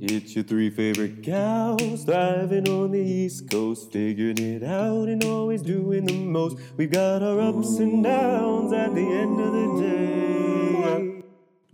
It's 0.00 0.34
your 0.34 0.44
three 0.44 0.70
favorite 0.70 1.22
cows 1.22 2.04
thriving 2.04 2.68
on 2.68 2.92
the 2.92 3.00
East 3.00 3.50
Coast, 3.50 3.92
figuring 3.92 4.38
it 4.38 4.62
out 4.62 5.08
and 5.08 5.24
always 5.24 5.62
doing 5.62 6.04
the 6.04 6.12
most. 6.12 6.56
We've 6.76 6.90
got 6.90 7.22
our 7.22 7.40
ups 7.40 7.78
and 7.78 8.04
downs 8.04 8.72
at 8.72 8.94
the 8.94 9.00
end 9.00 9.40
of 9.40 9.52
the 9.52 9.80
day. 9.82 11.22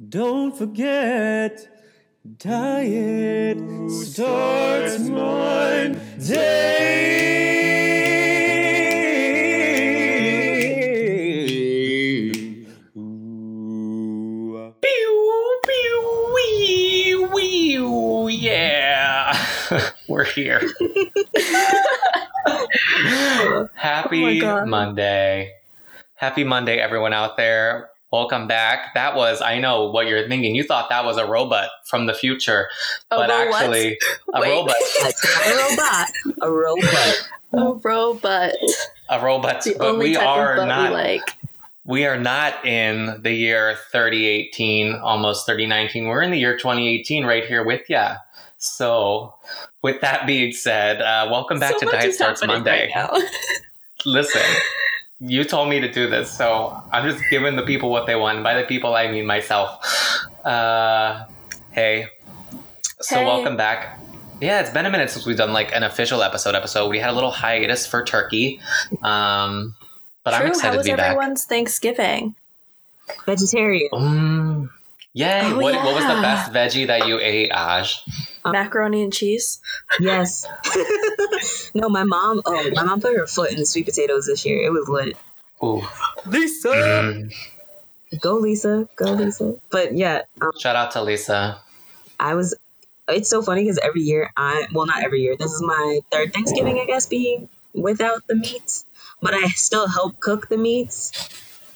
Don't 0.09 0.57
forget, 0.57 1.69
diet 2.39 3.59
starts 3.91 4.99
Monday. 5.01 5.95
Here. 20.35 20.61
Happy 23.75 24.39
oh 24.39 24.41
God. 24.41 24.69
Monday. 24.69 25.53
Happy 26.17 26.45
Monday, 26.45 26.79
everyone 26.79 27.13
out 27.13 27.37
there. 27.37 27.91
Welcome 28.13 28.47
back. 28.47 28.95
That 28.95 29.17
was, 29.17 29.43
I 29.43 29.59
know 29.59 29.91
what 29.91 30.07
you're 30.07 30.29
thinking. 30.29 30.55
You 30.55 30.63
thought 30.63 30.89
that 30.89 31.05
was 31.05 31.17
a 31.17 31.27
robot 31.27 31.71
from 31.85 32.07
the 32.07 32.15
future, 32.15 32.69
A 33.11 33.17
but 33.17 33.29
robot? 33.29 33.61
actually, 33.61 33.99
a 34.33 34.41
Wait. 34.41 34.51
robot. 34.51 34.77
a 35.47 35.51
robot. 35.51 36.09
A 36.41 36.51
robot. 36.51 37.29
A 37.53 37.73
robot. 37.83 38.53
A 39.11 39.21
robot. 39.21 39.65
The 39.65 39.75
but 39.79 39.99
we 39.99 40.17
are 40.17 40.65
not 40.65 40.91
we 40.91 40.97
like. 40.97 41.37
We 41.85 42.07
are 42.07 42.19
not 42.19 42.65
in 42.65 43.21
the 43.23 43.33
year 43.33 43.77
3018, 43.91 44.95
almost 44.95 45.45
3019. 45.47 46.07
We're 46.07 46.23
in 46.23 46.31
the 46.31 46.39
year 46.39 46.57
2018 46.57 47.27
right 47.27 47.45
here 47.45 47.65
with 47.65 47.91
ya. 47.91 48.17
So, 48.65 49.35
with 49.83 50.01
that 50.01 50.27
being 50.27 50.53
said, 50.53 51.03
uh, 51.03 51.29
welcome 51.31 51.59
back 51.61 51.73
so 51.75 51.81
to 51.81 51.87
Diet 51.87 52.15
Starts 52.15 52.45
Monday. 52.47 52.91
right 52.95 53.11
now. 53.13 53.13
Listen, 54.07 54.41
you 55.21 55.45
told 55.45 55.69
me 55.69 55.81
to 55.81 55.93
do 55.93 56.09
this, 56.09 56.31
so 56.31 56.75
I'm 56.91 57.09
just 57.09 57.23
giving 57.31 57.57
the 57.57 57.63
people 57.63 57.91
what 57.91 58.07
they 58.07 58.17
want. 58.17 58.43
By 58.43 58.55
the 58.61 58.67
people, 58.67 58.95
I 58.95 59.11
mean 59.11 59.27
myself. 59.27 59.85
Uh, 60.45 61.25
hey. 61.73 62.07
So, 63.01 63.17
Hey. 63.17 63.27
welcome 63.27 63.57
back. 63.59 63.99
Yeah, 64.41 64.61
it's 64.61 64.71
been 64.71 64.87
a 64.87 64.91
minute 64.91 65.11
since 65.11 65.27
we've 65.27 65.37
done 65.37 65.53
like 65.53 65.75
an 65.75 65.83
official 65.83 66.23
episode 66.23 66.55
episode. 66.55 66.89
We 66.89 66.99
had 66.99 67.11
a 67.11 67.13
little 67.13 67.31
hiatus 67.31 67.87
for 67.87 68.03
Turkey. 68.03 68.61
Um, 69.03 69.75
but 70.25 70.33
I'm 70.35 70.47
excited 70.47 70.63
How 70.67 70.71
to 70.73 70.77
was 70.79 70.87
be 70.87 70.93
back. 70.95 71.11
everyone's 71.11 71.45
Thanksgiving? 71.45 72.35
Vegetarian. 73.27 73.91
Mm, 73.93 74.71
yay! 75.13 75.41
Oh, 75.45 75.59
what, 75.61 75.75
what 75.75 75.95
was 75.95 76.05
the 76.05 76.23
best 76.23 76.51
veggie 76.53 76.87
that 76.87 77.07
you 77.07 77.19
ate, 77.21 77.51
Aj? 77.53 77.95
Uh, 78.45 78.53
Macaroni 78.53 79.03
and 79.03 79.13
cheese. 79.13 79.61
Yes. 79.99 80.47
no, 81.75 81.89
my 81.89 82.05
mom. 82.05 82.43
Oh, 82.45 82.71
my 82.75 82.83
mom 82.85 83.01
put 83.01 83.17
her 83.17 83.27
foot 83.27 83.53
in 83.53 83.59
the 83.59 83.67
sweet 83.67 83.87
potatoes 83.87 84.27
this 84.27 84.45
year. 84.45 84.63
It 84.65 84.71
was 84.71 84.89
lit. 84.89 85.17
Ooh. 85.63 85.83
Lisa. 86.27 86.69
Mm. 86.69 87.35
Go 88.21 88.37
Lisa. 88.37 88.89
Go 88.97 89.13
Lisa. 89.13 89.55
But 89.71 89.97
yeah, 89.97 90.23
um, 90.41 90.51
Shout 90.59 90.77
out 90.77 90.91
to 90.93 91.03
Lisa. 91.03 91.59
I 92.21 92.35
was. 92.35 92.55
It's 93.09 93.29
so 93.29 93.43
funny 93.43 93.63
because 93.63 93.79
every 93.79 94.01
year 94.01 94.31
I 94.37 94.67
well 94.73 94.87
not 94.87 95.03
every 95.03 95.21
year. 95.23 95.37
This 95.37 95.53
is 95.53 95.63
my 95.63 96.01
third 96.11 96.33
Thanksgiving 96.33 96.79
I 96.79 96.87
guess 96.87 97.07
being 97.07 97.49
without 97.75 98.27
the 98.27 98.35
meats, 98.35 98.87
but 99.21 99.35
I 99.35 99.49
still 99.49 99.87
help 99.87 100.21
cook 100.21 100.49
the 100.49 100.57
meats. 100.57 101.13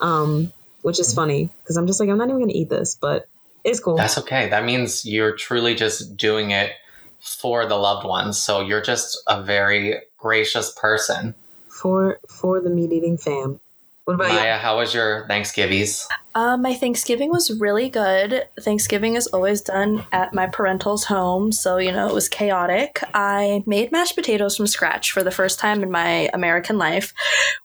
Um, 0.01 0.53
which 0.83 1.01
is 1.01 1.13
funny 1.13 1.51
because 1.63 1.77
I'm 1.77 1.87
just 1.87 2.01
like 2.01 2.09
I'm 2.09 2.19
not 2.19 2.29
even 2.29 2.41
gonna 2.41 2.53
eat 2.55 2.71
this, 2.71 2.97
but 2.99 3.29
it's 3.65 3.81
cool. 3.81 3.97
That's 3.97 4.19
okay. 4.19 4.49
That 4.49 4.65
means 4.65 5.05
you're 5.05 5.37
truly 5.37 5.75
just 5.75 6.17
doing 6.17 6.51
it 6.51 6.73
for 7.21 7.67
the 7.67 7.77
loved 7.77 8.07
ones. 8.07 8.39
So 8.39 8.61
you're 8.61 8.83
just 8.83 9.23
a 9.27 9.43
very 9.43 10.01
gracious 10.19 10.73
person. 10.73 11.35
for 11.69 12.19
for 12.29 12.61
the 12.61 12.71
meat 12.71 12.93
eating 12.93 13.17
fam. 13.17 13.61
What 14.05 14.15
about 14.15 14.33
you? 14.33 14.39
Maya, 14.39 14.57
how 14.57 14.79
was 14.79 14.95
your 14.95 15.27
Thanksgivings? 15.29 16.09
Um, 16.35 16.63
my 16.63 16.73
Thanksgiving 16.73 17.29
was 17.29 17.51
really 17.61 17.91
good. 17.91 18.47
Thanksgiving 18.59 19.17
is 19.17 19.27
always 19.27 19.61
done 19.61 20.07
at 20.13 20.33
my 20.33 20.47
parental's 20.47 21.05
home, 21.05 21.53
so 21.53 21.77
you 21.77 21.93
know 21.93 22.09
it 22.09 22.15
was 22.15 22.29
chaotic. 22.29 23.03
I 23.13 23.63
made 23.67 23.93
mashed 23.93 24.15
potatoes 24.17 24.57
from 24.57 24.67
scratch 24.67 25.13
for 25.13 25.23
the 25.23 25.31
first 25.31 25.59
time 25.59 25.83
in 25.83 25.91
my 25.91 26.31
American 26.33 26.79
life, 26.79 27.13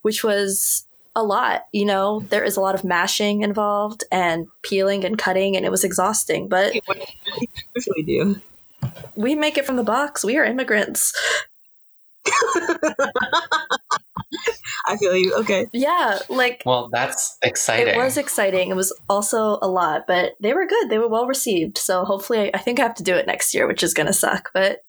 which 0.02 0.22
was 0.24 0.86
a 1.16 1.24
lot. 1.24 1.66
You 1.72 1.86
know, 1.86 2.22
there 2.30 2.44
is 2.44 2.58
a 2.58 2.62
lot 2.62 2.76
of 2.76 2.84
mashing 2.84 3.42
involved 3.42 4.04
and 4.12 4.48
peeling 4.64 5.06
and 5.06 5.18
cutting, 5.18 5.56
and 5.56 5.66
it 5.66 5.70
was 5.72 5.84
exhausting. 5.84 6.48
But 6.48 6.74
What 6.86 6.98
do 7.76 8.04
do? 8.04 8.42
we 9.16 9.36
make 9.36 9.58
it 9.58 9.66
from 9.66 9.76
the 9.76 9.84
box. 9.84 10.24
We 10.26 10.38
are 10.38 10.44
immigrants. 10.46 11.14
I 14.86 14.98
feel 14.98 15.16
you. 15.16 15.34
Okay. 15.36 15.68
Yeah, 15.72 16.20
like 16.30 16.64
Well, 16.66 16.90
that's 16.92 17.38
exciting. 17.42 17.94
It 17.94 17.98
was 17.98 18.18
exciting. 18.18 18.70
It 18.70 18.76
was 18.76 18.98
also 19.10 19.58
a 19.62 19.68
lot, 19.68 20.06
but 20.08 20.34
they 20.42 20.54
were 20.54 20.66
good. 20.66 20.90
They 20.90 20.98
were 20.98 21.08
well 21.08 21.28
received. 21.28 21.78
So 21.78 22.04
hopefully, 22.06 22.54
I 22.54 22.58
think 22.58 22.80
I 22.80 22.84
have 22.84 22.96
to 22.96 23.04
do 23.04 23.16
it 23.16 23.28
next 23.28 23.54
year, 23.54 23.68
which 23.68 23.84
is 23.84 23.94
going 23.94 24.08
to 24.08 24.14
suck. 24.14 24.50
But 24.54 24.80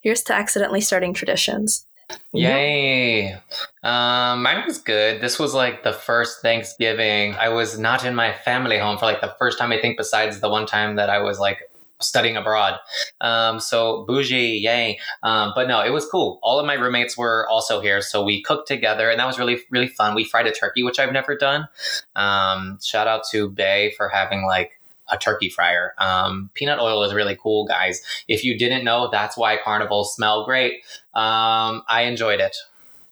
here's 0.00 0.22
to 0.24 0.34
accidentally 0.34 0.80
starting 0.80 1.14
traditions. 1.14 1.86
Yay. 2.32 3.34
Um, 3.82 4.42
mine 4.42 4.64
was 4.66 4.78
good. 4.78 5.20
This 5.20 5.38
was 5.38 5.54
like 5.54 5.82
the 5.82 5.92
first 5.92 6.42
Thanksgiving. 6.42 7.34
I 7.34 7.48
was 7.48 7.78
not 7.78 8.04
in 8.04 8.14
my 8.14 8.32
family 8.32 8.78
home 8.78 8.98
for 8.98 9.06
like 9.06 9.20
the 9.20 9.34
first 9.38 9.58
time, 9.58 9.72
I 9.72 9.80
think, 9.80 9.96
besides 9.96 10.40
the 10.40 10.48
one 10.48 10.66
time 10.66 10.96
that 10.96 11.10
I 11.10 11.20
was 11.20 11.38
like 11.38 11.60
studying 12.00 12.36
abroad. 12.36 12.78
Um, 13.20 13.60
so 13.60 14.04
bougie, 14.06 14.60
yay. 14.62 14.98
Um, 15.22 15.52
but 15.54 15.68
no, 15.68 15.80
it 15.80 15.90
was 15.90 16.06
cool. 16.06 16.38
All 16.42 16.58
of 16.58 16.66
my 16.66 16.74
roommates 16.74 17.16
were 17.16 17.48
also 17.48 17.80
here. 17.80 18.00
So 18.00 18.22
we 18.24 18.42
cooked 18.42 18.68
together 18.68 19.10
and 19.10 19.18
that 19.20 19.26
was 19.26 19.38
really, 19.38 19.60
really 19.70 19.88
fun. 19.88 20.14
We 20.14 20.24
fried 20.24 20.46
a 20.46 20.52
turkey, 20.52 20.82
which 20.82 20.98
I've 20.98 21.12
never 21.12 21.36
done. 21.36 21.68
Um, 22.16 22.78
shout 22.82 23.06
out 23.06 23.22
to 23.30 23.48
Bay 23.48 23.94
for 23.96 24.08
having 24.08 24.44
like 24.44 24.80
a 25.10 25.18
turkey 25.18 25.48
fryer. 25.48 25.94
Um, 25.98 26.50
peanut 26.54 26.78
oil 26.78 27.02
is 27.02 27.12
really 27.12 27.36
cool, 27.40 27.66
guys. 27.66 28.02
If 28.28 28.44
you 28.44 28.58
didn't 28.58 28.84
know, 28.84 29.08
that's 29.10 29.36
why 29.36 29.58
carnivals 29.62 30.14
smell 30.14 30.44
great. 30.44 30.74
Um, 31.14 31.82
I 31.88 32.02
enjoyed 32.06 32.40
it. 32.40 32.56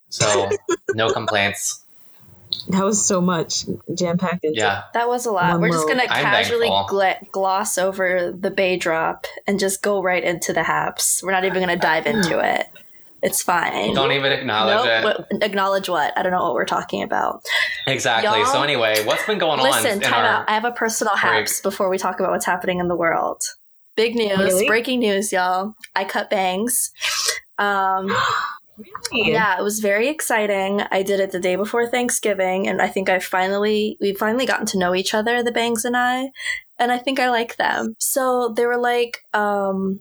So 0.09 0.49
no 0.93 1.11
complaints. 1.11 1.83
That 2.69 2.83
was 2.83 3.03
so 3.03 3.19
much 3.19 3.65
jam 3.93 4.17
packed 4.17 4.45
into. 4.45 4.59
Yeah. 4.59 4.83
That 4.93 5.07
was 5.07 5.25
a 5.25 5.31
lot. 5.31 5.51
One 5.53 5.61
We're 5.61 5.69
just 5.69 5.87
going 5.87 5.99
to 5.99 6.07
casually 6.07 6.67
thankful. 6.67 6.87
gla- 6.87 7.19
gloss 7.31 7.77
over 7.77 8.31
the 8.31 8.51
bay 8.51 8.77
drop 8.77 9.25
and 9.47 9.59
just 9.59 9.81
go 9.81 10.01
right 10.01 10.23
into 10.23 10.53
the 10.53 10.63
haps. 10.63 11.23
We're 11.23 11.31
not 11.31 11.45
even 11.45 11.63
going 11.63 11.77
to 11.77 11.81
dive 11.81 12.05
into 12.05 12.39
it. 12.39 12.67
It's 13.23 13.41
fine. 13.41 13.93
Don't 13.95 14.11
even 14.11 14.31
acknowledge 14.33 14.85
Nope. 14.85 14.87
it. 14.87 15.03
What- 15.31 15.43
acknowledge 15.43 15.87
what? 15.89 16.15
I 16.17 16.23
don't 16.23 16.33
know 16.33 16.43
what 16.43 16.53
we're 16.55 16.65
talking 16.65 17.01
about. 17.03 17.41
Exactly. 17.87 18.37
Y'all- 18.39 18.45
So 18.51 18.61
anyway, 18.61 19.03
what's 19.05 19.25
been 19.25 19.37
going 19.39 19.59
on 19.59 19.65
Listen, 19.65 19.99
time 20.01 20.25
out. 20.25 20.49
I 20.49 20.53
have 20.53 20.65
a 20.65 20.71
personal 20.71 21.13
break. 21.13 21.21
haps 21.33 21.61
before 21.61 21.89
we 21.89 21.97
talk 21.97 22.19
about 22.19 22.31
what's 22.31 22.45
happening 22.45 22.79
in 22.79 22.89
the 22.89 22.95
world. 22.97 23.41
Big 23.95 24.15
news, 24.15 24.37
Really? 24.37 24.67
breaking 24.67 24.99
news, 24.99 25.31
y'all. 25.31 25.73
I 25.95 26.03
cut 26.03 26.29
bangs. 26.29 26.91
Um, 27.57 28.13
Really? 29.11 29.31
yeah, 29.31 29.57
it 29.59 29.61
was 29.63 29.79
very 29.79 30.07
exciting. 30.09 30.81
I 30.91 31.03
did 31.03 31.19
it 31.19 31.31
the 31.31 31.39
day 31.39 31.55
before 31.55 31.87
Thanksgiving, 31.87 32.67
and 32.67 32.81
I 32.81 32.87
think 32.87 33.07
I 33.07 33.19
finally 33.19 33.97
we've 34.01 34.17
finally 34.17 34.47
gotten 34.47 34.65
to 34.67 34.79
know 34.79 34.95
each 34.95 35.13
other, 35.13 35.43
the 35.43 35.51
bangs 35.51 35.85
and 35.85 35.95
I, 35.95 36.31
and 36.79 36.91
I 36.91 36.97
think 36.97 37.19
I 37.19 37.29
like 37.29 37.55
them. 37.57 37.95
So 37.99 38.51
they 38.57 38.65
were 38.65 38.77
like, 38.79 39.19
um, 39.33 39.99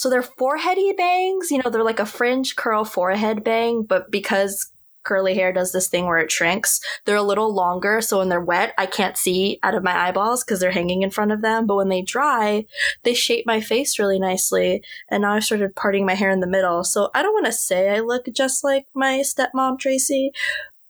so 0.00 0.08
they're 0.08 0.22
foreheady 0.22 0.94
bangs. 0.94 1.50
You 1.50 1.58
know, 1.58 1.68
they're 1.68 1.84
like 1.84 2.00
a 2.00 2.06
fringe 2.06 2.56
curl 2.56 2.86
forehead 2.86 3.44
bang, 3.44 3.82
but 3.82 4.10
because 4.10 4.72
curly 5.02 5.34
hair 5.34 5.52
does 5.52 5.72
this 5.72 5.88
thing 5.88 6.06
where 6.06 6.16
it 6.16 6.32
shrinks, 6.32 6.80
they're 7.04 7.16
a 7.16 7.22
little 7.22 7.54
longer. 7.54 8.00
So 8.00 8.16
when 8.16 8.30
they're 8.30 8.40
wet, 8.40 8.72
I 8.78 8.86
can't 8.86 9.18
see 9.18 9.58
out 9.62 9.74
of 9.74 9.82
my 9.82 9.94
eyeballs 9.94 10.42
because 10.42 10.58
they're 10.58 10.70
hanging 10.70 11.02
in 11.02 11.10
front 11.10 11.32
of 11.32 11.42
them. 11.42 11.66
But 11.66 11.76
when 11.76 11.90
they 11.90 12.00
dry, 12.00 12.64
they 13.02 13.12
shape 13.12 13.44
my 13.44 13.60
face 13.60 13.98
really 13.98 14.18
nicely 14.18 14.82
and 15.10 15.20
now 15.20 15.34
I've 15.34 15.44
started 15.44 15.76
parting 15.76 16.06
my 16.06 16.14
hair 16.14 16.30
in 16.30 16.40
the 16.40 16.46
middle. 16.46 16.82
So 16.82 17.10
I 17.14 17.20
don't 17.20 17.34
want 17.34 17.44
to 17.44 17.52
say 17.52 17.90
I 17.90 18.00
look 18.00 18.24
just 18.32 18.64
like 18.64 18.86
my 18.94 19.22
stepmom 19.22 19.78
Tracy, 19.78 20.32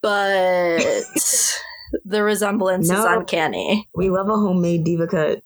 but 0.02 0.85
the 2.04 2.22
resemblance 2.22 2.90
is 2.90 3.04
uncanny. 3.04 3.88
We 3.94 4.10
love 4.10 4.28
a 4.28 4.37
homemade 4.37 4.84
diva 4.84 5.06
cut. 5.06 5.42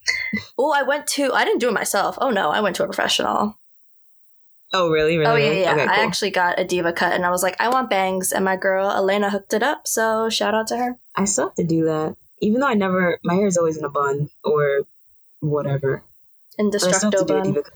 Oh, 0.58 0.73
I 0.73 0.82
went 0.82 1.06
to 1.08 1.32
I 1.32 1.44
didn't 1.44 1.61
do 1.61 1.69
it 1.69 1.75
myself. 1.75 2.19
Oh 2.20 2.31
no, 2.31 2.50
I 2.50 2.61
went 2.61 2.76
to 2.76 2.82
a 2.82 2.87
professional. 2.87 3.58
Oh, 4.73 4.91
really? 4.91 5.17
Really? 5.17 5.31
Oh 5.31 5.37
yeah, 5.37 5.52
yeah. 5.52 5.73
Okay, 5.73 5.82
I 5.82 6.05
actually 6.05 6.31
got 6.31 6.58
a 6.58 6.64
diva 6.64 6.93
cut 6.93 7.12
and 7.12 7.25
I 7.25 7.31
was 7.31 7.43
like, 7.44 7.61
I 7.61 7.69
want 7.69 7.91
bangs 7.91 8.32
and 8.32 8.44
my 8.44 8.56
girl 8.56 8.91
Elena 8.91 9.31
hooked 9.31 9.55
it 9.55 9.62
up. 9.62 9.87
So 9.87 10.29
shout 10.29 10.55
out 10.55 10.67
to 10.69 10.76
her. 10.76 10.99
I 11.14 11.26
still 11.26 11.46
have 11.46 11.55
to 11.56 11.64
do 11.64 11.85
that. 11.85 12.17
Even 12.41 12.61
though 12.61 12.67
I 12.67 12.75
never, 12.75 13.19
my 13.23 13.35
hair 13.35 13.46
is 13.46 13.56
always 13.56 13.76
in 13.76 13.85
a 13.85 13.88
bun 13.88 14.31
or 14.43 14.81
whatever. 15.41 16.02
But 16.58 16.75
I 16.75 16.79
still 16.79 16.91
have 16.93 17.02
Indestructo 17.02 17.19
to 17.19 17.25
do 17.25 17.37
a 17.37 17.62
bun. 17.62 17.73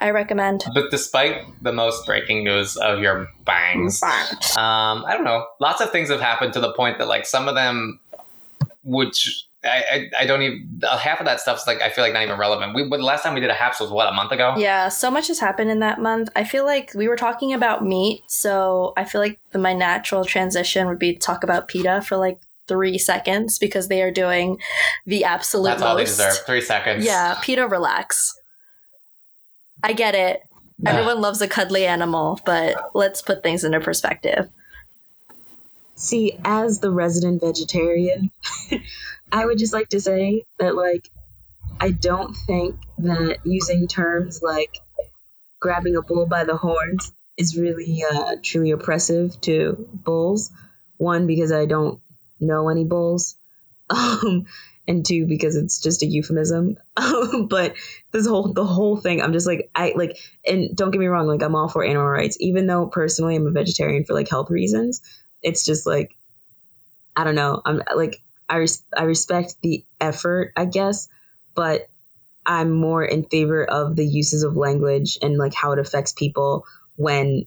I 0.00 0.10
recommend. 0.10 0.64
But 0.74 0.90
despite 0.90 1.44
the 1.62 1.72
most 1.72 2.04
breaking 2.04 2.44
news 2.44 2.76
of 2.76 3.00
your 3.00 3.28
bangs, 3.44 4.02
um, 4.02 5.04
I 5.06 5.14
don't 5.14 5.24
know. 5.24 5.46
Lots 5.60 5.80
of 5.80 5.90
things 5.90 6.10
have 6.10 6.20
happened 6.20 6.52
to 6.54 6.60
the 6.60 6.72
point 6.72 6.98
that 6.98 7.06
like 7.06 7.26
some 7.26 7.48
of 7.48 7.54
them, 7.54 8.00
which 8.82 9.46
I, 9.64 9.84
I, 10.18 10.22
I 10.22 10.26
don't 10.26 10.42
even 10.42 10.80
half 10.82 11.20
of 11.20 11.26
that 11.26 11.40
stuff's 11.40 11.66
like 11.66 11.80
I 11.80 11.88
feel 11.90 12.04
like 12.04 12.12
not 12.12 12.22
even 12.22 12.38
relevant. 12.38 12.74
We 12.74 12.88
the 12.88 12.98
last 12.98 13.22
time 13.22 13.34
we 13.34 13.40
did 13.40 13.50
a 13.50 13.54
haps 13.54 13.80
was 13.80 13.90
what 13.90 14.08
a 14.08 14.12
month 14.12 14.32
ago. 14.32 14.54
Yeah, 14.56 14.88
so 14.88 15.10
much 15.10 15.28
has 15.28 15.38
happened 15.38 15.70
in 15.70 15.78
that 15.80 16.00
month. 16.00 16.28
I 16.36 16.44
feel 16.44 16.64
like 16.64 16.92
we 16.94 17.08
were 17.08 17.16
talking 17.16 17.52
about 17.52 17.84
meat, 17.84 18.24
so 18.26 18.92
I 18.96 19.04
feel 19.04 19.20
like 19.20 19.38
the, 19.52 19.58
my 19.58 19.72
natural 19.72 20.24
transition 20.24 20.86
would 20.86 20.98
be 20.98 21.14
to 21.14 21.18
talk 21.18 21.44
about 21.44 21.68
PETA 21.68 22.02
for 22.02 22.16
like 22.16 22.40
three 22.66 22.98
seconds 22.98 23.58
because 23.58 23.88
they 23.88 24.02
are 24.02 24.10
doing 24.10 24.58
the 25.06 25.24
absolute 25.24 25.68
That's 25.70 25.82
all 25.82 25.96
they 25.96 26.02
most. 26.02 26.16
deserve. 26.16 26.46
Three 26.46 26.60
seconds. 26.60 27.04
Yeah, 27.04 27.38
PETA, 27.42 27.66
relax. 27.68 28.34
I 29.84 29.92
get 29.92 30.14
it. 30.14 30.42
Everyone 30.86 31.20
loves 31.20 31.42
a 31.42 31.46
cuddly 31.46 31.84
animal, 31.84 32.40
but 32.46 32.90
let's 32.94 33.20
put 33.20 33.42
things 33.42 33.64
into 33.64 33.80
perspective. 33.80 34.48
See, 35.94 36.38
as 36.42 36.80
the 36.80 36.90
resident 36.90 37.42
vegetarian, 37.42 38.30
I 39.32 39.44
would 39.44 39.58
just 39.58 39.74
like 39.74 39.90
to 39.90 40.00
say 40.00 40.44
that, 40.58 40.74
like, 40.74 41.10
I 41.78 41.90
don't 41.90 42.34
think 42.34 42.76
that 42.98 43.40
using 43.44 43.86
terms 43.86 44.40
like 44.42 44.78
grabbing 45.60 45.96
a 45.96 46.02
bull 46.02 46.24
by 46.24 46.44
the 46.44 46.56
horns 46.56 47.12
is 47.36 47.58
really 47.58 48.02
uh, 48.10 48.36
truly 48.42 48.70
oppressive 48.70 49.38
to 49.42 49.86
bulls. 49.92 50.50
One, 50.96 51.26
because 51.26 51.52
I 51.52 51.66
don't 51.66 52.00
know 52.40 52.70
any 52.70 52.84
bulls, 52.84 53.36
um, 53.90 54.46
and 54.86 55.04
two, 55.04 55.26
because 55.26 55.56
it's 55.56 55.80
just 55.80 56.02
a 56.02 56.06
euphemism. 56.06 56.76
But 57.48 57.74
this 58.12 58.26
whole 58.26 58.52
the 58.52 58.64
whole 58.64 58.96
thing, 58.96 59.22
I'm 59.22 59.32
just 59.32 59.46
like 59.46 59.70
I 59.74 59.92
like, 59.96 60.18
and 60.46 60.76
don't 60.76 60.90
get 60.90 60.98
me 60.98 61.06
wrong, 61.06 61.26
like 61.26 61.42
I'm 61.42 61.54
all 61.54 61.68
for 61.68 61.84
animal 61.84 62.06
rights, 62.08 62.36
even 62.40 62.66
though 62.66 62.86
personally 62.86 63.36
I'm 63.36 63.46
a 63.46 63.50
vegetarian 63.50 64.04
for 64.04 64.14
like 64.14 64.28
health 64.28 64.50
reasons. 64.50 65.02
It's 65.42 65.64
just 65.64 65.86
like 65.86 66.16
I 67.16 67.24
don't 67.24 67.34
know. 67.34 67.60
I'm 67.64 67.82
like 67.94 68.22
I 68.48 68.56
res- 68.56 68.84
I 68.96 69.04
respect 69.04 69.56
the 69.62 69.84
effort, 70.00 70.52
I 70.56 70.64
guess, 70.64 71.08
but 71.54 71.88
I'm 72.46 72.72
more 72.72 73.04
in 73.04 73.24
favor 73.24 73.64
of 73.64 73.96
the 73.96 74.06
uses 74.06 74.42
of 74.42 74.56
language 74.56 75.18
and 75.22 75.38
like 75.38 75.54
how 75.54 75.72
it 75.72 75.78
affects 75.78 76.12
people 76.12 76.66
when 76.96 77.46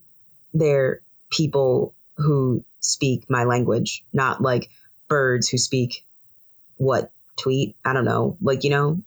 they're 0.53 1.01
people 1.29 1.93
who 2.17 2.63
speak 2.79 3.29
my 3.29 3.43
language, 3.43 4.03
not 4.11 4.41
like 4.41 4.69
birds 5.07 5.47
who 5.49 5.57
speak 5.57 6.05
what 6.77 7.11
tweet. 7.37 7.75
I 7.85 7.93
don't 7.93 8.05
know. 8.05 8.37
Like, 8.41 8.63
you 8.63 8.69
know, 8.69 8.99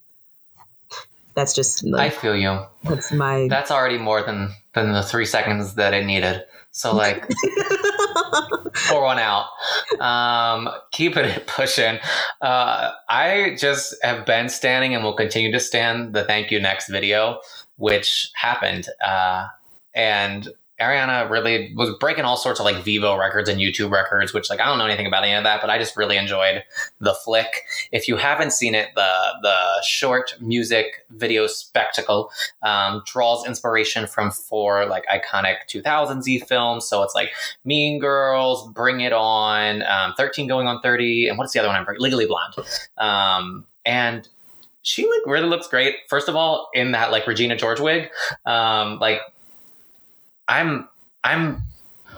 that's 1.35 1.55
just 1.55 1.85
I 1.95 2.11
feel 2.11 2.37
you. 2.37 2.61
that's 2.85 3.13
my 3.13 3.49
That's 3.49 3.71
already 3.71 3.99
more 3.99 4.23
than 4.23 4.51
than 4.75 4.93
the 4.93 5.03
three 5.03 5.27
seconds 5.27 5.75
that 5.75 5.95
it 5.95 6.05
needed. 6.05 6.45
So 6.73 6.95
like 6.95 7.29
pour 8.89 9.03
one 9.03 9.19
out. 9.19 9.47
Um, 10.01 10.69
keeping 10.93 11.25
it 11.25 11.47
pushing. 11.47 11.99
Uh, 12.41 12.93
I 13.09 13.57
just 13.59 13.95
have 14.03 14.27
been 14.27 14.49
standing 14.49 14.95
and 14.95 15.03
will 15.03 15.15
continue 15.15 15.53
to 15.53 15.61
stand 15.61 16.15
the 16.15 16.25
thank 16.25 16.51
you 16.51 16.61
next 16.61 16.89
video, 16.89 17.41
which 17.77 18.31
happened. 18.35 18.89
Uh, 19.05 19.47
and 19.95 20.49
Ariana 20.81 21.29
really 21.29 21.73
was 21.77 21.91
breaking 21.99 22.25
all 22.25 22.37
sorts 22.37 22.59
of 22.59 22.65
like 22.65 22.77
Vevo 22.77 23.19
records 23.19 23.49
and 23.49 23.61
YouTube 23.61 23.91
records, 23.91 24.33
which 24.33 24.49
like 24.49 24.61
I 24.61 24.67
don't 24.67 24.79
know 24.79 24.87
anything 24.87 25.07
about 25.07 25.25
any 25.25 25.35
of 25.35 25.45
that, 25.45 25.61
but 25.61 25.71
I 25.71 25.79
just 25.79 25.97
really 25.97 26.17
enjoyed 26.17 26.65
the 27.01 27.15
flick. 27.15 27.65
If 27.93 28.09
you 28.09 28.17
haven't 28.17 28.53
seen 28.53 28.75
it, 28.75 28.89
the 28.95 29.13
the 29.43 29.83
short 29.87 30.35
music 30.41 31.07
video 31.11 31.47
spectacle 31.47 32.31
um, 32.63 33.03
draws 33.07 33.47
inspiration 33.47 34.07
from 34.07 34.31
four 34.31 34.87
like 34.87 35.05
iconic 35.07 35.57
2000s 35.69 36.25
y 36.27 36.45
films. 36.47 36.87
So 36.87 37.03
it's 37.03 37.15
like 37.15 37.33
Mean 37.65 38.01
Girls, 38.01 38.71
Bring 38.73 39.01
It 39.01 39.13
On, 39.13 39.83
um, 39.83 40.15
13 40.17 40.47
Going 40.47 40.67
on 40.67 40.81
30, 40.81 41.29
and 41.29 41.39
what's 41.39 41.53
the 41.53 41.59
other 41.59 41.69
one? 41.69 41.77
I'm? 41.77 41.87
Legally 41.99 42.27
Blonde. 42.27 42.55
Um, 42.97 43.67
and 43.85 44.29
she 44.83 45.05
like 45.05 45.27
really 45.27 45.49
looks 45.49 45.69
great. 45.69 45.97
First 46.09 46.29
of 46.29 46.37
all, 46.37 46.71
in 46.73 46.93
that 46.93 47.11
like 47.11 47.27
Regina 47.27 47.57
George 47.57 47.81
wig, 47.81 48.11
um, 48.47 48.99
like 48.99 49.21
I'm 50.51 50.89
I'm 51.23 51.63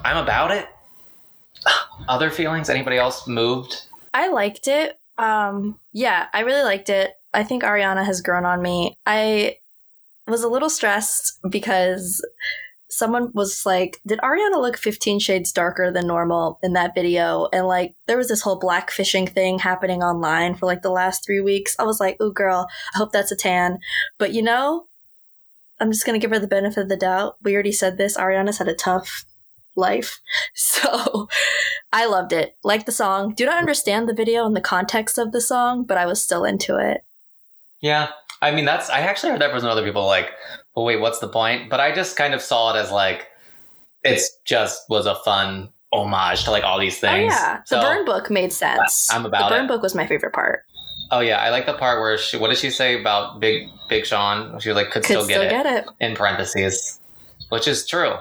I'm 0.04 0.16
about 0.16 0.50
it. 0.50 0.66
Other 2.08 2.30
feelings? 2.30 2.70
Anybody 2.70 2.96
else 2.96 3.28
moved? 3.28 3.82
I 4.14 4.30
liked 4.30 4.66
it. 4.66 4.98
Um, 5.18 5.78
yeah, 5.92 6.26
I 6.32 6.40
really 6.40 6.64
liked 6.64 6.88
it. 6.88 7.12
I 7.34 7.44
think 7.44 7.62
Ariana 7.62 8.04
has 8.04 8.20
grown 8.20 8.44
on 8.44 8.62
me. 8.62 8.94
I 9.06 9.56
was 10.26 10.42
a 10.42 10.48
little 10.48 10.70
stressed 10.70 11.38
because 11.48 12.24
someone 12.88 13.30
was 13.34 13.64
like, 13.66 14.00
Did 14.06 14.18
Ariana 14.20 14.60
look 14.60 14.78
15 14.78 15.18
shades 15.18 15.52
darker 15.52 15.92
than 15.92 16.06
normal 16.06 16.58
in 16.62 16.72
that 16.72 16.94
video? 16.94 17.48
And 17.52 17.66
like, 17.66 17.94
there 18.06 18.16
was 18.16 18.28
this 18.28 18.40
whole 18.40 18.58
black 18.58 18.90
fishing 18.90 19.26
thing 19.26 19.58
happening 19.58 20.02
online 20.02 20.54
for 20.54 20.66
like 20.66 20.82
the 20.82 20.90
last 20.90 21.24
three 21.24 21.40
weeks. 21.40 21.76
I 21.78 21.84
was 21.84 22.00
like, 22.00 22.20
Ooh, 22.20 22.32
girl, 22.32 22.66
I 22.94 22.98
hope 22.98 23.12
that's 23.12 23.32
a 23.32 23.36
tan. 23.36 23.78
But 24.18 24.32
you 24.32 24.42
know, 24.42 24.86
I'm 25.82 25.90
just 25.92 26.06
going 26.06 26.18
to 26.18 26.24
give 26.24 26.30
her 26.30 26.38
the 26.38 26.46
benefit 26.46 26.80
of 26.82 26.88
the 26.88 26.96
doubt. 26.96 27.36
We 27.42 27.54
already 27.54 27.72
said 27.72 27.98
this. 27.98 28.16
Ariana's 28.16 28.58
had 28.58 28.68
a 28.68 28.74
tough 28.74 29.24
life. 29.76 30.20
So 30.54 31.28
I 31.92 32.06
loved 32.06 32.32
it. 32.32 32.56
Like 32.64 32.86
the 32.86 32.92
song. 32.92 33.34
Do 33.34 33.46
not 33.46 33.58
understand 33.58 34.08
the 34.08 34.14
video 34.14 34.44
and 34.46 34.54
the 34.56 34.60
context 34.60 35.16
of 35.18 35.32
the 35.32 35.40
song, 35.40 35.84
but 35.84 35.96
I 35.96 36.06
was 36.06 36.22
still 36.22 36.44
into 36.44 36.76
it. 36.76 37.04
Yeah. 37.80 38.08
I 38.40 38.50
mean, 38.50 38.64
that's, 38.64 38.90
I 38.90 39.00
actually 39.00 39.30
heard 39.30 39.40
that 39.40 39.50
from 39.50 39.60
some 39.60 39.68
other 39.70 39.84
people 39.84 40.04
like, 40.06 40.30
well, 40.74 40.84
wait, 40.84 41.00
what's 41.00 41.20
the 41.20 41.28
point? 41.28 41.70
But 41.70 41.78
I 41.80 41.92
just 41.94 42.16
kind 42.16 42.34
of 42.34 42.42
saw 42.42 42.74
it 42.74 42.78
as 42.78 42.90
like, 42.90 43.28
it's 44.04 44.36
just 44.44 44.88
was 44.90 45.06
a 45.06 45.14
fun 45.24 45.68
homage 45.92 46.44
to 46.44 46.50
like 46.50 46.64
all 46.64 46.78
these 46.80 46.98
things. 46.98 47.32
Oh 47.32 47.36
things. 47.36 47.40
yeah, 47.40 47.56
the 47.58 47.64
So- 47.66 47.80
burn 47.82 48.04
book 48.04 48.30
made 48.30 48.52
sense. 48.52 49.08
I'm 49.12 49.24
about 49.26 49.48
the 49.50 49.54
burn 49.56 49.64
it. 49.66 49.68
book 49.68 49.82
was 49.82 49.94
my 49.94 50.06
favorite 50.06 50.32
part. 50.32 50.64
Oh 51.12 51.20
yeah, 51.20 51.36
I 51.36 51.50
like 51.50 51.66
the 51.66 51.74
part 51.74 52.00
where 52.00 52.16
she. 52.18 52.38
What 52.38 52.48
did 52.48 52.58
she 52.58 52.70
say 52.70 52.98
about 52.98 53.38
Big 53.38 53.68
Big 53.88 54.06
Sean? 54.06 54.58
She 54.60 54.70
was 54.70 54.76
like 54.76 54.86
could, 54.90 55.04
Could 55.04 55.18
still, 55.18 55.26
get, 55.28 55.42
it, 55.42 55.50
get 55.50 55.66
it. 55.66 55.84
in 56.00 56.16
parentheses, 56.16 56.98
which 57.50 57.68
is 57.68 57.86
true 57.86 58.14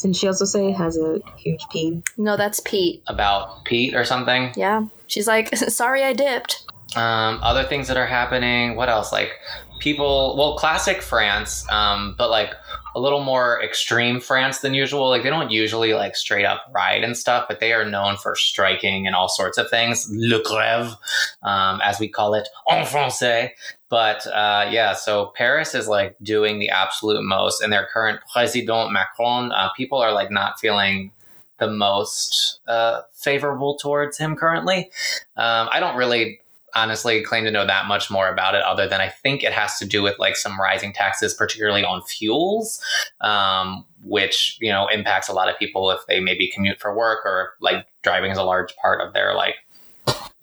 Didn't 0.00 0.16
she 0.16 0.26
also 0.26 0.44
say 0.44 0.72
has 0.72 0.98
a 0.98 1.20
huge 1.36 1.64
peen? 1.70 2.02
No, 2.16 2.36
that's 2.36 2.58
Pete. 2.60 3.02
about 3.06 3.64
Pete 3.64 3.94
or 3.94 4.04
something. 4.04 4.52
Yeah, 4.56 4.86
she's 5.06 5.28
like, 5.28 5.54
sorry, 5.56 6.02
I 6.02 6.12
dipped. 6.14 6.66
Um, 6.96 7.38
other 7.42 7.62
things 7.64 7.86
that 7.88 7.96
are 7.96 8.06
happening. 8.06 8.74
What 8.74 8.88
else? 8.88 9.12
Like 9.12 9.30
people. 9.78 10.36
Well, 10.36 10.56
classic 10.56 11.02
France, 11.02 11.66
um, 11.70 12.14
but 12.18 12.30
like 12.30 12.54
a 12.94 13.00
little 13.00 13.22
more 13.22 13.62
extreme 13.62 14.20
France 14.20 14.58
than 14.58 14.74
usual. 14.74 15.08
Like 15.08 15.22
they 15.22 15.30
don't 15.30 15.50
usually 15.50 15.94
like 15.94 16.16
straight 16.16 16.44
up 16.44 16.64
ride 16.72 17.04
and 17.04 17.16
stuff, 17.16 17.46
but 17.48 17.60
they 17.60 17.72
are 17.72 17.84
known 17.84 18.16
for 18.16 18.34
striking 18.34 19.06
and 19.06 19.14
all 19.14 19.28
sorts 19.28 19.58
of 19.58 19.70
things. 19.70 20.08
Le 20.10 20.42
grève, 20.42 20.96
um, 21.42 21.80
as 21.82 22.00
we 22.00 22.08
call 22.08 22.34
it 22.34 22.48
en 22.70 22.84
français. 22.84 23.50
But 23.88 24.26
uh, 24.26 24.68
yeah, 24.70 24.94
so 24.94 25.32
Paris 25.34 25.74
is 25.74 25.88
like 25.88 26.16
doing 26.22 26.58
the 26.58 26.70
absolute 26.70 27.22
most, 27.22 27.62
and 27.62 27.72
their 27.72 27.86
current 27.92 28.20
president 28.32 28.92
Macron, 28.92 29.52
uh, 29.52 29.70
people 29.76 29.98
are 29.98 30.12
like 30.12 30.30
not 30.30 30.58
feeling 30.60 31.12
the 31.58 31.70
most 31.70 32.60
uh, 32.68 33.02
favorable 33.14 33.76
towards 33.76 34.18
him 34.18 34.36
currently. 34.36 34.90
Um, 35.36 35.68
I 35.72 35.80
don't 35.80 35.96
really 35.96 36.40
honestly 36.78 37.22
claim 37.22 37.44
to 37.44 37.50
know 37.50 37.66
that 37.66 37.86
much 37.86 38.10
more 38.10 38.28
about 38.28 38.54
it 38.54 38.62
other 38.62 38.88
than 38.88 39.00
I 39.00 39.08
think 39.08 39.42
it 39.42 39.52
has 39.52 39.78
to 39.78 39.84
do 39.84 40.02
with 40.02 40.18
like 40.18 40.36
some 40.36 40.60
rising 40.60 40.92
taxes, 40.92 41.34
particularly 41.34 41.84
on 41.84 42.02
fuels, 42.02 42.82
um, 43.20 43.84
which, 44.02 44.56
you 44.60 44.70
know, 44.70 44.86
impacts 44.88 45.28
a 45.28 45.32
lot 45.32 45.48
of 45.48 45.58
people 45.58 45.90
if 45.90 46.00
they 46.06 46.20
maybe 46.20 46.50
commute 46.54 46.80
for 46.80 46.96
work 46.96 47.20
or 47.24 47.50
like 47.60 47.86
driving 48.02 48.30
is 48.30 48.38
a 48.38 48.44
large 48.44 48.74
part 48.76 49.00
of 49.00 49.12
their 49.12 49.34
like 49.34 49.56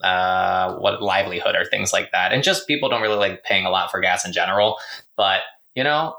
uh, 0.02 0.76
what 0.76 1.02
livelihood 1.02 1.56
or 1.56 1.66
things 1.66 1.94
like 1.94 2.12
that. 2.12 2.32
And 2.32 2.44
just 2.44 2.68
people 2.68 2.90
don't 2.90 3.02
really 3.02 3.18
like 3.18 3.44
paying 3.44 3.66
a 3.66 3.70
lot 3.70 3.90
for 3.90 4.00
gas 4.02 4.26
in 4.26 4.34
general. 4.34 4.78
But, 5.16 5.42
you 5.74 5.84
know, 5.84 6.16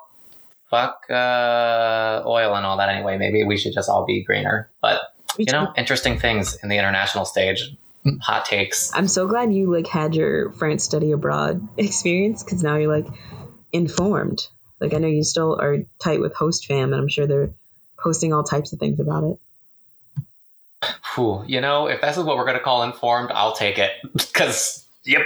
fuck 0.70 1.02
uh, 1.10 2.22
oil 2.26 2.54
and 2.54 2.66
all 2.66 2.76
that 2.78 2.88
anyway. 2.88 3.18
Maybe 3.18 3.44
we 3.44 3.56
should 3.56 3.74
just 3.74 3.88
all 3.88 4.04
be 4.04 4.24
greener. 4.24 4.70
But, 4.80 5.02
you 5.38 5.52
know, 5.52 5.72
interesting 5.76 6.18
things 6.18 6.56
in 6.62 6.68
the 6.68 6.76
international 6.76 7.24
stage. 7.24 7.76
Hot 8.22 8.44
takes. 8.44 8.90
I'm 8.94 9.08
so 9.08 9.26
glad 9.26 9.52
you 9.52 9.72
like 9.72 9.86
had 9.86 10.14
your 10.14 10.52
France 10.52 10.84
study 10.84 11.12
abroad 11.12 11.66
experience 11.76 12.42
because 12.42 12.62
now 12.62 12.76
you're 12.76 12.94
like 12.94 13.06
informed. 13.72 14.46
Like 14.80 14.94
I 14.94 14.98
know 14.98 15.08
you 15.08 15.24
still 15.24 15.58
are 15.60 15.78
tight 16.02 16.20
with 16.20 16.34
host 16.34 16.66
fam, 16.66 16.92
and 16.92 17.00
I'm 17.00 17.08
sure 17.08 17.26
they're 17.26 17.50
posting 17.98 18.32
all 18.32 18.44
types 18.44 18.72
of 18.72 18.78
things 18.78 19.00
about 19.00 19.24
it. 19.24 19.38
Whew, 21.14 21.42
you 21.46 21.60
know, 21.60 21.86
if 21.88 22.00
this 22.00 22.16
is 22.16 22.24
what 22.24 22.36
we're 22.36 22.44
going 22.44 22.58
to 22.58 22.62
call 22.62 22.82
informed, 22.82 23.30
I'll 23.32 23.54
take 23.54 23.78
it. 23.78 23.90
Because, 24.12 24.84
yep. 25.04 25.22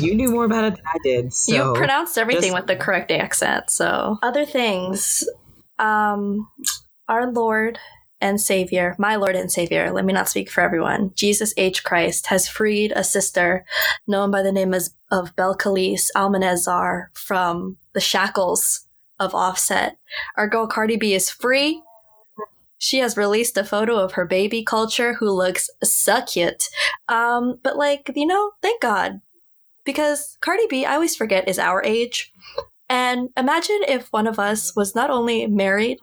You 0.00 0.14
knew 0.14 0.30
more 0.30 0.46
about 0.46 0.64
it 0.64 0.76
than 0.76 0.84
I 0.86 0.98
did. 1.02 1.34
So 1.34 1.54
you 1.54 1.78
pronounced 1.78 2.16
everything 2.16 2.52
just- 2.52 2.54
with 2.54 2.66
the 2.66 2.76
correct 2.76 3.10
accent. 3.10 3.70
So 3.70 4.18
other 4.22 4.46
things, 4.46 5.28
um, 5.78 6.48
our 7.08 7.30
Lord 7.30 7.78
and 8.20 8.40
Savior, 8.40 8.94
my 8.98 9.16
Lord 9.16 9.36
and 9.36 9.50
Savior. 9.50 9.90
Let 9.92 10.04
me 10.04 10.12
not 10.12 10.28
speak 10.28 10.50
for 10.50 10.60
everyone. 10.62 11.12
Jesus 11.14 11.52
H. 11.56 11.84
Christ 11.84 12.28
has 12.28 12.48
freed 12.48 12.92
a 12.96 13.04
sister 13.04 13.64
known 14.06 14.30
by 14.30 14.42
the 14.42 14.52
name 14.52 14.74
of 14.74 15.36
Belcalis 15.36 16.10
Almanzar 16.16 17.06
from 17.12 17.76
the 17.92 18.00
shackles 18.00 18.86
of 19.18 19.34
Offset. 19.34 19.98
Our 20.36 20.48
girl 20.48 20.66
Cardi 20.66 20.96
B 20.96 21.14
is 21.14 21.30
free. 21.30 21.82
She 22.78 22.98
has 22.98 23.16
released 23.16 23.56
a 23.56 23.64
photo 23.64 23.98
of 23.98 24.12
her 24.12 24.26
baby 24.26 24.64
Kulture 24.64 25.16
who 25.16 25.30
looks 25.30 25.70
so 25.82 26.22
cute. 26.22 26.64
Um, 27.08 27.58
but 27.62 27.76
like, 27.76 28.10
you 28.14 28.26
know, 28.26 28.52
thank 28.62 28.82
God. 28.82 29.20
Because 29.84 30.36
Cardi 30.40 30.66
B, 30.68 30.84
I 30.84 30.94
always 30.94 31.16
forget, 31.16 31.48
is 31.48 31.58
our 31.58 31.82
age. 31.84 32.32
And 32.88 33.30
imagine 33.36 33.80
if 33.88 34.08
one 34.12 34.26
of 34.26 34.38
us 34.38 34.74
was 34.76 34.94
not 34.94 35.10
only 35.10 35.46
married, 35.46 35.98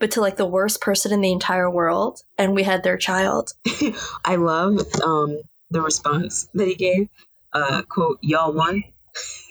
but 0.00 0.12
to 0.12 0.20
like 0.20 0.36
the 0.36 0.46
worst 0.46 0.80
person 0.80 1.12
in 1.12 1.20
the 1.20 1.32
entire 1.32 1.70
world, 1.70 2.22
and 2.36 2.54
we 2.54 2.62
had 2.62 2.82
their 2.82 2.96
child. 2.96 3.52
I 4.24 4.36
love 4.36 4.80
um, 5.04 5.38
the 5.70 5.80
response 5.80 6.48
that 6.54 6.68
he 6.68 6.74
gave. 6.74 7.08
Uh, 7.52 7.82
quote, 7.88 8.18
y'all 8.22 8.52
won. 8.52 8.84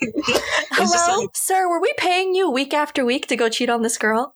Hello, 0.00 1.20
like, 1.20 1.30
sir, 1.34 1.68
were 1.68 1.80
we 1.80 1.92
paying 1.96 2.34
you 2.34 2.50
week 2.50 2.72
after 2.72 3.04
week 3.04 3.26
to 3.26 3.36
go 3.36 3.48
cheat 3.48 3.68
on 3.68 3.82
this 3.82 3.98
girl? 3.98 4.34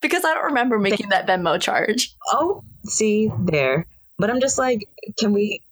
Because 0.00 0.24
I 0.24 0.34
don't 0.34 0.46
remember 0.46 0.78
making 0.78 1.10
that 1.10 1.26
Venmo 1.28 1.60
charge. 1.60 2.16
Oh, 2.32 2.64
see, 2.84 3.30
there. 3.38 3.86
But 4.18 4.30
I'm 4.30 4.40
just 4.40 4.58
like, 4.58 4.88
can 5.18 5.32
we 5.32 5.62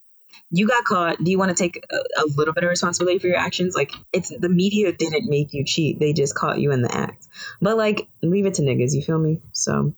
you 0.51 0.67
got 0.67 0.83
caught. 0.83 1.23
Do 1.23 1.31
you 1.31 1.37
want 1.37 1.55
to 1.55 1.63
take 1.63 1.83
a, 1.91 2.21
a, 2.21 2.25
little 2.35 2.53
bit 2.53 2.63
of 2.63 2.69
responsibility 2.69 3.19
for 3.19 3.27
your 3.27 3.37
actions? 3.37 3.75
Like, 3.75 3.91
it's 4.11 4.29
the 4.37 4.49
media 4.49 4.91
didn't 4.91 5.29
make 5.29 5.53
you 5.53 5.63
cheat; 5.63 5.99
they 5.99 6.13
just 6.13 6.35
caught 6.35 6.59
you 6.59 6.71
in 6.71 6.81
the 6.81 6.93
act. 6.93 7.27
But 7.61 7.77
like, 7.77 8.07
leave 8.21 8.45
it 8.45 8.55
to 8.55 8.61
niggas. 8.61 8.93
You 8.93 9.01
feel 9.01 9.19
me? 9.19 9.41
So, 9.53 9.93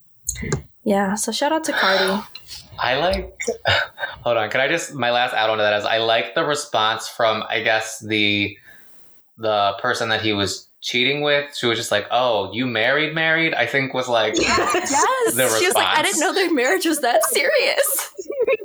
yeah. 0.84 1.16
So 1.16 1.32
shout 1.32 1.52
out 1.52 1.64
to 1.66 1.74
Cardi. 1.74 2.24
I 2.80 2.98
like. 2.98 3.36
Hold 4.24 4.38
on. 4.38 4.50
Can 4.50 4.62
I 4.62 4.68
just 4.68 4.94
my 4.94 5.12
last 5.12 5.34
add 5.34 5.50
on 5.50 5.58
to 5.58 5.64
that 5.64 5.80
is 5.80 5.86
I 5.86 5.98
like 5.98 6.36
the 6.36 6.44
response 6.44 7.08
from 7.08 7.44
I 7.50 7.62
guess 7.62 8.00
the 8.00 8.58
the 9.38 9.74
person 9.80 10.10
that 10.10 10.22
he 10.22 10.34
was 10.34 10.70
cheating 10.82 11.22
with. 11.22 11.56
She 11.56 11.66
was 11.66 11.78
just 11.78 11.92
like, 11.92 12.08
"Oh, 12.12 12.54
you 12.54 12.68
married, 12.68 13.16
married." 13.16 13.54
I 13.54 13.66
think 13.66 13.94
was 13.94 14.08
like 14.08 14.36
yes. 14.40 14.92
yes. 15.36 15.60
She 15.60 15.66
was 15.66 15.76
like, 15.76 15.88
"I 15.88 16.04
didn't 16.04 16.20
know 16.20 16.34
their 16.34 16.54
marriage 16.54 16.86
was 16.86 17.02
that 17.02 17.24
serious." 17.24 18.14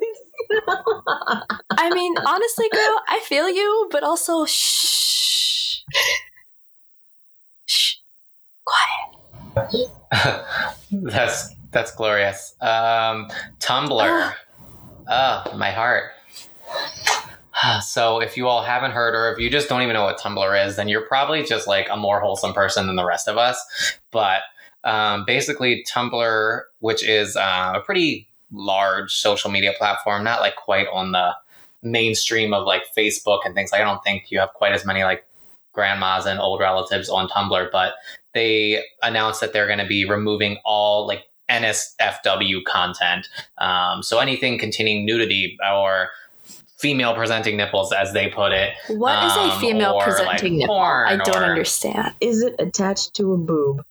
I 1.70 1.90
mean, 1.92 2.14
honestly, 2.18 2.66
girl, 2.72 3.00
I 3.08 3.20
feel 3.24 3.48
you, 3.48 3.88
but 3.90 4.02
also 4.02 4.44
shh. 4.46 5.80
Shh. 7.66 7.96
Quiet. 8.64 9.90
that's 10.92 11.54
that's 11.70 11.94
glorious. 11.94 12.54
Um 12.60 13.28
Tumblr. 13.60 14.34
Ah, 15.10 15.44
oh, 15.46 15.56
my 15.56 15.70
heart. 15.70 16.12
So, 17.82 18.20
if 18.20 18.36
you 18.36 18.46
all 18.46 18.62
haven't 18.62 18.92
heard, 18.92 19.14
or 19.14 19.32
if 19.32 19.38
you 19.40 19.50
just 19.50 19.68
don't 19.68 19.82
even 19.82 19.94
know 19.94 20.04
what 20.04 20.18
Tumblr 20.18 20.66
is, 20.66 20.76
then 20.76 20.88
you're 20.88 21.06
probably 21.06 21.42
just 21.42 21.66
like 21.66 21.88
a 21.90 21.96
more 21.96 22.20
wholesome 22.20 22.52
person 22.52 22.86
than 22.86 22.96
the 22.96 23.04
rest 23.04 23.26
of 23.26 23.36
us. 23.36 23.98
But 24.12 24.42
um, 24.84 25.24
basically, 25.26 25.84
Tumblr, 25.92 26.60
which 26.78 27.04
is 27.04 27.36
uh, 27.36 27.72
a 27.74 27.80
pretty 27.80 28.28
large 28.52 29.14
social 29.14 29.50
media 29.50 29.72
platform, 29.76 30.24
not 30.24 30.40
like 30.40 30.56
quite 30.56 30.86
on 30.92 31.12
the 31.12 31.34
mainstream 31.82 32.52
of 32.52 32.66
like 32.66 32.82
Facebook 32.96 33.40
and 33.44 33.54
things. 33.54 33.72
Like, 33.72 33.80
I 33.80 33.84
don't 33.84 34.02
think 34.02 34.30
you 34.30 34.40
have 34.40 34.52
quite 34.54 34.72
as 34.72 34.84
many 34.84 35.04
like 35.04 35.26
grandmas 35.72 36.26
and 36.26 36.40
old 36.40 36.60
relatives 36.60 37.08
on 37.08 37.28
Tumblr, 37.28 37.70
but 37.70 37.94
they 38.34 38.84
announced 39.02 39.40
that 39.40 39.52
they're 39.52 39.66
going 39.66 39.78
to 39.78 39.86
be 39.86 40.04
removing 40.04 40.58
all 40.64 41.06
like 41.06 41.24
NSFW 41.48 42.64
content. 42.64 43.28
Um, 43.58 44.02
so 44.02 44.18
anything 44.18 44.58
containing 44.58 45.04
nudity 45.06 45.56
or 45.70 46.10
female 46.78 47.14
presenting 47.14 47.56
nipples, 47.56 47.92
as 47.92 48.12
they 48.12 48.28
put 48.28 48.52
it. 48.52 48.72
What 48.88 49.16
um, 49.16 49.26
is 49.26 49.36
a 49.36 49.54
um, 49.54 49.60
female 49.60 50.00
presenting 50.00 50.54
like 50.54 50.60
nipple? 50.60 50.78
I 50.78 51.16
don't 51.16 51.42
or, 51.42 51.44
understand. 51.44 52.14
Is 52.20 52.42
it 52.42 52.54
attached 52.58 53.14
to 53.14 53.32
a 53.32 53.36
boob? 53.36 53.84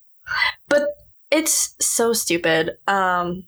But 0.69 0.83
it's 1.31 1.75
so 1.79 2.13
stupid. 2.13 2.77
Um, 2.87 3.43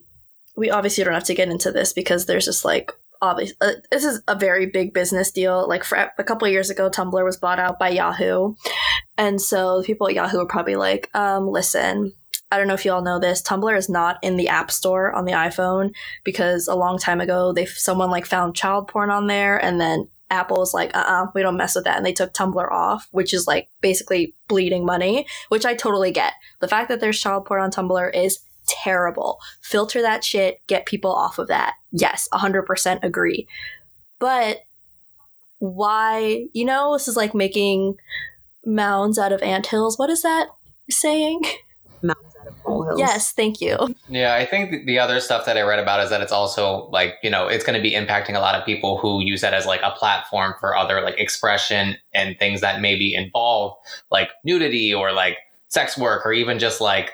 we 0.60 0.70
obviously 0.70 1.04
don't 1.04 1.14
have 1.14 1.24
to 1.24 1.34
get 1.34 1.50
into 1.50 1.72
this 1.72 1.94
because 1.94 2.26
there's 2.26 2.46
just 2.46 2.66
like 2.66 2.92
obvious 3.22 3.54
uh, 3.62 3.72
this 3.92 4.04
is 4.04 4.22
a 4.28 4.36
very 4.36 4.66
big 4.66 4.94
business 4.94 5.32
deal. 5.32 5.68
Like 5.68 5.84
for 5.84 6.12
a 6.18 6.24
couple 6.24 6.48
years 6.48 6.70
ago 6.70 6.90
tumblr 6.90 7.24
was 7.24 7.38
bought 7.38 7.60
out 7.60 7.80
by 7.80 7.90
yahoo. 7.90 8.56
And 9.18 9.42
so 9.42 9.82
people 9.84 10.08
at 10.08 10.14
yahoo 10.14 10.40
are 10.40 10.46
probably 10.46 10.76
like 10.76 11.10
um, 11.16 11.48
listen 11.48 12.14
i 12.52 12.58
don't 12.58 12.68
know 12.68 12.74
if 12.74 12.84
you 12.84 12.92
all 12.92 13.04
know 13.04 13.20
this 13.20 13.44
tumblr 13.44 13.78
is 13.78 13.90
not 13.90 14.18
in 14.24 14.36
the 14.36 14.48
app 14.48 14.72
store 14.72 15.14
on 15.14 15.26
the 15.26 15.34
iphone 15.34 15.92
because 16.24 16.68
a 16.68 16.74
long 16.74 16.98
time 16.98 17.22
ago 17.22 17.54
they 17.54 17.66
someone 17.66 18.10
like 18.10 18.26
found 18.26 18.56
child 18.56 18.88
porn 18.88 19.12
on 19.12 19.28
there 19.28 19.64
and 19.64 19.80
then 19.80 20.08
apple 20.32 20.58
was 20.58 20.74
like 20.74 20.90
uh-uh 20.96 21.28
we 21.36 21.44
don't 21.44 21.58
mess 21.58 21.76
with 21.76 21.84
that. 21.84 21.98
And 21.98 22.06
they 22.06 22.14
took 22.14 22.34
tumblr 22.34 22.72
off 22.72 23.08
which 23.12 23.34
is 23.34 23.46
like 23.46 23.70
basically 23.82 24.36
bleeding 24.48 24.86
money 24.86 25.28
which 25.50 25.66
i 25.66 25.76
totally 25.76 26.12
get. 26.12 26.34
The 26.60 26.68
fact 26.68 26.90
that 26.90 27.00
there's 27.00 27.20
child 27.20 27.46
porn 27.46 27.62
on 27.62 27.72
tumblr 27.72 28.16
is 28.16 28.40
terrible. 28.70 29.40
Filter 29.62 30.02
that 30.02 30.24
shit, 30.24 30.62
get 30.68 30.86
people 30.86 31.12
off 31.12 31.40
of 31.40 31.48
that. 31.48 31.74
Yes, 31.92 32.30
100% 32.34 33.04
agree. 33.04 33.48
But 34.20 34.60
why, 35.60 36.48
you 36.54 36.66
know, 36.66 36.94
this 36.94 37.08
is 37.08 37.18
like 37.18 37.34
making 37.34 37.98
mounds 38.66 39.18
out 39.20 39.32
of 39.32 39.42
ant 39.42 39.68
hills. 39.68 39.98
What 39.98 40.10
is 40.10 40.22
that 40.24 40.48
saying? 40.90 41.42
Mounds 42.02 42.36
out 42.40 42.48
of 42.48 42.56
molehills. 42.66 42.98
Yes, 42.98 43.34
thank 43.34 43.60
you. 43.60 43.94
Yeah, 44.08 44.36
I 44.36 44.46
think 44.46 44.86
the 44.86 45.00
other 45.00 45.20
stuff 45.20 45.46
that 45.46 45.58
I 45.58 45.64
read 45.64 45.80
about 45.80 46.02
is 46.02 46.10
that 46.12 46.22
it's 46.22 46.32
also 46.32 46.88
like, 46.92 47.16
you 47.22 47.30
know, 47.30 47.48
it's 47.48 47.66
going 47.66 47.76
to 47.76 47.82
be 47.82 47.92
impacting 47.94 48.36
a 48.36 48.40
lot 48.40 48.56
of 48.56 48.66
people 48.66 48.98
who 48.98 49.22
use 49.22 49.42
that 49.42 49.54
as 49.54 49.66
like 49.66 49.82
a 49.84 49.92
platform 49.92 50.54
for 50.62 50.78
other 50.78 51.02
like 51.02 51.20
expression 51.20 51.98
and 52.14 52.40
things 52.40 52.62
that 52.62 52.80
maybe 52.80 53.14
involve 53.14 53.76
like 54.12 54.30
nudity 54.46 54.94
or 54.94 55.12
like 55.12 55.36
sex 55.68 55.98
work 55.98 56.26
or 56.26 56.32
even 56.32 56.58
just 56.58 56.80
like 56.80 57.12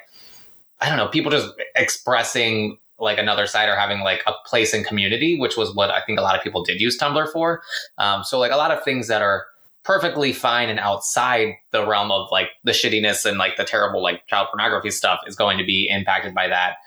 I 0.82 0.90
don't 0.90 0.98
know, 0.98 1.08
people 1.08 1.32
just 1.32 1.50
expressing 1.76 2.78
like 3.00 3.18
another 3.18 3.46
side 3.46 3.68
or 3.68 3.76
having 3.76 4.02
like 4.02 4.22
a 4.26 4.34
place 4.46 4.74
in 4.74 4.84
community, 4.84 5.40
which 5.40 5.58
was 5.58 5.74
what 5.76 5.92
I 5.92 6.02
think 6.02 6.20
a 6.20 6.22
lot 6.22 6.36
of 6.36 6.44
people 6.44 6.64
did 6.64 6.80
use 6.80 6.98
Tumblr 6.98 7.32
for. 7.32 7.62
Um, 7.98 8.24
so 8.24 8.40
like 8.40 8.52
a 8.52 8.58
lot 8.58 8.72
of 8.72 8.84
things 8.84 9.08
that 9.08 9.22
are 9.22 9.46
perfectly 9.84 10.34
fine 10.34 10.70
and 10.70 10.80
outside 10.80 11.54
the 11.72 11.86
realm 11.86 12.12
of 12.12 12.30
like 12.32 12.50
the 12.64 12.72
shittiness 12.72 13.26
and 13.26 13.38
like 13.38 13.56
the 13.58 13.64
terrible 13.64 14.02
like 14.02 14.26
child 14.28 14.48
pornography 14.52 14.90
stuff 14.90 15.20
is 15.28 15.36
going 15.36 15.58
to 15.58 15.64
be 15.64 15.88
impacted 15.90 16.34
by 16.34 16.48
that. 16.48 16.78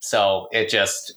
So 0.00 0.48
it 0.50 0.68
just 0.68 1.14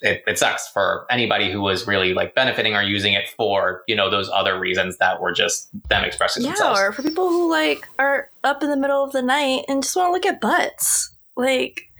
it, 0.00 0.22
it 0.26 0.38
sucks 0.38 0.68
for 0.68 1.06
anybody 1.10 1.50
who 1.50 1.60
was 1.60 1.86
really 1.86 2.12
like 2.12 2.34
benefiting 2.34 2.74
or 2.74 2.82
using 2.82 3.14
it 3.14 3.28
for 3.36 3.82
you 3.86 3.96
know 3.96 4.10
those 4.10 4.28
other 4.30 4.58
reasons 4.58 4.98
that 4.98 5.20
were 5.20 5.32
just 5.32 5.68
them 5.88 6.04
expressing 6.04 6.42
yeah, 6.42 6.50
themselves. 6.50 6.80
or 6.80 6.92
for 6.92 7.02
people 7.02 7.28
who 7.28 7.50
like 7.50 7.86
are 7.98 8.30
up 8.44 8.62
in 8.62 8.70
the 8.70 8.76
middle 8.76 9.02
of 9.02 9.12
the 9.12 9.22
night 9.22 9.64
and 9.68 9.82
just 9.82 9.96
want 9.96 10.08
to 10.08 10.12
look 10.12 10.26
at 10.26 10.40
butts. 10.40 11.15
Like, 11.36 11.90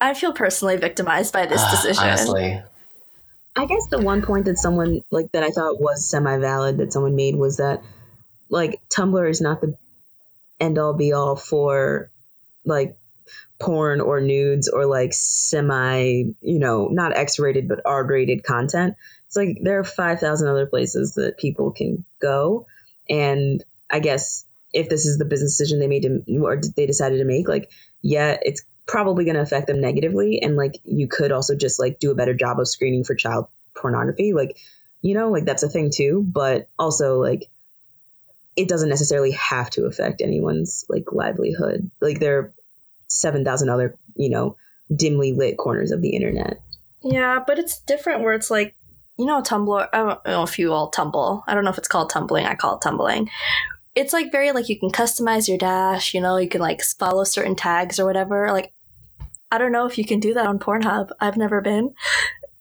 I 0.00 0.14
feel 0.14 0.32
personally 0.32 0.76
victimized 0.76 1.32
by 1.32 1.46
this 1.46 1.62
ah, 1.62 1.70
decision. 1.70 2.04
Honestly. 2.04 2.62
I 3.56 3.64
guess 3.64 3.86
the 3.86 4.02
one 4.02 4.22
point 4.22 4.44
that 4.44 4.58
someone 4.58 5.00
like 5.10 5.32
that 5.32 5.42
I 5.42 5.50
thought 5.50 5.80
was 5.80 6.08
semi 6.10 6.36
valid 6.36 6.78
that 6.78 6.92
someone 6.92 7.16
made 7.16 7.36
was 7.36 7.56
that 7.56 7.82
like 8.50 8.80
Tumblr 8.90 9.30
is 9.30 9.40
not 9.40 9.62
the 9.62 9.76
end 10.60 10.78
all 10.78 10.92
be 10.92 11.12
all 11.12 11.36
for 11.36 12.10
like 12.66 12.96
porn 13.58 14.02
or 14.02 14.20
nudes 14.20 14.68
or 14.68 14.84
like 14.84 15.14
semi, 15.14 16.24
you 16.42 16.58
know, 16.58 16.88
not 16.88 17.16
X 17.16 17.38
rated 17.38 17.68
but 17.68 17.80
R 17.86 18.06
rated 18.06 18.44
content. 18.44 18.94
It's 19.26 19.36
like 19.36 19.58
there 19.62 19.78
are 19.78 19.84
5,000 19.84 20.48
other 20.48 20.66
places 20.66 21.14
that 21.14 21.38
people 21.38 21.70
can 21.70 22.04
go. 22.20 22.66
And 23.08 23.64
I 23.90 24.00
guess 24.00 24.44
if 24.72 24.88
this 24.88 25.06
is 25.06 25.16
the 25.16 25.24
business 25.24 25.56
decision 25.56 25.78
they 25.78 25.88
made 25.88 26.02
to, 26.02 26.38
or 26.42 26.60
they 26.76 26.86
decided 26.86 27.18
to 27.18 27.24
make, 27.24 27.48
like 27.48 27.70
yeah, 28.06 28.36
it's 28.40 28.62
probably 28.86 29.24
going 29.24 29.34
to 29.34 29.42
affect 29.42 29.66
them 29.66 29.80
negatively. 29.80 30.40
And 30.40 30.56
like, 30.56 30.78
you 30.84 31.08
could 31.08 31.32
also 31.32 31.56
just 31.56 31.80
like 31.80 31.98
do 31.98 32.12
a 32.12 32.14
better 32.14 32.34
job 32.34 32.60
of 32.60 32.68
screening 32.68 33.02
for 33.02 33.16
child 33.16 33.48
pornography. 33.74 34.32
Like, 34.32 34.56
you 35.02 35.14
know, 35.14 35.30
like 35.30 35.44
that's 35.44 35.64
a 35.64 35.68
thing 35.68 35.90
too. 35.92 36.24
But 36.26 36.68
also, 36.78 37.20
like, 37.20 37.50
it 38.54 38.68
doesn't 38.68 38.88
necessarily 38.88 39.32
have 39.32 39.70
to 39.70 39.86
affect 39.86 40.22
anyone's 40.22 40.84
like 40.88 41.12
livelihood. 41.12 41.90
Like, 42.00 42.20
there 42.20 42.38
are 42.38 42.54
7,000 43.08 43.68
other, 43.68 43.96
you 44.14 44.30
know, 44.30 44.56
dimly 44.94 45.32
lit 45.32 45.58
corners 45.58 45.90
of 45.90 46.00
the 46.00 46.14
internet. 46.14 46.60
Yeah, 47.02 47.40
but 47.44 47.58
it's 47.58 47.80
different 47.80 48.22
where 48.22 48.34
it's 48.34 48.52
like, 48.52 48.76
you 49.18 49.26
know, 49.26 49.42
Tumblr. 49.42 49.88
I 49.92 49.98
don't 49.98 50.24
know 50.26 50.44
if 50.44 50.60
you 50.60 50.72
all 50.72 50.90
tumble. 50.90 51.42
I 51.48 51.54
don't 51.54 51.64
know 51.64 51.70
if 51.70 51.78
it's 51.78 51.88
called 51.88 52.10
tumbling. 52.10 52.46
I 52.46 52.54
call 52.54 52.76
it 52.76 52.82
tumbling 52.82 53.28
it's 53.96 54.12
like 54.12 54.30
very 54.30 54.52
like 54.52 54.68
you 54.68 54.78
can 54.78 54.90
customize 54.90 55.48
your 55.48 55.56
dash, 55.58 56.12
you 56.14 56.20
know, 56.20 56.36
you 56.36 56.48
can 56.48 56.60
like 56.60 56.82
follow 56.82 57.24
certain 57.24 57.56
tags 57.56 57.98
or 57.98 58.04
whatever. 58.04 58.52
Like 58.52 58.72
I 59.50 59.58
don't 59.58 59.72
know 59.72 59.86
if 59.86 59.96
you 59.96 60.04
can 60.04 60.20
do 60.20 60.34
that 60.34 60.46
on 60.46 60.58
Pornhub. 60.58 61.10
I've 61.18 61.38
never 61.38 61.60
been. 61.62 61.94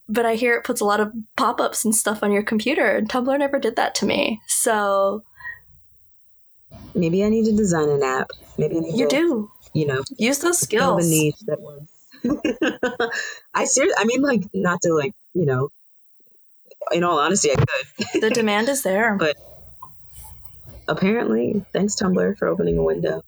But 0.07 0.25
I 0.25 0.35
hear 0.35 0.55
it 0.55 0.63
puts 0.63 0.81
a 0.81 0.85
lot 0.85 1.01
of 1.01 1.11
pop-ups 1.35 1.83
and 1.83 1.93
stuff 1.93 2.23
on 2.23 2.31
your 2.31 2.43
computer 2.43 2.95
and 2.95 3.09
Tumblr 3.09 3.37
never 3.37 3.59
did 3.59 3.75
that 3.75 3.93
to 3.95 4.05
me. 4.05 4.39
So 4.47 5.23
maybe 6.93 7.23
I 7.23 7.29
need 7.29 7.45
to 7.45 7.55
design 7.55 7.89
an 7.89 8.03
app. 8.03 8.31
Maybe 8.57 8.77
I 8.77 8.79
need 8.79 8.95
You 8.97 9.09
to, 9.09 9.15
do. 9.15 9.51
You 9.73 9.87
know. 9.87 10.03
Use 10.17 10.39
those 10.39 10.59
skills. 10.59 11.03
The 11.03 11.09
niche 11.09 11.35
that 11.47 11.59
I 13.53 13.65
seriously 13.65 13.95
I 13.99 14.05
mean 14.05 14.21
like 14.21 14.43
not 14.53 14.81
to 14.83 14.93
like, 14.93 15.13
you 15.33 15.45
know, 15.45 15.69
in 16.93 17.03
all 17.03 17.19
honesty 17.19 17.51
I 17.51 17.55
could. 17.55 18.21
the 18.21 18.29
demand 18.29 18.69
is 18.69 18.83
there. 18.83 19.15
But 19.19 19.35
apparently, 20.87 21.65
thanks 21.73 21.95
Tumblr 21.95 22.37
for 22.37 22.47
opening 22.47 22.77
a 22.77 22.83
window. 22.83 23.21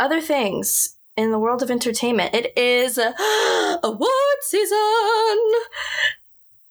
other 0.00 0.20
things 0.20 0.96
in 1.16 1.30
the 1.32 1.38
world 1.38 1.62
of 1.62 1.70
entertainment. 1.70 2.34
It 2.34 2.56
is 2.56 2.98
award 3.82 4.38
season, 4.42 5.38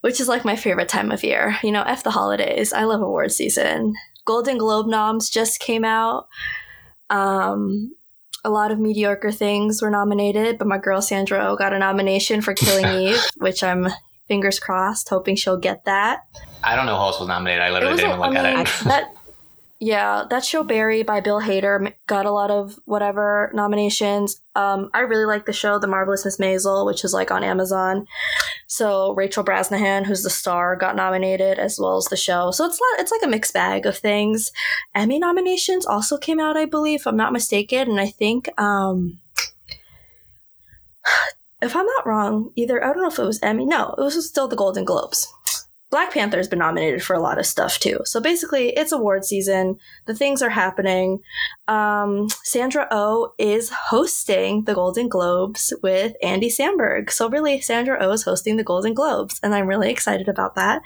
which 0.01 0.19
is 0.19 0.27
like 0.27 0.45
my 0.45 0.55
favorite 0.55 0.89
time 0.89 1.11
of 1.11 1.23
year. 1.23 1.57
You 1.63 1.71
know, 1.71 1.83
F 1.83 2.03
the 2.03 2.11
holidays. 2.11 2.71
I 2.73 2.83
love 2.83 3.01
award 3.01 3.31
season. 3.31 3.93
Golden 4.25 4.57
Globe 4.57 4.87
noms 4.87 5.29
just 5.29 5.59
came 5.59 5.83
out. 5.85 6.27
Um, 7.09 7.95
a 8.43 8.49
lot 8.49 8.71
of 8.71 8.79
mediocre 8.79 9.31
things 9.31 9.81
were 9.81 9.89
nominated, 9.89 10.57
but 10.57 10.67
my 10.67 10.77
girl 10.77 11.01
Sandra 11.01 11.55
got 11.57 11.73
a 11.73 11.79
nomination 11.79 12.41
for 12.41 12.53
Killing 12.53 12.85
Eve, 13.09 13.21
which 13.37 13.63
I'm 13.63 13.87
fingers 14.27 14.59
crossed, 14.59 15.09
hoping 15.09 15.35
she'll 15.35 15.57
get 15.57 15.85
that. 15.85 16.21
I 16.63 16.75
don't 16.75 16.85
know 16.85 16.95
who 16.95 17.01
else 17.01 17.19
was 17.19 17.27
nominated. 17.29 17.61
I 17.61 17.69
literally 17.71 17.95
didn't 17.97 18.11
a- 18.11 18.15
even 18.15 18.19
look 18.29 18.35
I 18.37 18.49
at 18.49 18.55
mean, 18.55 18.65
it. 18.65 18.69
that 18.85 19.13
yeah, 19.79 20.23
that 20.31 20.43
show 20.43 20.63
Barry 20.63 21.03
by 21.03 21.19
Bill 21.19 21.39
Hader 21.39 21.93
got 22.07 22.25
a 22.25 22.31
lot 22.31 22.49
of 22.49 22.79
whatever 22.85 23.51
nominations. 23.53 24.41
Um, 24.55 24.89
I 24.93 25.01
really 25.01 25.25
like 25.25 25.45
the 25.45 25.53
show 25.53 25.77
The 25.77 25.87
Marvelous 25.87 26.25
Miss 26.25 26.37
Maisel, 26.37 26.85
which 26.85 27.03
is 27.03 27.13
like 27.13 27.29
on 27.29 27.43
Amazon. 27.43 28.07
So 28.65 29.13
Rachel 29.13 29.43
Brosnahan, 29.43 30.05
who's 30.05 30.23
the 30.23 30.31
star, 30.31 30.75
got 30.75 30.95
nominated 30.95 31.59
as 31.59 31.79
well 31.79 31.97
as 31.97 32.05
the 32.05 32.17
show. 32.17 32.49
So 32.49 32.65
it's 32.65 32.79
not 32.79 32.99
it's 33.01 33.11
like 33.11 33.21
a 33.23 33.27
mixed 33.27 33.53
bag 33.53 33.85
of 33.85 33.97
things. 33.97 34.51
Emmy 34.95 35.19
nominations 35.19 35.85
also 35.85 36.17
came 36.17 36.39
out, 36.39 36.57
I 36.57 36.65
believe, 36.65 37.01
if 37.01 37.07
I'm 37.07 37.17
not 37.17 37.33
mistaken, 37.33 37.91
and 37.91 37.99
I 37.99 38.07
think 38.07 38.49
um 38.59 39.19
if 41.61 41.75
I'm 41.75 41.85
not 41.85 42.07
wrong, 42.07 42.51
either 42.55 42.83
I 42.83 42.93
don't 42.93 43.03
know 43.03 43.09
if 43.09 43.19
it 43.19 43.23
was 43.23 43.43
Emmy. 43.43 43.65
No, 43.65 43.93
it 43.95 44.01
was 44.01 44.27
still 44.27 44.47
the 44.47 44.55
Golden 44.55 44.85
Globes. 44.85 45.31
Black 45.89 46.11
Panther's 46.11 46.49
been 46.49 46.59
nominated 46.59 47.01
for 47.01 47.15
a 47.15 47.21
lot 47.21 47.39
of 47.39 47.45
stuff 47.45 47.79
too. 47.79 47.99
So 48.03 48.19
basically, 48.19 48.69
it's 48.69 48.91
award 48.91 49.23
season. 49.23 49.77
The 50.05 50.13
things 50.13 50.41
are 50.41 50.49
happening. 50.49 51.19
Um, 51.67 52.27
Sandra 52.43 52.87
O 52.91 52.97
oh 52.97 53.33
is 53.37 53.69
hosting 53.69 54.65
the 54.65 54.73
Golden 54.73 55.07
Globes 55.07 55.73
with 55.81 56.13
Andy 56.21 56.49
Samberg. 56.49 57.09
So 57.09 57.29
really, 57.29 57.61
Sandra 57.61 57.97
O 58.01 58.09
oh 58.09 58.11
is 58.11 58.23
hosting 58.23 58.57
the 58.57 58.63
Golden 58.63 58.93
Globes, 58.93 59.39
and 59.41 59.55
I'm 59.55 59.67
really 59.67 59.89
excited 59.89 60.27
about 60.27 60.55
that. 60.55 60.81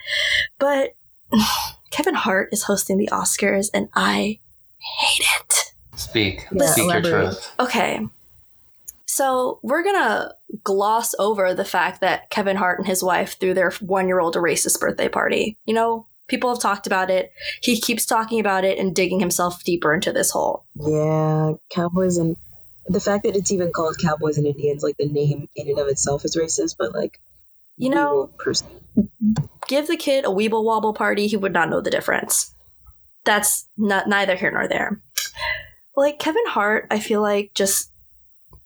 But 0.59 0.91
Kevin 1.89 2.15
Hart 2.15 2.49
is 2.51 2.63
hosting 2.63 2.97
the 2.97 3.09
Oscars, 3.11 3.69
and 3.73 3.89
I 3.95 4.39
hate 4.77 5.25
it. 5.39 5.73
Speak. 5.95 6.47
Yeah, 6.51 6.65
Speak 6.67 6.91
your 6.91 7.01
truth. 7.01 7.51
Okay. 7.59 8.07
So 9.11 9.59
we're 9.61 9.83
gonna 9.83 10.31
gloss 10.63 11.13
over 11.19 11.53
the 11.53 11.65
fact 11.65 11.99
that 11.99 12.29
Kevin 12.29 12.55
Hart 12.55 12.79
and 12.79 12.87
his 12.87 13.03
wife 13.03 13.37
threw 13.37 13.53
their 13.53 13.71
one 13.81 14.07
year 14.07 14.21
old 14.21 14.37
a 14.37 14.39
racist 14.39 14.79
birthday 14.79 15.09
party. 15.09 15.57
You 15.65 15.73
know, 15.73 16.07
people 16.29 16.49
have 16.49 16.61
talked 16.61 16.87
about 16.87 17.09
it. 17.09 17.33
He 17.61 17.81
keeps 17.81 18.05
talking 18.05 18.39
about 18.39 18.63
it 18.63 18.79
and 18.79 18.95
digging 18.95 19.19
himself 19.19 19.65
deeper 19.65 19.93
into 19.93 20.13
this 20.13 20.31
hole. 20.31 20.63
Yeah, 20.75 21.51
Cowboys 21.69 22.15
and 22.15 22.37
the 22.87 23.01
fact 23.01 23.25
that 23.25 23.35
it's 23.35 23.51
even 23.51 23.73
called 23.73 23.97
Cowboys 24.01 24.37
and 24.37 24.47
Indians, 24.47 24.81
like 24.81 24.95
the 24.95 25.09
name 25.09 25.49
in 25.57 25.67
and 25.67 25.79
of 25.79 25.89
itself 25.89 26.23
is 26.23 26.37
racist, 26.37 26.77
but 26.79 26.93
like 26.95 27.19
You 27.75 27.89
know, 27.89 28.29
give 29.67 29.87
the 29.87 29.97
kid 29.97 30.23
a 30.23 30.29
Weeble 30.29 30.63
Wobble 30.63 30.93
party, 30.93 31.27
he 31.27 31.35
would 31.35 31.51
not 31.51 31.69
know 31.69 31.81
the 31.81 31.91
difference. 31.91 32.55
That's 33.25 33.67
not 33.75 34.07
neither 34.07 34.37
here 34.37 34.51
nor 34.51 34.69
there. 34.69 35.01
Like 35.97 36.17
Kevin 36.17 36.47
Hart, 36.47 36.87
I 36.89 37.01
feel 37.01 37.21
like 37.21 37.51
just 37.53 37.90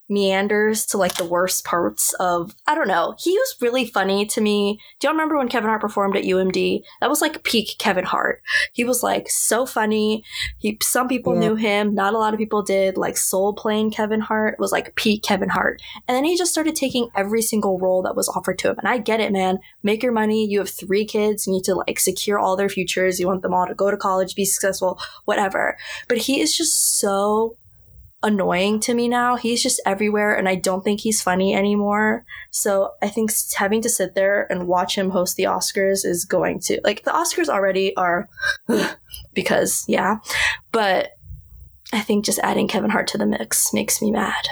meanders 0.08 0.86
to 0.88 0.98
like 0.98 1.16
the 1.16 1.26
worst 1.26 1.66
parts 1.66 2.14
of 2.20 2.54
I 2.68 2.76
don't 2.76 2.88
know. 2.88 3.16
He 3.20 3.32
was 3.32 3.56
really 3.62 3.86
funny 3.86 4.26
to 4.28 4.42
me. 4.42 4.80
Do 5.00 5.08
y'all 5.08 5.14
remember 5.14 5.38
when 5.38 5.50
Kevin 5.50 5.70
Hart 5.70 5.82
performed 5.82 6.16
at 6.16 6.24
UMD? 6.24 6.82
That 7.02 7.10
was 7.10 7.22
like 7.22 7.44
peak 7.44 7.76
Kevin 7.80 8.06
Hart. 8.06 8.42
He 8.74 8.84
was 8.84 9.02
like 9.04 9.30
so 9.30 9.66
funny. 9.66 10.24
He 10.60 10.78
some 10.82 11.08
people 11.08 11.34
Yeah. 11.34 11.40
knew 11.40 11.56
him, 11.56 11.96
not 11.96 12.14
a 12.14 12.18
lot 12.20 12.34
of 12.34 12.38
people 12.40 12.62
did. 12.62 12.98
Like 12.98 13.18
Soul 13.18 13.54
Plane 13.54 13.90
Kevin 13.92 14.22
Hart 14.22 14.60
was 14.60 14.72
like 14.72 14.96
peak 14.96 15.24
Kevin 15.24 15.50
Hart. 15.50 15.82
And 16.08 16.16
then 16.16 16.24
he 16.26 16.38
just 16.38 16.52
started 16.52 16.76
taking 16.76 17.10
every 17.16 17.42
single 17.42 17.80
role 17.80 18.02
that 18.04 18.16
was 18.16 18.30
offered 18.30 18.60
to 18.60 18.70
him. 18.70 18.78
And 18.80 18.88
I 18.88 19.00
get 19.00 19.20
it, 19.20 19.32
man. 19.32 19.58
Make 19.84 20.04
your 20.04 20.12
money. 20.12 20.46
You 20.46 20.60
have 20.60 20.70
three 20.70 21.06
kids. 21.06 21.48
You 21.48 21.54
need 21.54 21.64
to 21.66 21.76
like 21.76 22.00
secure 22.00 22.40
all 22.40 22.56
their 22.56 22.70
futures. 22.70 23.20
You 23.20 23.28
want 23.28 23.42
them 23.42 23.54
all 23.54 23.68
to 23.68 23.74
go 23.74 23.90
to 23.92 23.98
college, 23.98 24.36
be 24.36 24.46
successful, 24.46 25.00
whatever. 25.26 25.78
But 26.08 26.20
he 26.20 26.42
is 26.42 26.56
just 26.56 27.00
so 27.00 27.58
annoying 28.26 28.80
to 28.82 28.94
me 28.94 29.08
now. 29.08 29.36
He's 29.36 29.62
just 29.62 29.80
everywhere 29.86 30.36
and 30.36 30.50
I 30.50 30.56
don't 30.56 30.84
think 30.84 31.00
he's 31.00 31.22
funny 31.22 31.54
anymore. 31.54 32.26
So 32.52 32.92
I 33.02 33.08
think 33.08 33.32
having 33.56 33.82
to 33.84 33.90
sit 33.90 34.16
there 34.16 34.52
and 34.52 34.68
watch 34.68 34.98
him 34.98 35.12
host 35.12 35.38
the 35.38 35.44
Oscars 35.44 36.04
is 36.04 36.26
going 36.26 36.60
to 36.62 36.82
like 36.84 37.04
the 37.04 37.12
Oscars 37.12 37.50
already 37.50 37.96
are 37.96 38.28
because 39.34 39.86
yeah, 39.88 40.18
but 40.72 41.12
I 41.94 42.02
think 42.02 42.26
just 42.26 42.40
adding 42.40 42.68
Kevin 42.68 42.90
Hart 42.90 43.08
to 43.10 43.18
the 43.20 43.28
mix 43.28 43.72
makes 43.74 44.02
me 44.02 44.12
mad. 44.12 44.48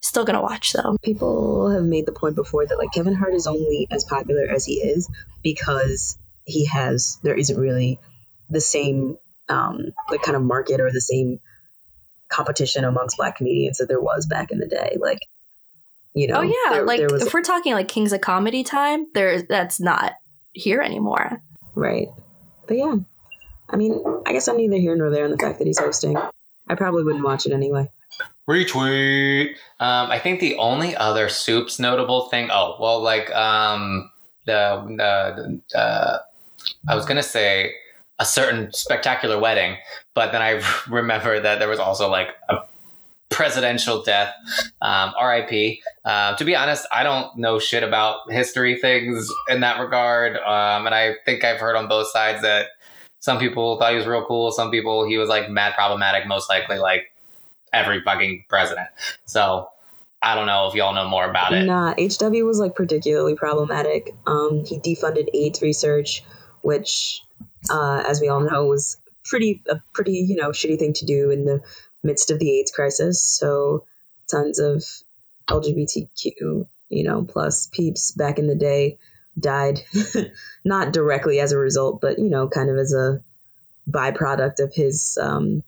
Still 0.00 0.24
gonna 0.24 0.40
watch 0.40 0.72
though. 0.72 0.96
people 1.02 1.70
have 1.70 1.82
made 1.82 2.06
the 2.06 2.12
point 2.12 2.36
before 2.36 2.64
that 2.64 2.78
like 2.78 2.92
Kevin 2.94 3.14
Hart 3.14 3.34
is 3.34 3.48
only 3.48 3.88
as 3.90 4.04
popular 4.04 4.46
as 4.48 4.64
he 4.64 4.74
is 4.74 5.10
because 5.42 6.16
he 6.44 6.66
has 6.66 7.18
there 7.24 7.34
isn't 7.34 7.58
really 7.58 7.98
the 8.48 8.60
same 8.60 9.16
um 9.48 9.86
like 10.08 10.22
kind 10.22 10.36
of 10.36 10.42
market 10.42 10.80
or 10.80 10.92
the 10.92 11.00
same 11.00 11.40
competition 12.28 12.84
amongst 12.84 13.16
black 13.16 13.36
comedians 13.36 13.78
that 13.78 13.88
there 13.88 14.00
was 14.00 14.26
back 14.26 14.50
in 14.50 14.58
the 14.58 14.66
day 14.66 14.96
like 15.00 15.18
you 16.14 16.26
know 16.26 16.38
oh 16.38 16.42
yeah, 16.42 16.54
there- 16.72 16.84
like 16.86 16.98
there 16.98 17.08
was 17.10 17.22
if 17.26 17.32
we're 17.34 17.42
talking 17.42 17.72
like 17.72 17.88
Kings 17.88 18.12
of 18.12 18.20
Comedy 18.20 18.62
time, 18.64 19.06
there 19.14 19.42
that's 19.42 19.80
not 19.80 20.14
here 20.52 20.80
anymore. 20.80 21.42
right 21.74 22.08
but 22.66 22.76
yeah 22.76 22.96
I 23.70 23.76
mean 23.76 24.02
I 24.26 24.32
guess 24.32 24.48
I'm 24.48 24.56
neither 24.56 24.76
here 24.78 24.96
nor 24.96 25.10
there 25.10 25.24
on 25.24 25.30
the 25.30 25.36
fact 25.38 25.58
that 25.58 25.66
he's 25.66 25.78
hosting 25.78 26.16
I 26.68 26.74
probably 26.74 27.04
wouldn't 27.04 27.24
watch 27.24 27.46
it 27.46 27.52
anyway 27.52 27.90
Retweet. 28.48 29.50
Um, 29.78 30.10
I 30.10 30.18
think 30.18 30.40
the 30.40 30.56
only 30.56 30.96
other 30.96 31.28
soups 31.28 31.78
notable 31.78 32.28
thing. 32.30 32.48
Oh, 32.50 32.76
well, 32.80 33.00
like 33.02 33.30
um, 33.34 34.10
the 34.46 35.60
the 35.72 35.78
uh, 35.78 36.18
I 36.88 36.94
was 36.94 37.04
gonna 37.04 37.22
say 37.22 37.74
a 38.18 38.24
certain 38.24 38.72
spectacular 38.72 39.38
wedding, 39.38 39.76
but 40.14 40.32
then 40.32 40.42
I 40.42 40.62
remember 40.88 41.40
that 41.40 41.58
there 41.58 41.68
was 41.68 41.78
also 41.78 42.08
like 42.10 42.28
a 42.48 42.58
presidential 43.30 44.02
death. 44.02 44.34
Um, 44.80 45.12
R.I.P. 45.16 45.82
Uh, 46.04 46.36
to 46.36 46.44
be 46.44 46.56
honest, 46.56 46.86
I 46.92 47.02
don't 47.02 47.36
know 47.36 47.58
shit 47.58 47.82
about 47.82 48.30
history 48.30 48.78
things 48.80 49.30
in 49.48 49.60
that 49.60 49.80
regard, 49.80 50.36
um, 50.38 50.86
and 50.86 50.94
I 50.94 51.14
think 51.24 51.44
I've 51.44 51.60
heard 51.60 51.76
on 51.76 51.88
both 51.88 52.08
sides 52.08 52.42
that 52.42 52.68
some 53.20 53.38
people 53.38 53.78
thought 53.78 53.90
he 53.90 53.96
was 53.96 54.06
real 54.06 54.24
cool. 54.24 54.52
Some 54.52 54.70
people 54.70 55.06
he 55.06 55.18
was 55.18 55.28
like 55.28 55.50
mad 55.50 55.74
problematic, 55.74 56.26
most 56.26 56.48
likely 56.48 56.78
like 56.78 57.12
every 57.72 58.00
fucking 58.00 58.44
president. 58.48 58.88
So 59.26 59.68
I 60.22 60.34
don't 60.34 60.46
know 60.46 60.68
if 60.68 60.74
y'all 60.74 60.94
know 60.94 61.08
more 61.08 61.28
about 61.28 61.52
it. 61.52 61.64
Nah, 61.64 61.94
HW 61.94 62.44
was 62.44 62.58
like 62.58 62.74
particularly 62.74 63.34
problematic. 63.34 64.14
Um, 64.26 64.64
he 64.64 64.78
defunded 64.78 65.28
AIDS 65.32 65.62
research, 65.62 66.24
which, 66.62 67.22
uh, 67.70 68.02
as 68.06 68.20
we 68.20 68.28
all 68.28 68.40
know, 68.40 68.66
was 68.66 68.96
pretty 69.24 69.62
a 69.68 69.80
pretty 69.92 70.12
you 70.12 70.36
know 70.36 70.50
shitty 70.50 70.78
thing 70.78 70.92
to 70.94 71.06
do 71.06 71.30
in 71.30 71.44
the 71.44 71.60
midst 72.02 72.30
of 72.30 72.38
the 72.38 72.58
AIDS 72.58 72.70
crisis. 72.70 73.22
So 73.22 73.84
tons 74.30 74.58
of 74.58 74.84
LGBTQ 75.48 76.66
you 76.88 77.04
know 77.04 77.24
plus 77.24 77.66
peeps 77.66 78.12
back 78.12 78.38
in 78.38 78.46
the 78.46 78.54
day 78.54 78.98
died, 79.38 79.80
not 80.64 80.92
directly 80.92 81.40
as 81.40 81.52
a 81.52 81.58
result, 81.58 82.00
but 82.00 82.18
you 82.18 82.30
know 82.30 82.48
kind 82.48 82.70
of 82.70 82.76
as 82.76 82.92
a 82.92 83.20
byproduct 83.90 84.60
of 84.60 84.74
his 84.74 85.18
um, 85.20 85.62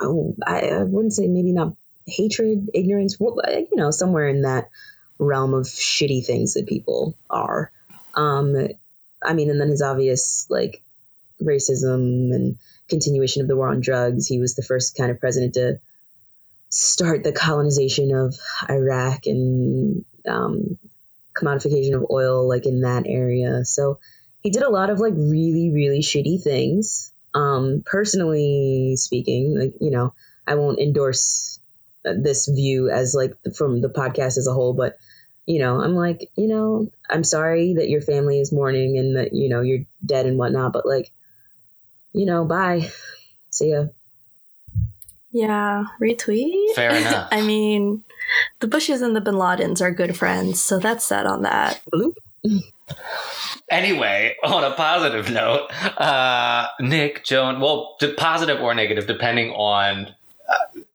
oh 0.00 0.34
I, 0.46 0.68
I 0.68 0.84
wouldn't 0.84 1.14
say 1.14 1.26
maybe 1.26 1.52
not 1.52 1.74
hatred, 2.08 2.70
ignorance, 2.74 3.16
you 3.20 3.68
know, 3.72 3.90
somewhere 3.90 4.28
in 4.28 4.42
that 4.42 4.70
realm 5.18 5.54
of 5.54 5.66
shitty 5.66 6.24
things 6.24 6.54
that 6.54 6.66
people 6.66 7.16
are. 7.30 7.70
Um, 8.14 8.56
I 9.22 9.34
mean, 9.34 9.50
and 9.50 9.60
then 9.60 9.68
his 9.68 9.82
obvious 9.82 10.46
like 10.48 10.82
racism 11.42 12.34
and 12.34 12.56
continuation 12.88 13.42
of 13.42 13.48
the 13.48 13.56
war 13.56 13.68
on 13.68 13.80
drugs. 13.80 14.26
He 14.26 14.40
was 14.40 14.54
the 14.54 14.62
first 14.62 14.96
kind 14.96 15.10
of 15.10 15.20
president 15.20 15.54
to 15.54 15.80
start 16.68 17.24
the 17.24 17.32
colonization 17.32 18.14
of 18.14 18.34
Iraq 18.68 19.26
and 19.26 20.04
um, 20.28 20.78
commodification 21.36 21.94
of 21.94 22.06
oil, 22.10 22.48
like 22.48 22.66
in 22.66 22.82
that 22.82 23.04
area. 23.06 23.64
So 23.64 23.98
he 24.42 24.50
did 24.50 24.62
a 24.62 24.70
lot 24.70 24.90
of 24.90 25.00
like 25.00 25.14
really, 25.14 25.70
really 25.72 26.00
shitty 26.00 26.42
things. 26.42 27.12
Um, 27.34 27.82
personally 27.84 28.94
speaking, 28.96 29.58
like 29.58 29.74
you 29.80 29.90
know, 29.90 30.14
I 30.46 30.54
won't 30.54 30.80
endorse 30.80 31.60
uh, 32.06 32.14
this 32.20 32.48
view 32.48 32.90
as 32.90 33.14
like 33.14 33.34
from 33.56 33.80
the 33.80 33.88
podcast 33.88 34.38
as 34.38 34.46
a 34.46 34.52
whole 34.52 34.72
but 34.72 34.96
you 35.48 35.58
know 35.58 35.80
i'm 35.80 35.94
like 35.94 36.30
you 36.36 36.46
know 36.46 36.90
i'm 37.08 37.24
sorry 37.24 37.74
that 37.74 37.88
your 37.88 38.02
family 38.02 38.38
is 38.38 38.52
mourning 38.52 38.98
and 38.98 39.16
that 39.16 39.32
you 39.32 39.48
know 39.48 39.62
you're 39.62 39.84
dead 40.04 40.26
and 40.26 40.36
whatnot 40.38 40.72
but 40.74 40.84
like 40.84 41.10
you 42.12 42.26
know 42.26 42.44
bye 42.44 42.90
see 43.50 43.70
ya 43.70 43.84
Yeah, 45.30 45.84
retweet. 46.00 46.74
Fair 46.74 46.90
enough. 47.00 47.28
I 47.30 47.42
mean, 47.42 48.02
the 48.60 48.66
Bushes 48.66 49.02
and 49.02 49.14
the 49.14 49.20
Bin 49.20 49.34
Ladens 49.34 49.80
are 49.80 49.90
good 49.92 50.16
friends, 50.16 50.60
so 50.60 50.78
that's 50.78 51.08
that 51.08 51.26
on 51.26 51.42
that. 51.42 51.80
bloop 51.92 52.14
Anyway, 53.70 54.36
on 54.44 54.64
a 54.64 54.72
positive 54.72 55.30
note, 55.30 55.68
uh, 56.00 56.68
Nick 56.80 57.24
Joan, 57.24 57.60
well, 57.60 57.96
d- 58.00 58.14
positive 58.16 58.60
or 58.62 58.74
negative, 58.74 59.06
depending 59.06 59.50
on 59.52 60.14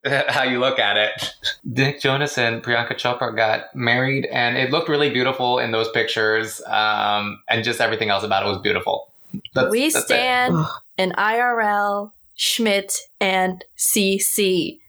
how 0.28 0.44
you 0.44 0.60
look 0.60 0.80
at 0.80 0.98
it. 0.98 1.34
Nick 1.64 2.02
Jonas 2.02 2.38
and 2.38 2.62
Priyanka 2.62 2.94
Chopra 2.94 3.36
got 3.36 3.74
married, 3.76 4.26
and 4.26 4.58
it 4.58 4.72
looked 4.72 4.90
really 4.90 5.10
beautiful 5.10 5.60
in 5.60 5.72
those 5.72 5.90
pictures, 5.92 6.62
um, 6.68 7.42
and 7.50 7.64
just 7.64 7.80
everything 7.80 8.10
else 8.10 8.24
about 8.24 8.46
it 8.46 8.50
was 8.50 8.60
beautiful. 8.60 9.10
That's, 9.54 9.72
we 9.72 9.90
that's 9.90 10.06
stand 10.06 10.56
an 10.98 11.14
IRL, 11.18 12.12
Schmidt, 12.36 12.98
and 13.20 13.64
CC. 13.78 14.80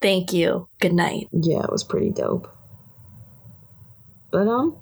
Thank 0.00 0.32
you. 0.32 0.68
Good 0.80 0.94
night. 0.94 1.28
Yeah, 1.32 1.62
it 1.62 1.70
was 1.70 1.84
pretty 1.84 2.10
dope. 2.10 2.50
But 4.30 4.48
um, 4.48 4.76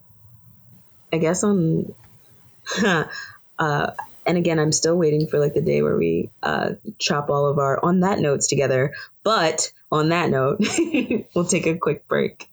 I 1.13 1.19
guess 1.19 1.43
on, 1.43 1.93
uh, 3.59 3.91
and 4.29 4.37
again, 4.37 4.59
I'm 4.59 4.73
still 4.73 4.95
waiting 4.95 5.27
for 5.27 5.39
like 5.39 5.55
the 5.55 5.63
day 5.63 5.81
where 5.81 5.97
we 5.97 6.29
uh, 6.43 6.73
chop 6.99 7.31
all 7.31 7.47
of 7.47 7.59
our 7.59 7.83
on 7.83 8.01
that 8.01 8.19
notes 8.19 8.47
together. 8.47 8.93
But 9.25 9.73
on 9.91 10.11
that 10.11 10.29
note, 10.29 10.61
we'll 11.35 11.47
take 11.47 11.67
a 11.67 11.79
quick 11.79 12.07
break. 12.07 12.51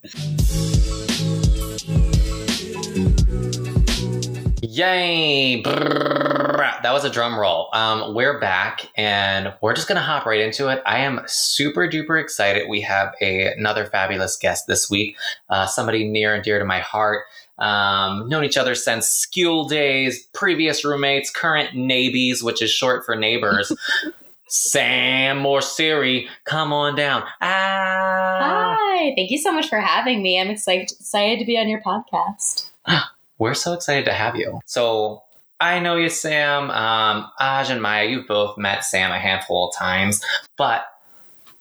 Yay! 4.61 5.63
That 5.63 6.91
was 6.93 7.03
a 7.03 7.09
drum 7.09 7.37
roll. 7.37 7.67
Um, 7.73 8.15
we're 8.15 8.39
back 8.39 8.89
and 8.95 9.53
we're 9.61 9.73
just 9.73 9.89
going 9.89 9.97
to 9.97 10.01
hop 10.01 10.25
right 10.25 10.39
into 10.39 10.69
it. 10.69 10.81
I 10.85 10.99
am 10.99 11.21
super 11.27 11.89
duper 11.89 12.21
excited. 12.21 12.69
We 12.69 12.81
have 12.81 13.13
a, 13.21 13.51
another 13.53 13.85
fabulous 13.85 14.37
guest 14.37 14.65
this 14.67 14.89
week, 14.89 15.17
uh, 15.49 15.65
somebody 15.65 16.07
near 16.07 16.35
and 16.35 16.43
dear 16.43 16.57
to 16.57 16.65
my 16.65 16.79
heart. 16.79 17.25
Um, 17.57 18.27
known 18.27 18.43
each 18.43 18.57
other 18.57 18.75
since 18.75 19.07
school 19.07 19.67
days, 19.67 20.27
previous 20.33 20.83
roommates, 20.83 21.29
current 21.29 21.75
neighbors, 21.75 22.43
which 22.43 22.61
is 22.61 22.69
short 22.69 23.05
for 23.05 23.15
neighbors. 23.15 23.71
Sam 24.47 25.45
or 25.45 25.61
Siri, 25.61 26.27
come 26.43 26.71
on 26.71 26.95
down. 26.95 27.23
Ah. 27.41 28.77
Hi, 28.77 29.13
thank 29.15 29.31
you 29.31 29.37
so 29.37 29.51
much 29.51 29.67
for 29.67 29.79
having 29.79 30.21
me. 30.21 30.39
I'm 30.39 30.49
excited 30.49 30.91
excited 30.91 31.39
to 31.39 31.45
be 31.45 31.57
on 31.57 31.67
your 31.67 31.81
podcast. 31.81 32.69
We're 33.39 33.53
so 33.53 33.73
excited 33.73 34.05
to 34.05 34.13
have 34.13 34.35
you. 34.35 34.59
So 34.65 35.23
I 35.59 35.79
know 35.79 35.95
you, 35.95 36.09
Sam. 36.09 36.69
Um, 36.69 37.29
Aj 37.41 37.69
and 37.69 37.81
Maya, 37.81 38.05
you've 38.05 38.27
both 38.27 38.57
met 38.57 38.85
Sam 38.85 39.11
a 39.11 39.19
handful 39.19 39.69
of 39.69 39.75
times, 39.75 40.23
but 40.57 40.85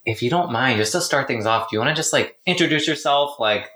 if 0.04 0.22
you 0.22 0.28
don't 0.28 0.52
mind, 0.52 0.78
just 0.78 0.92
to 0.92 1.00
start 1.00 1.26
things 1.26 1.46
off, 1.46 1.70
do 1.70 1.76
you 1.76 1.80
want 1.80 1.88
to 1.88 1.96
just 1.96 2.12
like 2.12 2.36
introduce 2.46 2.86
yourself? 2.86 3.40
Like, 3.40 3.70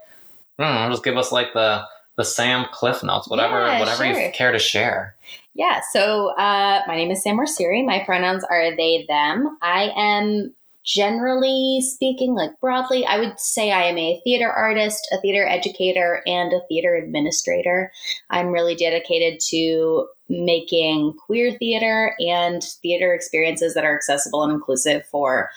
I 0.58 0.64
don't 0.64 0.74
know, 0.74 0.90
just 0.90 1.04
give 1.04 1.16
us 1.16 1.32
like 1.32 1.54
the 1.54 1.84
the 2.18 2.24
Sam 2.24 2.66
Cliff 2.72 3.02
Notes, 3.02 3.28
whatever, 3.28 3.64
yeah, 3.64 3.78
whatever 3.78 4.04
sure. 4.04 4.20
you 4.20 4.32
care 4.32 4.50
to 4.50 4.58
share. 4.58 5.14
Yeah. 5.54 5.80
So 5.92 6.34
uh, 6.36 6.82
my 6.86 6.96
name 6.96 7.10
is 7.12 7.22
Sam 7.22 7.38
Morsiri. 7.38 7.86
My 7.86 8.02
pronouns 8.04 8.44
are 8.44 8.76
they 8.76 9.06
them. 9.08 9.56
I 9.62 9.92
am 9.96 10.52
generally 10.84 11.80
speaking, 11.80 12.34
like 12.34 12.58
broadly, 12.60 13.06
I 13.06 13.18
would 13.18 13.38
say 13.38 13.70
I 13.70 13.84
am 13.84 13.98
a 13.98 14.20
theater 14.24 14.50
artist, 14.50 15.06
a 15.12 15.20
theater 15.20 15.46
educator, 15.46 16.22
and 16.26 16.52
a 16.52 16.60
theater 16.68 16.96
administrator. 16.96 17.92
I'm 18.30 18.48
really 18.48 18.74
dedicated 18.74 19.38
to 19.50 20.08
making 20.28 21.14
queer 21.26 21.52
theater 21.52 22.14
and 22.18 22.62
theater 22.82 23.14
experiences 23.14 23.74
that 23.74 23.84
are 23.84 23.94
accessible 23.94 24.42
and 24.42 24.52
inclusive 24.52 25.06
for 25.06 25.50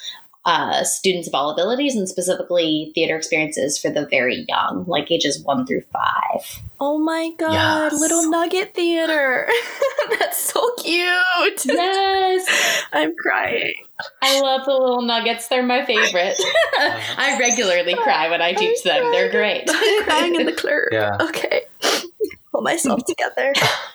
uh, 0.46 0.84
students 0.84 1.28
of 1.28 1.36
all 1.36 1.52
abilities 1.52 1.96
and 1.96 2.10
specifically 2.10 2.92
theater 2.96 3.16
experiences 3.16 3.78
for 3.78 3.90
the 3.90 4.08
very 4.08 4.46
young, 4.48 4.86
like 4.88 5.12
ages 5.12 5.40
one 5.44 5.66
through 5.66 5.82
five. 5.82 6.62
Oh 6.80 6.98
my 6.98 7.32
god, 7.38 7.92
yes. 7.92 8.00
Little 8.00 8.30
Nugget 8.30 8.74
Theater. 8.74 9.48
That's 10.20 10.40
so 10.40 10.74
cute. 10.80 11.66
Yes. 11.66 12.84
I'm 12.94 13.14
crying. 13.16 13.76
I 14.24 14.42
love 14.42 14.66
the 14.66 14.72
little 14.72 15.04
nuggets. 15.04 15.48
They're 15.48 15.62
my 15.62 15.86
favorite. 15.86 16.36
I 16.80 17.38
regularly 17.40 17.94
cry 17.94 18.30
when 18.30 18.42
I 18.42 18.54
teach 18.54 18.80
I'm 18.84 18.90
them. 18.90 19.02
Crying. 19.02 19.12
They're 19.12 19.32
great. 19.32 19.64
I'm 19.70 20.04
crying 20.06 20.36
in 20.36 20.46
the 20.48 20.54
club. 20.54 20.72
Yeah. 20.92 21.18
Okay 21.22 21.66
pull 22.62 22.72
myself 22.72 23.04
together. 23.08 23.54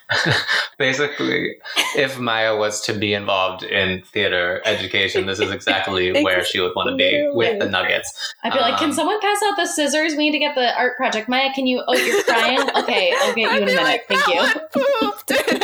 Basically, 0.78 1.56
if 1.96 2.18
Maya 2.18 2.56
was 2.56 2.80
to 2.82 2.92
be 2.92 3.14
involved 3.14 3.62
in 3.62 4.02
theater 4.02 4.62
education, 4.64 5.26
this 5.26 5.40
is 5.40 5.50
exactly 5.50 6.12
where 6.24 6.44
she 6.44 6.60
would 6.60 6.72
want 6.76 6.90
to 6.90 6.96
be 6.96 7.28
with 7.32 7.58
the 7.58 7.68
nuggets. 7.68 8.34
I'd 8.44 8.52
be 8.52 8.58
um, 8.58 8.70
like, 8.70 8.78
"Can 8.78 8.90
um, 8.90 8.94
someone 8.94 9.20
pass 9.20 9.38
out 9.44 9.56
the 9.56 9.66
scissors? 9.66 10.12
We 10.16 10.26
need 10.26 10.32
to 10.32 10.38
get 10.38 10.54
the 10.54 10.76
art 10.76 10.96
project." 10.96 11.28
Maya, 11.28 11.50
can 11.54 11.66
you? 11.66 11.82
Oh, 11.86 11.94
you're 11.94 12.22
crying. 12.22 12.60
okay, 12.76 13.12
I'll 13.16 13.34
get 13.34 13.50
you 13.50 13.56
in 13.56 13.62
a 13.62 13.66
minute. 13.66 13.82
Like, 13.82 14.06
Thank 14.06 14.26
you. 14.28 14.40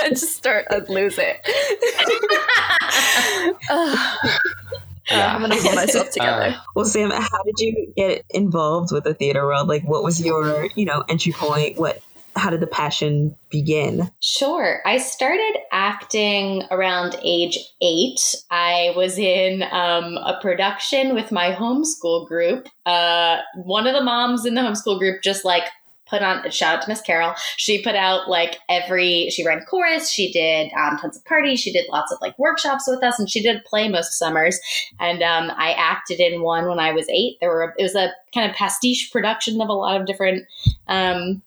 I 0.03 0.09
just 0.11 0.37
start. 0.37 0.67
I'd 0.71 0.89
lose 0.89 1.19
it. 1.19 1.41
Yeah. 5.11 5.35
I'm 5.35 5.41
gonna 5.43 5.57
pull 5.57 5.75
myself 5.75 6.11
together. 6.11 6.55
Uh, 6.57 6.61
well, 6.75 6.85
Sam, 6.85 7.11
how 7.11 7.43
did 7.45 7.59
you 7.59 7.93
get 7.97 8.25
involved 8.31 8.93
with 8.93 9.05
the 9.05 9.15
theater 9.15 9.45
world? 9.45 9.69
Like, 9.69 9.83
what 9.83 10.03
was 10.03 10.25
your, 10.25 10.69
you 10.75 10.85
know, 10.85 11.05
entry 11.09 11.33
point? 11.33 11.77
What 11.77 12.01
how 12.37 12.51
did 12.51 12.61
the 12.61 12.67
passion 12.67 13.37
begin? 13.51 14.11
Sure. 14.21 14.81
I 14.87 14.99
started 14.99 15.59
acting 15.71 16.65
around 16.71 17.17
age 17.23 17.59
eight. 17.81 18.21
I 18.51 18.93
was 18.97 19.19
in 19.19 19.63
um, 19.71 20.17
a 20.17 20.39
production 20.41 21.15
with 21.15 21.31
my 21.31 21.53
homeschool 21.53 22.27
group. 22.27 22.69
Uh, 22.87 23.39
one 23.65 23.87
of 23.87 23.95
the 23.95 24.03
moms 24.03 24.47
in 24.47 24.55
the 24.55 24.63
homeschool 24.63 24.99
group 24.99 25.23
just 25.23 25.45
like 25.45 25.65
put 26.13 26.23
on 26.23 26.51
shout 26.51 26.77
out 26.77 26.83
to 26.83 26.89
Miss 26.89 27.01
Carol. 27.01 27.35
She 27.57 27.83
put 27.83 27.97
out 27.97 28.29
like 28.29 28.59
every 28.69 29.31
she 29.31 29.45
ran 29.45 29.65
chorus, 29.65 30.11
she 30.11 30.31
did 30.31 30.71
um, 30.75 30.99
tons 30.99 31.17
of 31.17 31.25
parties, 31.25 31.59
she 31.59 31.73
did 31.73 31.87
lots 31.91 32.13
of 32.13 32.19
like 32.21 32.39
workshops 32.39 32.85
with 32.87 33.03
us, 33.03 33.19
and 33.19 33.31
she 33.31 33.43
did 33.43 33.65
play 33.65 33.89
most 33.89 34.19
summers. 34.19 34.61
And 35.01 35.23
um, 35.23 35.51
I 35.57 35.73
acted 35.73 36.21
in 36.21 36.43
one 36.43 36.69
when 36.69 36.79
I 36.79 36.93
was 36.93 37.09
eight. 37.09 37.39
There 37.41 37.49
were 37.49 37.75
it 37.79 37.83
was 37.83 37.95
a 37.95 38.13
kind 38.35 38.49
of 38.49 38.55
pastiche 38.55 39.11
production 39.11 39.61
of 39.61 39.69
a 39.69 39.73
lot 39.73 39.99
of 40.01 40.07
different 40.07 40.47
um, 40.87 41.43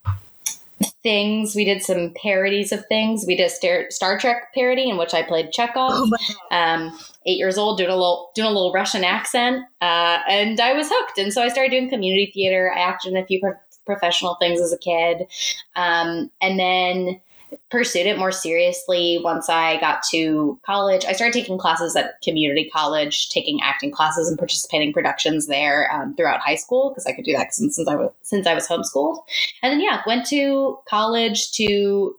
things. 1.03 1.55
We 1.55 1.65
did 1.65 1.81
some 1.81 2.13
parodies 2.21 2.71
of 2.71 2.85
things. 2.87 3.25
We 3.27 3.35
did 3.35 3.51
a 3.51 3.91
Star, 3.91 4.17
Trek 4.17 4.53
parody 4.53 4.89
in 4.89 4.97
which 4.97 5.13
I 5.13 5.23
played 5.23 5.51
Chekhov. 5.51 5.91
Oh 5.93 6.17
um, 6.51 6.97
eight 7.25 7.37
years 7.37 7.57
old, 7.57 7.77
doing 7.77 7.89
a 7.89 7.95
little 7.95 8.31
doing 8.35 8.47
a 8.47 8.51
little 8.51 8.73
Russian 8.73 9.03
accent, 9.03 9.63
uh, 9.81 10.19
and 10.29 10.59
I 10.59 10.73
was 10.73 10.89
hooked. 10.91 11.17
And 11.17 11.33
so 11.33 11.41
I 11.41 11.49
started 11.49 11.71
doing 11.71 11.89
community 11.89 12.31
theater. 12.33 12.71
I 12.75 12.79
acted 12.79 13.13
in 13.13 13.17
a 13.17 13.25
few 13.25 13.39
pro- 13.39 13.53
professional 13.85 14.35
things 14.35 14.59
as 14.61 14.73
a 14.73 14.77
kid, 14.77 15.27
um, 15.75 16.31
and 16.41 16.59
then 16.59 17.21
pursued 17.69 18.05
it 18.05 18.17
more 18.17 18.31
seriously 18.31 19.19
once 19.23 19.49
I 19.49 19.79
got 19.79 20.03
to 20.11 20.59
college. 20.65 21.05
I 21.05 21.13
started 21.13 21.33
taking 21.33 21.57
classes 21.57 21.95
at 21.95 22.21
community 22.23 22.69
college, 22.71 23.29
taking 23.29 23.59
acting 23.61 23.91
classes 23.91 24.27
and 24.27 24.37
participating 24.37 24.93
productions 24.93 25.47
there 25.47 25.91
um, 25.91 26.15
throughout 26.15 26.39
high 26.39 26.55
school 26.55 26.89
because 26.89 27.05
I 27.05 27.11
could 27.11 27.25
do 27.25 27.33
that 27.33 27.53
since, 27.53 27.75
since 27.75 27.87
I 27.87 27.95
was 27.95 28.11
since 28.21 28.47
I 28.47 28.53
was 28.53 28.67
homeschooled. 28.67 29.23
And 29.61 29.73
then 29.73 29.81
yeah, 29.81 30.01
went 30.05 30.25
to 30.27 30.77
college 30.87 31.51
to 31.53 32.15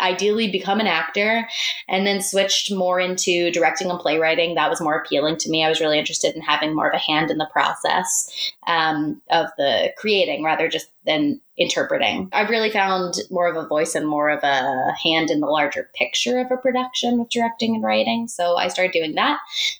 ideally 0.00 0.50
become 0.50 0.80
an 0.80 0.86
actor, 0.86 1.48
and 1.88 2.06
then 2.06 2.20
switched 2.20 2.72
more 2.72 3.00
into 3.00 3.50
directing 3.50 3.90
and 3.90 3.98
playwriting. 3.98 4.54
That 4.54 4.70
was 4.70 4.80
more 4.80 4.96
appealing 4.96 5.38
to 5.38 5.50
me. 5.50 5.64
I 5.64 5.68
was 5.68 5.80
really 5.80 5.98
interested 5.98 6.34
in 6.34 6.42
having 6.42 6.74
more 6.74 6.88
of 6.88 6.94
a 6.94 6.98
hand 6.98 7.30
in 7.30 7.38
the 7.38 7.48
process 7.52 8.52
um, 8.66 9.20
of 9.30 9.48
the 9.58 9.92
creating 9.96 10.44
rather 10.44 10.68
just 10.68 10.88
than 11.10 11.40
interpreting. 11.58 12.28
I've 12.32 12.48
really 12.48 12.70
found 12.70 13.16
more 13.30 13.48
of 13.48 13.56
a 13.56 13.66
voice 13.66 13.94
and 13.94 14.06
more 14.06 14.30
of 14.30 14.42
a 14.42 14.92
hand 15.02 15.30
in 15.30 15.40
the 15.40 15.46
larger 15.46 15.90
picture 15.94 16.38
of 16.38 16.50
a 16.50 16.56
production 16.56 17.18
with 17.18 17.28
directing 17.30 17.74
and 17.74 17.84
writing. 17.84 18.28
So 18.28 18.56
I 18.56 18.68
started 18.68 18.92
doing 18.92 19.14
that 19.16 19.38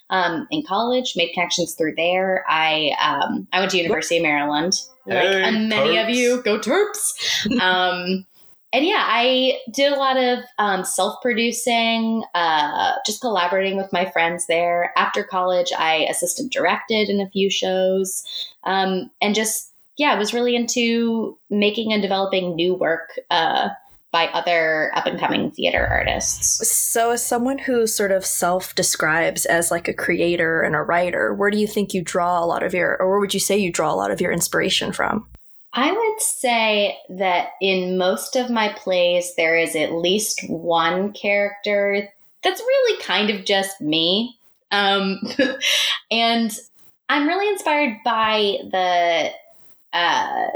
um, 0.09 0.47
in 0.51 0.63
college, 0.63 1.13
made 1.15 1.33
connections 1.33 1.73
through 1.73 1.95
there. 1.95 2.45
I 2.49 2.91
um, 3.01 3.47
I 3.53 3.59
went 3.59 3.71
to 3.71 3.77
University 3.77 4.17
of 4.17 4.23
Maryland, 4.23 4.73
hey, 5.07 5.43
like 5.43 5.53
many 5.53 5.95
Terps. 5.95 6.03
of 6.03 6.09
you. 6.09 6.41
Go 6.43 6.59
Terps! 6.59 7.59
um, 7.61 8.27
and 8.73 8.85
yeah, 8.85 9.03
I 9.05 9.59
did 9.73 9.91
a 9.91 9.97
lot 9.97 10.17
of 10.17 10.39
um, 10.57 10.85
self 10.85 11.21
producing, 11.21 12.23
uh, 12.35 12.93
just 13.05 13.21
collaborating 13.21 13.75
with 13.75 13.91
my 13.91 14.09
friends 14.11 14.47
there. 14.47 14.93
After 14.95 15.23
college, 15.23 15.71
I 15.77 16.07
assistant 16.09 16.53
directed 16.53 17.09
in 17.09 17.19
a 17.19 17.29
few 17.29 17.49
shows 17.49 18.23
um, 18.63 19.09
and 19.21 19.35
just 19.35 19.70
yeah, 20.01 20.13
I 20.13 20.17
was 20.17 20.33
really 20.33 20.55
into 20.55 21.37
making 21.51 21.93
and 21.93 22.01
developing 22.01 22.55
new 22.55 22.73
work 22.73 23.19
uh, 23.29 23.69
by 24.11 24.25
other 24.29 24.91
up 24.95 25.05
and 25.05 25.19
coming 25.19 25.51
theater 25.51 25.85
artists. 25.85 26.67
So, 26.67 27.11
as 27.11 27.23
someone 27.23 27.59
who 27.59 27.85
sort 27.85 28.11
of 28.11 28.25
self 28.25 28.73
describes 28.73 29.45
as 29.45 29.69
like 29.69 29.87
a 29.87 29.93
creator 29.93 30.63
and 30.63 30.75
a 30.75 30.81
writer, 30.81 31.35
where 31.35 31.51
do 31.51 31.59
you 31.59 31.67
think 31.67 31.93
you 31.93 32.01
draw 32.01 32.43
a 32.43 32.47
lot 32.47 32.63
of 32.63 32.73
your, 32.73 32.99
or 32.99 33.11
where 33.11 33.19
would 33.19 33.35
you 33.35 33.39
say 33.39 33.59
you 33.59 33.71
draw 33.71 33.93
a 33.93 33.95
lot 33.95 34.09
of 34.09 34.19
your 34.19 34.31
inspiration 34.31 34.91
from? 34.91 35.27
I 35.73 35.91
would 35.91 36.19
say 36.19 36.97
that 37.09 37.49
in 37.61 37.99
most 37.99 38.35
of 38.35 38.49
my 38.49 38.73
plays, 38.73 39.35
there 39.35 39.55
is 39.55 39.75
at 39.75 39.93
least 39.93 40.41
one 40.49 41.13
character 41.13 42.09
that's 42.43 42.59
really 42.59 43.03
kind 43.03 43.29
of 43.29 43.45
just 43.45 43.79
me. 43.79 44.35
Um, 44.71 45.19
and 46.11 46.51
I'm 47.07 47.27
really 47.27 47.49
inspired 47.49 47.99
by 48.03 48.57
the 48.71 49.31
uh, 49.93 50.47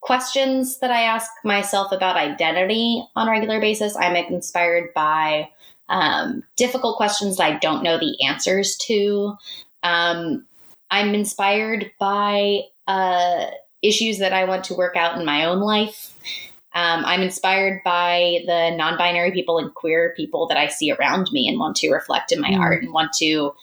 questions 0.00 0.78
that 0.80 0.90
I 0.90 1.02
ask 1.02 1.30
myself 1.44 1.90
about 1.90 2.16
identity 2.16 3.04
on 3.16 3.28
a 3.28 3.30
regular 3.30 3.60
basis. 3.60 3.96
I'm 3.96 4.16
inspired 4.16 4.92
by 4.94 5.48
um, 5.88 6.42
difficult 6.56 6.96
questions 6.96 7.36
that 7.38 7.44
I 7.44 7.58
don't 7.58 7.82
know 7.82 7.98
the 7.98 8.16
answers 8.26 8.76
to. 8.86 9.34
Um, 9.82 10.46
I'm 10.90 11.14
inspired 11.14 11.90
by 11.98 12.60
uh, 12.86 13.46
issues 13.82 14.18
that 14.18 14.32
I 14.32 14.44
want 14.44 14.64
to 14.64 14.74
work 14.74 14.96
out 14.96 15.18
in 15.18 15.24
my 15.24 15.44
own 15.44 15.60
life. 15.60 16.12
Um, 16.74 17.04
I'm 17.04 17.22
inspired 17.22 17.82
by 17.84 18.40
the 18.46 18.74
non 18.76 18.98
binary 18.98 19.30
people 19.30 19.58
and 19.58 19.72
queer 19.74 20.12
people 20.16 20.46
that 20.48 20.58
I 20.58 20.66
see 20.68 20.90
around 20.90 21.30
me 21.32 21.48
and 21.48 21.58
want 21.58 21.76
to 21.76 21.90
reflect 21.90 22.32
in 22.32 22.40
my 22.40 22.50
Mm. 22.50 22.60
art 22.60 22.82
and 22.82 22.92
want 22.92 23.12
to 23.20 23.54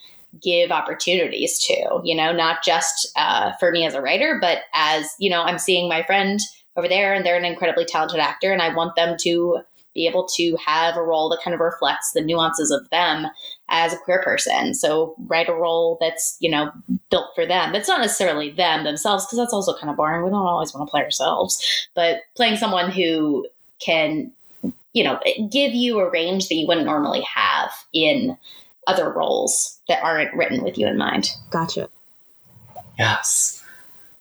give 0.41 0.72
opportunities 0.72 1.60
to, 1.65 2.02
you 2.04 2.15
know, 2.15 2.32
not 2.32 2.63
just 2.63 3.12
uh, 3.15 3.52
for 3.60 3.72
me 3.72 3.86
as 3.86 3.94
a 3.94 4.02
writer, 4.02 4.38
but 4.39 4.60
as, 4.74 5.10
you 5.20 5.30
know, 5.30 5.41
I'm 5.41 5.58
seeing 5.58 5.89
my 5.89 6.04
friend 6.04 6.39
over 6.78 6.88
there 6.88 7.13
and 7.13 7.26
they're 7.26 7.38
an 7.38 7.46
incredibly 7.46 7.86
talented 7.86 8.20
actor 8.20 8.52
and 8.52 8.62
I 8.62 8.74
want 8.74 8.96
them 8.96 9.17
to 9.22 9.60
be 9.94 10.08
able 10.08 10.26
to 10.26 10.56
have 10.65 10.96
a 10.96 11.04
role 11.04 11.28
that 11.30 11.41
kind 11.44 11.54
of 11.54 11.60
reflects 11.60 12.12
the 12.13 12.22
nuances 12.22 12.72
of 12.72 12.89
them 12.91 13.28
as 13.67 13.91
a 13.91 13.98
queer 13.98 14.24
person. 14.24 14.74
So 14.74 15.15
write 15.28 15.50
a 15.50 15.54
role 15.54 15.98
that's, 16.00 16.38
you 16.39 16.50
know, 16.50 16.72
built 17.10 17.28
for 17.36 17.46
them. 17.46 17.74
That's 17.74 17.89
not 17.89 18.00
necessarily 18.00 18.52
them 18.52 18.86
themselves, 18.86 19.26
because 19.26 19.38
that's 19.38 19.54
also 19.54 19.78
kind 19.78 19.89
of 19.89 19.98
boring. 19.98 20.24
We 20.24 20.30
don't 20.30 20.46
always 20.46 20.74
want 20.74 20.88
to 20.88 20.91
play 20.91 21.02
ourselves, 21.02 21.89
but 21.94 22.22
playing 22.38 22.56
someone 22.56 22.89
who 22.89 23.46
can, 23.80 24.32
you 24.94 25.04
know, 25.04 25.20
give 25.52 25.74
you 25.74 26.00
a 26.00 26.10
range 26.10 26.48
that 26.48 26.56
you 26.56 26.67
wouldn't 26.67 26.86
normally 26.86 27.22
have 27.24 27.72
in 27.91 28.38
other 28.88 29.10
roles 29.10 29.80
that 29.88 30.04
aren't 30.04 30.34
written 30.34 30.63
with 30.63 30.78
you 30.78 30.88
in 30.88 30.98
mind. 30.98 31.32
Gotcha. 31.50 31.89
Yes. 32.98 33.63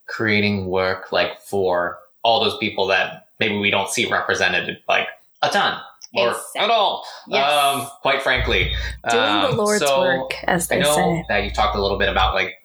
Creating 0.06 0.66
work 0.66 1.12
like 1.12 1.40
for 1.40 1.98
all 2.22 2.42
those 2.44 2.56
people 2.58 2.86
that 2.88 3.26
maybe 3.38 3.58
we 3.58 3.70
don't 3.70 3.88
see 3.90 4.10
represented 4.10 4.78
like 4.88 5.06
a 5.42 5.48
ton 5.48 5.80
or 6.14 6.28
Exactly. 6.30 6.60
at 6.62 6.70
all. 6.70 7.04
Yes. 7.26 7.50
Um, 7.52 7.86
quite 8.02 8.22
frankly. 8.22 8.72
Doing 9.10 9.22
the 9.24 9.48
Um, 9.50 9.56
Lord's 9.56 9.84
so 9.84 10.00
work, 10.00 10.34
as 10.44 10.70
I 10.70 10.76
they 10.76 10.82
know 10.82 10.94
say. 10.94 11.24
that 11.28 11.44
you 11.44 11.50
talked 11.50 11.76
a 11.76 11.80
little 11.80 11.98
bit 11.98 12.08
about 12.08 12.34
like 12.34 12.56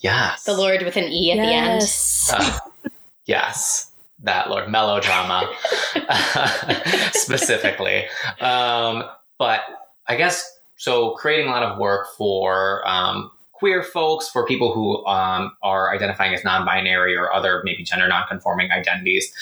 Yes. 0.00 0.44
The 0.44 0.54
Lorde 0.54 0.82
with 0.82 0.96
an 0.96 1.04
E 1.04 1.32
at 1.32 1.36
yes. 1.36 2.32
Uh, 2.34 2.58
yes, 3.26 3.90
that 4.22 4.48
Lorde 4.48 4.70
melodrama 4.70 5.52
specifically. 7.12 8.06
Um, 8.40 9.04
but 9.38 9.60
I 10.10 10.16
guess 10.16 10.58
so. 10.76 11.12
Creating 11.12 11.46
a 11.46 11.50
lot 11.50 11.62
of 11.62 11.78
work 11.78 12.08
for 12.18 12.86
um, 12.86 13.30
queer 13.52 13.82
folks, 13.82 14.28
for 14.28 14.44
people 14.44 14.74
who 14.74 15.06
um, 15.06 15.52
are 15.62 15.94
identifying 15.94 16.34
as 16.34 16.42
non-binary 16.42 17.14
or 17.14 17.32
other 17.32 17.62
maybe 17.64 17.84
gender 17.84 18.08
non-conforming 18.08 18.72
identities. 18.72 19.32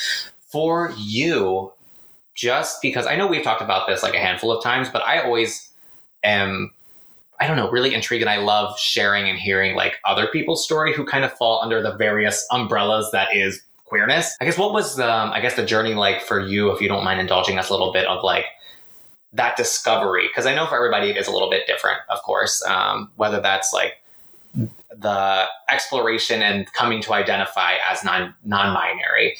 For 0.41 0.93
you, 0.99 1.73
just 2.35 2.83
because 2.83 3.07
I 3.07 3.17
know 3.17 3.27
we've 3.27 3.43
talked 3.43 3.63
about 3.63 3.89
this 3.89 4.03
like 4.03 4.15
a 4.15 4.19
handful 4.19 4.53
of 4.53 4.63
times, 4.63 4.89
but 4.91 5.03
I 5.03 5.23
always 5.23 5.71
am 6.23 6.73
I 7.41 7.47
don't 7.47 7.57
know, 7.57 7.71
really 7.71 7.95
intrigued 7.95 8.23
and 8.23 8.31
I 8.31 8.39
love 8.39 8.79
sharing 8.79 9.29
and 9.29 9.39
hearing 9.39 9.77
like 9.77 9.95
other 10.05 10.27
people's 10.27 10.65
story 10.65 10.93
who 10.93 11.07
kind 11.07 11.25
of 11.25 11.33
fall 11.33 11.63
under 11.63 11.81
the 11.81 11.95
various 11.95 12.47
umbrellas 12.51 13.11
that 13.13 13.35
is 13.35 13.63
queerness. 13.85 14.37
I 14.41 14.45
guess 14.45 14.59
what 14.59 14.73
was 14.73 15.01
um, 15.01 15.31
I 15.31 15.41
guess 15.41 15.55
the 15.55 15.65
journey 15.65 15.95
like 15.95 16.21
for 16.23 16.41
you, 16.41 16.71
if 16.73 16.83
you 16.83 16.89
don't 16.89 17.05
mind 17.05 17.21
indulging 17.21 17.59
us 17.59 17.71
a 17.71 17.73
little 17.73 17.93
bit 17.93 18.07
of 18.07 18.23
like 18.23 18.45
that 19.33 19.57
discovery? 19.57 20.29
Because 20.29 20.47
I 20.47 20.55
know 20.55 20.67
for 20.67 20.77
everybody 20.77 21.11
it 21.11 21.17
is 21.17 21.27
a 21.27 21.31
little 21.31 21.51
bit 21.51 21.67
different, 21.67 22.01
of 22.09 22.23
course. 22.23 22.65
Um, 22.65 23.11
whether 23.17 23.41
that's 23.41 23.73
like 23.73 24.03
the 24.91 25.45
exploration 25.71 26.43
and 26.43 26.71
coming 26.73 27.01
to 27.03 27.13
identify 27.13 27.75
as 27.89 28.05
non 28.05 28.35
non-binary. 28.45 29.39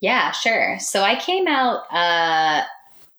Yeah, 0.00 0.30
sure. 0.32 0.78
So 0.78 1.02
I 1.02 1.18
came 1.18 1.46
out 1.46 1.84
uh, 1.90 2.64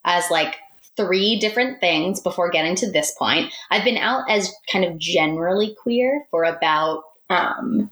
as 0.05 0.29
like 0.29 0.57
three 0.95 1.39
different 1.39 1.79
things 1.79 2.19
before 2.19 2.49
getting 2.49 2.75
to 2.75 2.91
this 2.91 3.13
point. 3.17 3.53
I've 3.71 3.83
been 3.83 3.97
out 3.97 4.29
as 4.29 4.53
kind 4.71 4.83
of 4.83 4.97
generally 4.97 5.75
queer 5.81 6.25
for 6.31 6.43
about, 6.43 7.03
um, 7.29 7.91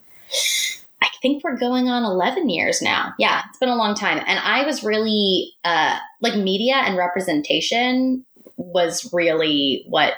I 1.02 1.08
think 1.22 1.44
we're 1.44 1.58
going 1.58 1.90
on 1.90 2.04
11 2.04 2.50
years 2.50 2.82
now. 2.82 3.14
Yeah, 3.20 3.42
it's 3.50 3.60
been 3.60 3.70
a 3.70 3.76
long 3.76 3.96
time. 3.96 4.18
And 4.26 4.40
I 4.40 4.66
was 4.66 4.84
really, 4.84 5.54
uh, 5.64 5.98
like, 6.22 6.36
media 6.36 6.76
and 6.76 6.98
representation 6.98 8.26
was 8.58 9.12
really 9.14 9.86
what 9.88 10.14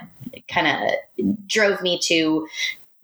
kind 0.48 0.68
of 0.68 1.30
drove 1.48 1.82
me 1.82 2.00
to 2.04 2.48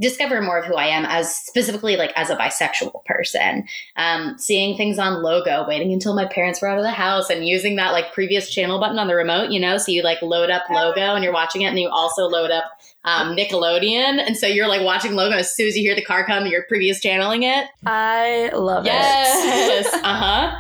discover 0.02 0.42
more 0.42 0.58
of 0.58 0.66
who 0.66 0.76
I 0.76 0.88
am 0.88 1.06
as 1.06 1.34
specifically 1.36 1.96
like 1.96 2.12
as 2.16 2.30
a 2.30 2.36
bisexual 2.36 3.06
person. 3.06 3.66
Um, 3.96 4.36
seeing 4.38 4.76
things 4.76 4.98
on 5.00 5.22
logo, 5.22 5.66
waiting 5.68 5.94
until 5.94 6.16
my 6.16 6.26
parents 6.26 6.62
were 6.62 6.68
out 6.68 6.78
of 6.80 6.84
the 6.84 6.92
house 6.92 7.30
and 7.30 7.48
using 7.48 7.76
that 7.76 7.92
like 7.92 8.12
previous 8.14 8.50
channel 8.50 8.80
button 8.80 8.98
on 9.00 9.08
the 9.08 9.16
remote, 9.16 9.52
you 9.52 9.60
know, 9.60 9.78
so 9.78 9.92
you 9.92 10.02
like 10.04 10.22
load 10.22 10.50
up 10.50 10.64
logo 10.70 11.14
and 11.16 11.24
you're 11.24 11.32
watching 11.34 11.62
it 11.62 11.68
and 11.68 11.80
you 11.80 11.90
also 11.90 12.24
load 12.24 12.50
up 12.52 12.66
um, 13.06 13.36
Nickelodeon. 13.36 14.20
And 14.26 14.36
so 14.36 14.48
you're 14.48 14.68
like 14.68 14.82
watching 14.82 15.14
logo 15.14 15.32
and 15.32 15.40
as 15.40 15.56
soon 15.56 15.68
as 15.68 15.76
you 15.78 15.84
hear 15.84 15.96
the 15.96 16.04
car 16.04 16.26
come, 16.26 16.48
you're 16.48 16.64
previous 16.64 17.00
channeling 17.00 17.44
it. 17.44 17.68
I 17.86 18.50
love 18.54 18.86
Yes. 18.86 19.94
it. 19.94 19.94
uh-huh. 20.04 20.60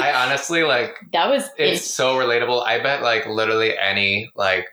I 0.00 0.12
honestly 0.26 0.62
like 0.62 0.94
that 1.12 1.28
was 1.28 1.48
it's 1.56 1.84
so 1.84 2.14
relatable. 2.16 2.62
I 2.64 2.80
bet 2.82 3.02
like 3.02 3.26
literally 3.26 3.76
any 3.76 4.30
like 4.36 4.66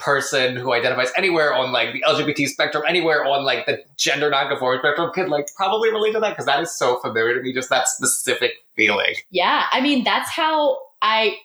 person 0.00 0.56
who 0.56 0.72
identifies 0.72 1.08
anywhere 1.16 1.54
on 1.54 1.72
like 1.72 1.92
the 1.92 2.02
LGBT 2.06 2.48
spectrum, 2.48 2.82
anywhere 2.88 3.24
on 3.24 3.44
like 3.44 3.66
the 3.66 3.78
gender 3.96 4.30
nonconforming 4.30 4.80
spectrum 4.80 5.10
could 5.14 5.28
like 5.28 5.48
probably 5.54 5.90
relate 5.90 6.12
to 6.12 6.20
that 6.20 6.30
because 6.30 6.46
that 6.46 6.60
is 6.60 6.76
so 6.76 6.98
familiar 7.00 7.34
to 7.34 7.42
me, 7.42 7.52
just 7.52 7.70
that 7.70 7.86
specific 7.86 8.52
feeling. 8.74 9.14
Yeah, 9.30 9.66
I 9.70 9.80
mean 9.80 10.02
that's 10.02 10.30
how 10.30 10.78
I 11.02 11.36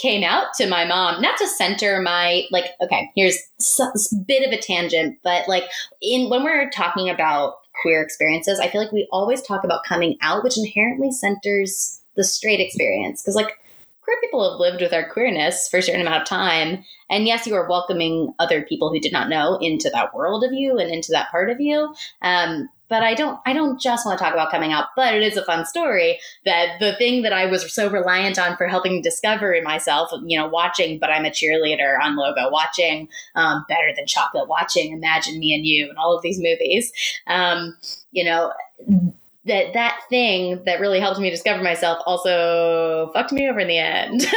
came 0.00 0.24
out 0.24 0.54
to 0.54 0.68
my 0.68 0.84
mom. 0.84 1.20
Not 1.20 1.36
to 1.38 1.48
center 1.48 2.00
my 2.00 2.44
like. 2.50 2.66
Okay, 2.80 3.10
here's 3.16 3.38
a 3.80 4.16
bit 4.26 4.46
of 4.46 4.52
a 4.52 4.60
tangent, 4.60 5.18
but 5.24 5.48
like 5.48 5.64
in 6.00 6.30
when 6.30 6.44
we're 6.44 6.70
talking 6.70 7.08
about 7.10 7.56
queer 7.80 8.02
experiences, 8.02 8.60
I 8.60 8.68
feel 8.68 8.82
like 8.82 8.92
we 8.92 9.08
always 9.10 9.42
talk 9.42 9.64
about 9.64 9.84
coming 9.84 10.16
out, 10.20 10.44
which 10.44 10.58
inherently 10.58 11.10
centers 11.10 12.00
the 12.16 12.24
straight 12.24 12.60
experience 12.60 13.22
because 13.22 13.34
like 13.34 13.58
queer 14.02 14.18
people 14.20 14.50
have 14.50 14.60
lived 14.60 14.82
with 14.82 14.92
our 14.92 15.08
queerness 15.08 15.68
for 15.68 15.78
a 15.78 15.82
certain 15.82 16.00
amount 16.00 16.22
of 16.22 16.28
time. 16.28 16.84
And 17.08 17.26
yes, 17.26 17.46
you 17.46 17.54
are 17.54 17.68
welcoming 17.68 18.34
other 18.38 18.62
people 18.62 18.90
who 18.90 19.00
did 19.00 19.12
not 19.12 19.28
know 19.28 19.56
into 19.60 19.90
that 19.90 20.14
world 20.14 20.44
of 20.44 20.52
you 20.52 20.78
and 20.78 20.90
into 20.90 21.12
that 21.12 21.30
part 21.30 21.50
of 21.50 21.60
you. 21.60 21.94
Um, 22.20 22.68
but 22.88 23.02
I 23.02 23.14
don't 23.14 23.40
I 23.46 23.54
don't 23.54 23.80
just 23.80 24.04
want 24.04 24.18
to 24.18 24.22
talk 24.22 24.34
about 24.34 24.50
coming 24.50 24.70
out, 24.70 24.88
but 24.96 25.14
it 25.14 25.22
is 25.22 25.38
a 25.38 25.44
fun 25.46 25.64
story 25.64 26.20
that 26.44 26.78
the 26.78 26.94
thing 26.96 27.22
that 27.22 27.32
I 27.32 27.46
was 27.46 27.72
so 27.74 27.88
reliant 27.88 28.38
on 28.38 28.54
for 28.58 28.66
helping 28.68 29.00
discover 29.00 29.54
in 29.54 29.64
myself, 29.64 30.10
you 30.26 30.38
know, 30.38 30.46
watching 30.46 30.98
but 30.98 31.08
I'm 31.08 31.24
a 31.24 31.30
cheerleader 31.30 31.98
on 32.02 32.16
logo, 32.16 32.50
watching 32.50 33.08
um, 33.34 33.64
Better 33.66 33.94
Than 33.96 34.06
Chocolate, 34.06 34.46
watching 34.46 34.92
Imagine 34.92 35.38
Me 35.38 35.54
and 35.54 35.64
You 35.64 35.88
and 35.88 35.96
all 35.96 36.14
of 36.14 36.22
these 36.22 36.38
movies. 36.38 36.92
Um, 37.28 37.78
you 38.10 38.24
know, 38.24 38.52
that 39.44 39.72
that 39.72 39.98
thing 40.08 40.62
that 40.66 40.78
really 40.78 41.00
helped 41.00 41.18
me 41.18 41.28
discover 41.28 41.62
myself 41.62 41.98
also 42.06 43.10
fucked 43.12 43.32
me 43.32 43.48
over 43.48 43.58
in 43.58 43.68
the 43.68 43.78
end. 43.78 44.24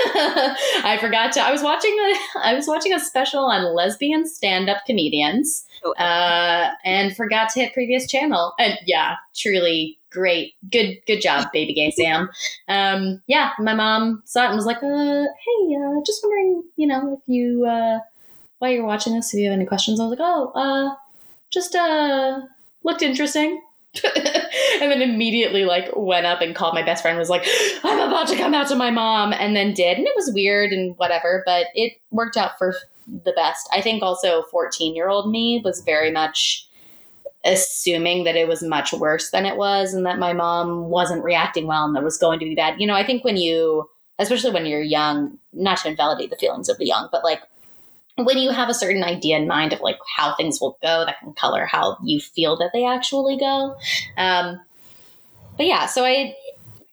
I 0.84 0.98
forgot 1.00 1.32
to. 1.34 1.42
I 1.42 1.52
was 1.52 1.62
watching 1.62 1.92
a. 1.92 2.40
I 2.40 2.56
was 2.56 2.68
watching 2.68 2.92
a 2.92 3.00
special 3.00 3.46
on 3.46 3.76
lesbian 3.76 4.26
stand-up 4.26 4.78
comedians, 4.88 5.64
uh, 5.98 6.72
and 6.84 7.16
forgot 7.16 7.50
to 7.50 7.60
hit 7.60 7.74
previous 7.74 8.10
channel. 8.10 8.54
And 8.58 8.80
yeah, 8.88 9.16
truly 9.36 10.00
great, 10.10 10.54
good, 10.72 10.98
good 11.06 11.22
job, 11.22 11.48
baby 11.54 11.74
gay 11.74 11.92
Sam. 11.92 12.30
Um, 12.68 13.22
yeah, 13.28 13.52
my 13.60 13.76
mom 13.76 14.24
saw 14.26 14.46
it 14.46 14.48
and 14.48 14.56
was 14.56 14.66
like, 14.66 14.78
uh, 14.78 14.82
"Hey, 14.82 15.76
uh, 15.76 16.02
just 16.04 16.24
wondering, 16.24 16.64
you 16.78 16.88
know, 16.88 17.20
if 17.22 17.28
you 17.28 17.66
uh, 17.66 18.00
while 18.58 18.72
you're 18.72 18.86
watching 18.86 19.14
this, 19.14 19.34
if 19.34 19.40
you 19.40 19.50
have 19.52 19.56
any 19.56 19.68
questions." 19.68 20.00
I 20.00 20.06
was 20.06 20.18
like, 20.18 20.28
"Oh, 20.28 20.52
uh, 20.56 20.96
just 21.52 21.76
uh, 21.76 22.40
looked 22.84 23.04
interesting." 23.04 23.62
and 24.82 24.92
then 24.92 25.02
immediately 25.02 25.66
like 25.66 25.90
went 25.96 26.26
up 26.26 26.42
and 26.42 26.56
called 26.56 26.74
my 26.74 26.84
best 26.84 27.02
friend 27.02 27.18
was 27.18 27.30
like 27.30 27.46
i'm 27.84 28.08
about 28.08 28.28
to 28.28 28.38
come 28.38 28.54
out 28.54 28.68
to 28.68 28.76
my 28.76 28.90
mom 28.90 29.34
and 29.34 29.56
then 29.56 29.74
did 29.74 29.98
and 29.98 30.08
it 30.08 30.14
was 30.16 30.32
weird 30.34 30.72
and 30.72 30.98
whatever 30.98 31.44
but 31.46 31.68
it 31.76 31.94
worked 32.12 32.38
out 32.38 32.58
for 32.58 32.76
the 33.08 33.34
best. 33.34 33.68
I 33.72 33.82
think 33.82 34.02
also 34.02 34.44
14 34.44 34.96
year 34.96 35.10
old 35.10 35.30
me 35.30 35.62
was 35.64 35.82
very 35.82 36.12
much 36.12 36.68
assuming 37.44 38.24
that 38.24 38.36
it 38.36 38.48
was 38.48 38.64
much 38.64 38.92
worse 38.94 39.30
than 39.30 39.46
it 39.46 39.56
was 39.56 39.94
and 39.94 40.06
that 40.06 40.18
my 40.18 40.34
mom 40.34 40.90
wasn't 40.90 41.24
reacting 41.24 41.68
well 41.68 41.86
and 41.86 41.96
that 41.96 42.04
was 42.04 42.18
going 42.18 42.40
to 42.40 42.46
be 42.46 42.56
bad. 42.56 42.80
You 42.80 42.88
know 42.88 42.96
i 42.96 43.06
think 43.06 43.24
when 43.24 43.38
you 43.38 43.88
especially 44.18 44.52
when 44.52 44.66
you're 44.66 44.82
young 44.82 45.38
not 45.54 45.78
to 45.80 45.90
invalidate 45.90 46.32
the 46.32 46.38
feelings 46.38 46.70
of 46.70 46.78
the 46.80 46.88
young 46.88 47.08
but 47.12 47.24
like 47.24 47.42
when 48.18 48.38
you 48.38 48.52
have 48.52 48.70
a 48.70 48.74
certain 48.74 49.04
idea 49.04 49.38
in 49.38 49.48
mind 49.48 49.74
of 49.74 49.82
like 49.82 49.98
how 50.16 50.36
things 50.36 50.60
will 50.62 50.78
go 50.82 51.06
that 51.06 51.20
can 51.20 51.34
color 51.34 51.66
how 51.66 51.98
you 52.04 52.20
feel 52.20 52.58
that 52.58 52.72
they 52.74 52.86
actually 52.86 53.38
go. 53.38 53.76
Um, 54.18 54.62
but 55.58 55.66
yeah 55.66 55.86
so 55.86 56.04
i 56.04 56.36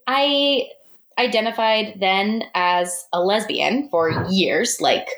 i 0.06 0.68
identified 1.18 1.98
then 1.98 2.44
as 2.54 3.06
a 3.12 3.20
lesbian 3.20 3.88
for 3.90 4.26
years 4.30 4.80
like 4.80 5.08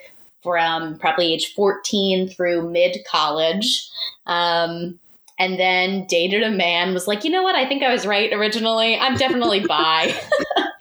from 0.44 0.98
probably 0.98 1.32
age 1.32 1.54
14 1.54 2.28
through 2.28 2.70
mid 2.70 2.98
college. 3.10 3.90
Um, 4.26 5.00
and 5.36 5.58
then 5.58 6.06
dated 6.06 6.44
a 6.44 6.50
man 6.50 6.94
was 6.94 7.08
like 7.08 7.24
you 7.24 7.30
know 7.30 7.42
what? 7.42 7.56
I 7.56 7.66
think 7.66 7.82
i 7.82 7.90
was 7.90 8.06
right 8.06 8.32
originally. 8.32 8.96
I'm 8.96 9.16
definitely 9.16 9.60
bi 9.66 10.14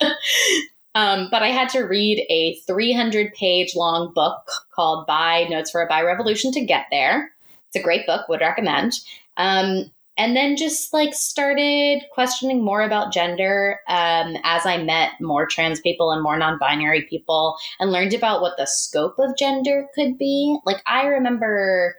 Um, 0.94 1.28
but 1.30 1.42
I 1.42 1.48
had 1.48 1.68
to 1.70 1.80
read 1.82 2.24
a 2.30 2.54
300 2.66 3.34
page 3.34 3.74
long 3.74 4.12
book 4.14 4.48
called 4.74 5.06
Bi 5.06 5.44
Notes 5.48 5.70
for 5.70 5.82
a 5.82 5.88
Bi 5.88 6.02
Revolution 6.02 6.52
to 6.52 6.64
get 6.64 6.86
there. 6.90 7.32
it's 7.68 7.76
a 7.76 7.82
great 7.82 8.06
book, 8.06 8.28
would 8.28 8.40
recommend. 8.40 8.92
Um, 9.36 9.90
and 10.16 10.36
then 10.36 10.56
just 10.56 10.92
like 10.92 11.12
started 11.12 12.02
questioning 12.12 12.62
more 12.62 12.82
about 12.82 13.12
gender 13.12 13.80
um, 13.88 14.36
as 14.44 14.64
I 14.64 14.80
met 14.80 15.20
more 15.20 15.46
trans 15.46 15.80
people 15.80 16.12
and 16.12 16.22
more 16.22 16.38
non 16.38 16.58
binary 16.58 17.02
people 17.02 17.56
and 17.80 17.90
learned 17.90 18.14
about 18.14 18.40
what 18.40 18.56
the 18.56 18.66
scope 18.66 19.16
of 19.18 19.36
gender 19.36 19.88
could 19.94 20.16
be. 20.16 20.56
Like, 20.64 20.82
I 20.86 21.06
remember 21.06 21.96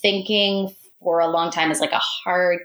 thinking 0.00 0.74
for 1.02 1.20
a 1.20 1.28
long 1.28 1.50
time 1.50 1.70
as 1.70 1.80
like 1.80 1.92
a 1.92 1.98
hard, 1.98 2.60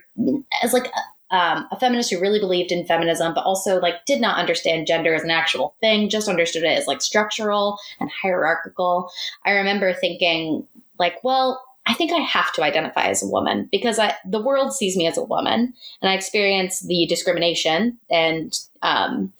as 0.62 0.72
like 0.72 0.86
a, 0.86 1.00
um, 1.30 1.66
a 1.72 1.78
feminist 1.78 2.10
who 2.10 2.20
really 2.20 2.38
believed 2.38 2.70
in 2.70 2.86
feminism, 2.86 3.34
but 3.34 3.44
also 3.44 3.80
like 3.80 4.04
did 4.06 4.20
not 4.20 4.38
understand 4.38 4.86
gender 4.86 5.14
as 5.14 5.22
an 5.22 5.30
actual 5.30 5.74
thing, 5.80 6.08
just 6.08 6.28
understood 6.28 6.62
it 6.62 6.78
as 6.78 6.86
like 6.86 7.02
structural 7.02 7.78
and 8.00 8.10
hierarchical. 8.10 9.10
I 9.44 9.52
remember 9.52 9.92
thinking, 9.92 10.66
like, 10.98 11.22
well, 11.24 11.62
I 11.86 11.94
think 11.94 12.12
I 12.12 12.20
have 12.20 12.52
to 12.54 12.62
identify 12.62 13.06
as 13.06 13.22
a 13.22 13.28
woman 13.28 13.68
because 13.70 13.98
I, 13.98 14.14
the 14.24 14.42
world 14.42 14.72
sees 14.72 14.96
me 14.96 15.06
as 15.06 15.18
a 15.18 15.24
woman 15.24 15.74
and 16.00 16.10
I 16.10 16.14
experience 16.14 16.80
the 16.80 17.06
discrimination 17.06 17.98
and 18.10 18.58
um, 18.82 19.32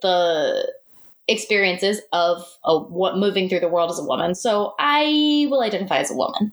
the 0.00 0.72
experiences 1.28 2.00
of 2.12 2.44
a, 2.64 2.78
what 2.78 3.18
moving 3.18 3.48
through 3.48 3.60
the 3.60 3.68
world 3.68 3.90
as 3.90 3.98
a 3.98 4.04
woman. 4.04 4.34
So 4.34 4.74
I 4.80 5.46
will 5.48 5.62
identify 5.62 5.98
as 5.98 6.10
a 6.10 6.16
woman. 6.16 6.52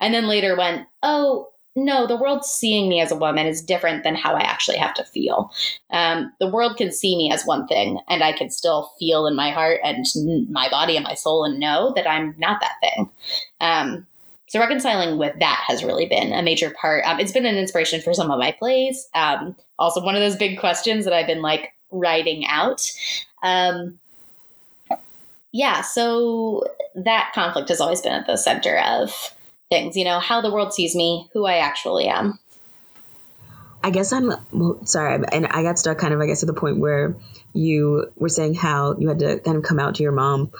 And 0.00 0.14
then 0.14 0.28
later 0.28 0.56
went, 0.56 0.86
oh, 1.02 1.48
no, 1.76 2.06
the 2.06 2.16
world 2.16 2.44
seeing 2.44 2.88
me 2.88 3.00
as 3.00 3.12
a 3.12 3.16
woman 3.16 3.46
is 3.46 3.60
different 3.60 4.02
than 4.02 4.14
how 4.14 4.34
I 4.34 4.40
actually 4.40 4.78
have 4.78 4.94
to 4.94 5.04
feel. 5.04 5.52
Um, 5.90 6.32
the 6.40 6.48
world 6.48 6.78
can 6.78 6.90
see 6.90 7.16
me 7.16 7.30
as 7.30 7.44
one 7.44 7.66
thing, 7.66 7.98
and 8.08 8.24
I 8.24 8.32
can 8.32 8.50
still 8.50 8.90
feel 8.98 9.26
in 9.26 9.36
my 9.36 9.50
heart 9.50 9.80
and 9.84 10.06
my 10.50 10.70
body 10.70 10.96
and 10.96 11.04
my 11.04 11.14
soul 11.14 11.44
and 11.44 11.60
know 11.60 11.92
that 11.94 12.08
I'm 12.08 12.34
not 12.38 12.60
that 12.62 12.80
thing. 12.80 13.10
Um, 13.60 14.06
so 14.48 14.58
reconciling 14.58 15.18
with 15.18 15.38
that 15.38 15.64
has 15.66 15.84
really 15.84 16.06
been 16.06 16.32
a 16.32 16.42
major 16.42 16.70
part. 16.70 17.04
Um, 17.04 17.20
it's 17.20 17.32
been 17.32 17.46
an 17.46 17.56
inspiration 17.56 18.00
for 18.00 18.14
some 18.14 18.30
of 18.30 18.38
my 18.38 18.52
plays. 18.52 19.08
Um, 19.14 19.54
also, 19.78 20.02
one 20.02 20.14
of 20.14 20.22
those 20.22 20.36
big 20.36 20.58
questions 20.58 21.04
that 21.04 21.12
I've 21.12 21.26
been 21.26 21.42
like 21.42 21.74
writing 21.90 22.46
out. 22.46 22.90
Um, 23.42 23.98
yeah, 25.52 25.82
so 25.82 26.64
that 26.94 27.32
conflict 27.34 27.68
has 27.68 27.80
always 27.80 28.00
been 28.00 28.12
at 28.12 28.26
the 28.26 28.36
center 28.36 28.78
of 28.78 29.35
things. 29.70 29.96
You 29.96 30.04
know, 30.04 30.20
how 30.20 30.40
the 30.40 30.50
world 30.50 30.72
sees 30.72 30.94
me, 30.94 31.28
who 31.32 31.44
I 31.44 31.58
actually 31.58 32.08
am. 32.08 32.38
I 33.82 33.90
guess 33.90 34.12
I'm 34.12 34.32
well, 34.52 34.84
sorry, 34.84 35.22
and 35.30 35.46
I 35.46 35.62
got 35.62 35.78
stuck 35.78 35.98
kind 35.98 36.12
of, 36.12 36.20
I 36.20 36.26
guess, 36.26 36.42
at 36.42 36.48
the 36.48 36.54
point 36.54 36.78
where 36.78 37.14
you 37.52 38.10
were 38.16 38.28
saying 38.28 38.54
how 38.54 38.96
you 38.98 39.08
had 39.08 39.20
to 39.20 39.38
kind 39.38 39.56
of 39.56 39.62
come 39.62 39.78
out 39.78 39.96
to 39.96 40.02
your 40.02 40.12
mom, 40.12 40.50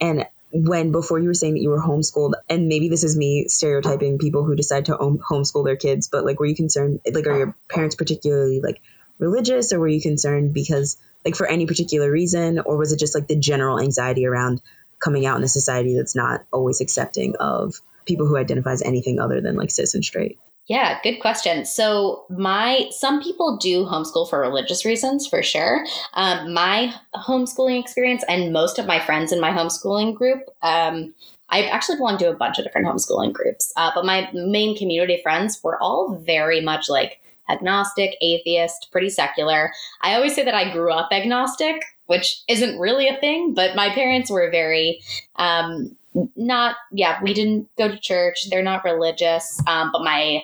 and 0.00 0.26
when 0.52 0.90
before 0.90 1.18
you 1.18 1.26
were 1.26 1.34
saying 1.34 1.54
that 1.54 1.60
you 1.60 1.70
were 1.70 1.80
homeschooled 1.80 2.32
and 2.48 2.66
maybe 2.66 2.88
this 2.88 3.04
is 3.04 3.16
me 3.16 3.46
stereotyping 3.46 4.18
people 4.18 4.44
who 4.44 4.56
decide 4.56 4.86
to 4.86 4.96
homeschool 4.96 5.64
their 5.64 5.76
kids 5.76 6.08
but 6.08 6.24
like 6.24 6.40
were 6.40 6.46
you 6.46 6.56
concerned 6.56 7.00
like 7.12 7.24
are 7.28 7.38
your 7.38 7.56
parents 7.68 7.94
particularly 7.94 8.60
like 8.60 8.80
religious 9.18 9.72
or 9.72 9.78
were 9.78 9.86
you 9.86 10.00
concerned 10.00 10.52
because 10.52 10.96
like 11.24 11.36
for 11.36 11.46
any 11.46 11.66
particular 11.66 12.10
reason 12.10 12.58
or 12.58 12.76
was 12.76 12.92
it 12.92 12.98
just 12.98 13.14
like 13.14 13.28
the 13.28 13.36
general 13.36 13.78
anxiety 13.78 14.26
around 14.26 14.60
coming 14.98 15.24
out 15.24 15.38
in 15.38 15.44
a 15.44 15.48
society 15.48 15.94
that's 15.96 16.16
not 16.16 16.42
always 16.52 16.80
accepting 16.80 17.36
of 17.36 17.80
people 18.06 18.26
who 18.26 18.36
identify 18.36 18.72
as 18.72 18.82
anything 18.82 19.18
other 19.18 19.40
than 19.40 19.56
like 19.56 19.70
cis 19.70 19.94
and 19.94 20.04
straight 20.04 20.38
yeah, 20.70 21.00
good 21.02 21.18
question. 21.18 21.64
So, 21.64 22.26
my 22.30 22.86
some 22.92 23.20
people 23.20 23.56
do 23.56 23.84
homeschool 23.84 24.30
for 24.30 24.38
religious 24.38 24.84
reasons, 24.84 25.26
for 25.26 25.42
sure. 25.42 25.84
Um, 26.14 26.54
my 26.54 26.94
homeschooling 27.16 27.80
experience 27.80 28.22
and 28.28 28.52
most 28.52 28.78
of 28.78 28.86
my 28.86 29.00
friends 29.00 29.32
in 29.32 29.40
my 29.40 29.50
homeschooling 29.50 30.14
group, 30.14 30.44
um, 30.62 31.12
I 31.48 31.64
actually 31.64 31.96
belong 31.96 32.18
to 32.18 32.30
a 32.30 32.36
bunch 32.36 32.58
of 32.58 32.64
different 32.64 32.86
homeschooling 32.86 33.32
groups, 33.32 33.72
uh, 33.76 33.90
but 33.96 34.04
my 34.04 34.30
main 34.32 34.76
community 34.76 35.18
friends 35.24 35.58
were 35.64 35.76
all 35.82 36.14
very 36.14 36.60
much 36.60 36.88
like 36.88 37.20
agnostic, 37.48 38.16
atheist, 38.20 38.90
pretty 38.92 39.10
secular. 39.10 39.72
I 40.02 40.14
always 40.14 40.36
say 40.36 40.44
that 40.44 40.54
I 40.54 40.72
grew 40.72 40.92
up 40.92 41.08
agnostic, 41.10 41.82
which 42.06 42.42
isn't 42.48 42.78
really 42.78 43.08
a 43.08 43.18
thing, 43.18 43.54
but 43.54 43.74
my 43.74 43.90
parents 43.90 44.30
were 44.30 44.48
very 44.52 45.00
um, 45.34 45.96
not 46.36 46.76
yeah 46.92 47.20
we 47.22 47.32
didn't 47.32 47.68
go 47.78 47.88
to 47.88 47.98
church 47.98 48.48
they're 48.50 48.62
not 48.62 48.84
religious 48.84 49.62
um, 49.66 49.90
but 49.92 50.02
my 50.02 50.42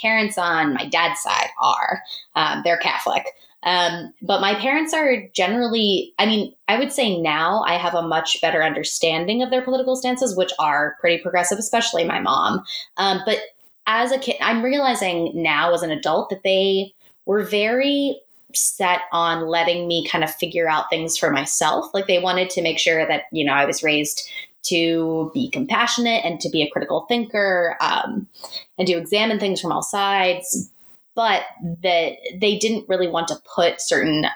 parents 0.00 0.38
on 0.38 0.74
my 0.74 0.86
dad's 0.86 1.20
side 1.20 1.48
are. 1.60 2.02
Um, 2.34 2.62
they're 2.64 2.78
Catholic. 2.78 3.26
Um, 3.64 4.14
but 4.22 4.40
my 4.40 4.54
parents 4.54 4.94
are 4.94 5.28
generally, 5.34 6.14
I 6.18 6.26
mean, 6.26 6.54
I 6.68 6.78
would 6.78 6.92
say 6.92 7.20
now 7.20 7.62
I 7.66 7.76
have 7.76 7.94
a 7.94 8.06
much 8.06 8.40
better 8.40 8.62
understanding 8.62 9.42
of 9.42 9.50
their 9.50 9.62
political 9.62 9.96
stances, 9.96 10.36
which 10.36 10.52
are 10.58 10.96
pretty 11.00 11.20
progressive, 11.20 11.58
especially 11.58 12.04
my 12.04 12.20
mom. 12.20 12.62
Um, 12.96 13.20
but 13.26 13.38
as 13.86 14.12
a 14.12 14.18
kid, 14.18 14.36
I'm 14.40 14.62
realizing 14.62 15.32
now 15.34 15.74
as 15.74 15.82
an 15.82 15.90
adult 15.90 16.30
that 16.30 16.44
they 16.44 16.94
were 17.26 17.42
very 17.42 18.20
set 18.54 19.00
on 19.12 19.46
letting 19.46 19.88
me 19.88 20.06
kind 20.08 20.24
of 20.24 20.34
figure 20.34 20.68
out 20.68 20.88
things 20.88 21.18
for 21.18 21.30
myself. 21.30 21.92
Like 21.92 22.06
they 22.06 22.20
wanted 22.20 22.50
to 22.50 22.62
make 22.62 22.78
sure 22.78 23.06
that, 23.06 23.24
you 23.32 23.44
know, 23.44 23.52
I 23.52 23.64
was 23.64 23.82
raised 23.82 24.30
to 24.64 25.30
be 25.34 25.50
compassionate 25.50 26.24
and 26.24 26.40
to 26.40 26.50
be 26.50 26.62
a 26.62 26.70
critical 26.70 27.06
thinker 27.08 27.76
um, 27.80 28.28
and 28.76 28.86
to 28.86 28.94
examine 28.94 29.38
things 29.38 29.60
from 29.60 29.72
all 29.72 29.82
sides, 29.82 30.70
but 31.14 31.42
that 31.82 32.12
they 32.40 32.58
didn't 32.58 32.88
really 32.88 33.08
want 33.08 33.28
to 33.28 33.42
put 33.54 33.80
certain 33.80 34.26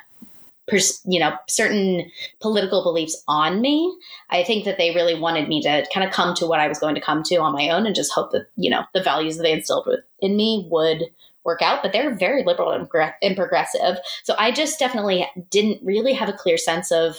you 1.04 1.20
know 1.20 1.36
certain 1.48 2.10
political 2.40 2.82
beliefs 2.82 3.22
on 3.28 3.60
me. 3.60 3.94
I 4.30 4.42
think 4.44 4.64
that 4.64 4.78
they 4.78 4.94
really 4.94 5.18
wanted 5.18 5.48
me 5.48 5.60
to 5.62 5.86
kind 5.92 6.06
of 6.06 6.12
come 6.12 6.34
to 6.36 6.46
what 6.46 6.60
i 6.60 6.68
was 6.68 6.78
going 6.78 6.94
to 6.94 7.00
come 7.00 7.22
to 7.24 7.36
on 7.36 7.52
my 7.52 7.68
own 7.68 7.84
and 7.84 7.94
just 7.94 8.12
hope 8.12 8.30
that 8.32 8.46
you 8.56 8.70
know 8.70 8.84
the 8.94 9.02
values 9.02 9.36
that 9.36 9.42
they 9.42 9.52
instilled 9.52 9.88
in 10.20 10.36
me 10.36 10.66
would 10.70 11.04
work 11.44 11.60
out. 11.60 11.82
But 11.82 11.92
they're 11.92 12.14
very 12.14 12.44
liberal 12.44 12.70
and, 12.70 12.88
and 13.20 13.36
progressive. 13.36 13.98
So 14.22 14.34
i 14.38 14.50
just 14.50 14.78
definitely 14.78 15.28
didn't 15.50 15.84
really 15.84 16.12
have 16.12 16.28
a 16.28 16.32
clear 16.32 16.56
sense 16.56 16.92
of 16.92 17.16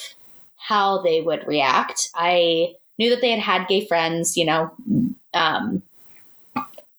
how 0.55 1.01
they 1.01 1.21
would 1.21 1.45
react. 1.45 2.09
I 2.15 2.75
knew 2.97 3.09
that 3.09 3.21
they 3.21 3.31
had 3.31 3.39
had 3.39 3.67
gay 3.67 3.85
friends, 3.85 4.37
you 4.37 4.45
know, 4.45 4.71
um, 5.33 5.81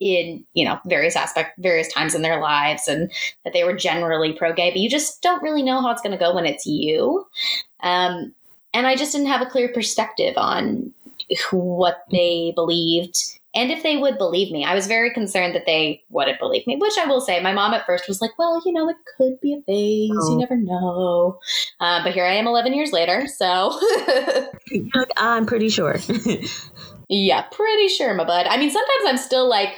in 0.01 0.45
you 0.55 0.65
know 0.65 0.79
various 0.87 1.17
aspect, 1.17 1.59
various 1.59 1.93
times 1.93 2.15
in 2.15 2.23
their 2.23 2.41
lives, 2.41 2.89
and 2.89 3.11
that 3.45 3.53
they 3.53 3.65
were 3.65 3.77
generally 3.77 4.33
pro 4.33 4.53
gay. 4.53 4.71
But 4.71 4.81
you 4.81 4.91
just 4.91 5.23
don't 5.23 5.43
really 5.43 5.63
know 5.63 5.81
how 5.81 5.91
it's 5.91 6.03
going 6.03 6.13
to 6.13 6.19
go 6.19 6.35
when 6.35 6.47
it's 6.47 6.67
you. 6.67 7.27
Um, 7.81 8.35
and 8.73 8.87
I 8.87 8.97
just 8.97 9.13
didn't 9.13 9.29
have 9.29 9.43
a 9.43 9.47
clear 9.47 9.69
perspective 9.69 10.35
on 10.37 10.93
what 11.53 12.05
they 12.11 12.53
believed 12.55 13.39
and 13.55 13.71
if 13.71 13.83
they 13.83 13.97
would 13.97 14.19
believe 14.19 14.53
me. 14.53 14.65
I 14.65 14.75
was 14.75 14.87
very 14.87 15.13
concerned 15.13 15.55
that 15.55 15.65
they 15.65 16.03
wouldn't 16.09 16.41
believe 16.41 16.67
me, 16.67 16.77
which 16.77 16.99
I 16.99 17.07
will 17.07 17.21
say, 17.21 17.41
my 17.41 17.53
mom 17.53 17.73
at 17.73 17.87
first 17.87 18.09
was 18.09 18.21
like, 18.21 18.37
well, 18.39 18.61
you 18.65 18.73
know, 18.73 18.89
it 18.89 18.97
could 19.17 19.41
be 19.41 19.55
a 19.55 19.63
phase. 19.63 20.11
Oh. 20.13 20.33
You 20.33 20.39
never 20.39 20.57
know. 20.57 21.39
Uh, 21.79 22.03
but 22.03 22.13
here 22.13 22.25
I 22.25 22.35
am 22.35 22.49
11 22.49 22.75
years 22.75 22.93
later. 22.93 23.27
So 23.29 23.79
I'm 25.17 25.47
pretty 25.47 25.69
sure. 25.69 25.97
yeah, 27.09 27.43
pretty 27.43 27.89
sure, 27.89 28.13
my 28.15 28.25
bud. 28.25 28.47
I 28.49 28.57
mean, 28.57 28.71
sometimes 28.71 29.03
I'm 29.07 29.19
still 29.19 29.49
like, 29.49 29.71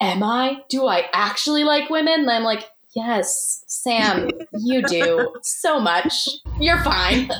am 0.00 0.22
I? 0.22 0.58
Do 0.68 0.86
I 0.86 1.04
actually 1.14 1.64
like 1.64 1.88
women? 1.88 2.20
And 2.20 2.30
I'm 2.30 2.44
like, 2.44 2.68
yes, 2.94 3.64
Sam, 3.66 4.28
you 4.58 4.82
do 4.82 5.34
so 5.42 5.80
much. 5.80 6.28
You're 6.60 6.82
fine. 6.84 7.30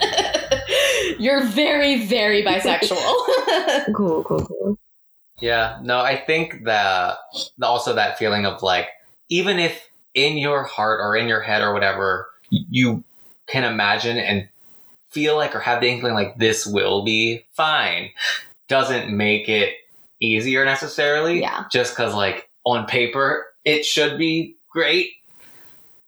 You're 1.18 1.44
very, 1.44 2.06
very 2.06 2.42
bisexual. 2.42 3.94
cool, 3.94 4.24
cool, 4.24 4.46
cool. 4.46 4.78
Yeah, 5.42 5.80
no, 5.82 5.98
I 5.98 6.16
think 6.16 6.64
that 6.64 7.18
also 7.60 7.94
that 7.94 8.16
feeling 8.16 8.46
of 8.46 8.62
like, 8.62 8.88
even 9.28 9.58
if 9.58 9.90
in 10.14 10.38
your 10.38 10.62
heart 10.62 11.00
or 11.02 11.16
in 11.16 11.26
your 11.26 11.40
head 11.40 11.62
or 11.62 11.74
whatever, 11.74 12.28
you 12.48 13.02
can 13.48 13.64
imagine 13.64 14.18
and 14.18 14.48
feel 15.10 15.34
like 15.36 15.54
or 15.56 15.60
have 15.60 15.80
the 15.80 15.88
inkling 15.88 16.14
like 16.14 16.38
this 16.38 16.64
will 16.64 17.04
be 17.04 17.44
fine, 17.50 18.10
doesn't 18.68 19.10
make 19.10 19.48
it 19.48 19.74
easier 20.20 20.64
necessarily. 20.64 21.40
Yeah. 21.40 21.64
Just 21.72 21.94
because, 21.94 22.14
like, 22.14 22.48
on 22.64 22.86
paper, 22.86 23.46
it 23.64 23.84
should 23.84 24.18
be 24.18 24.54
great. 24.70 25.08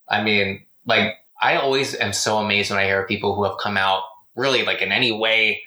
I 0.09 0.23
mean, 0.23 0.65
like, 0.87 1.15
I 1.43 1.57
always 1.57 1.97
am 1.97 2.13
so 2.13 2.39
amazed 2.39 2.71
when 2.71 2.79
I 2.79 2.85
hear 2.85 3.05
people 3.05 3.35
who 3.35 3.43
have 3.45 3.59
come 3.59 3.77
out 3.77 4.05
really, 4.37 4.65
like, 4.65 4.81
in 4.81 4.93
any 4.93 5.11
way 5.11 5.63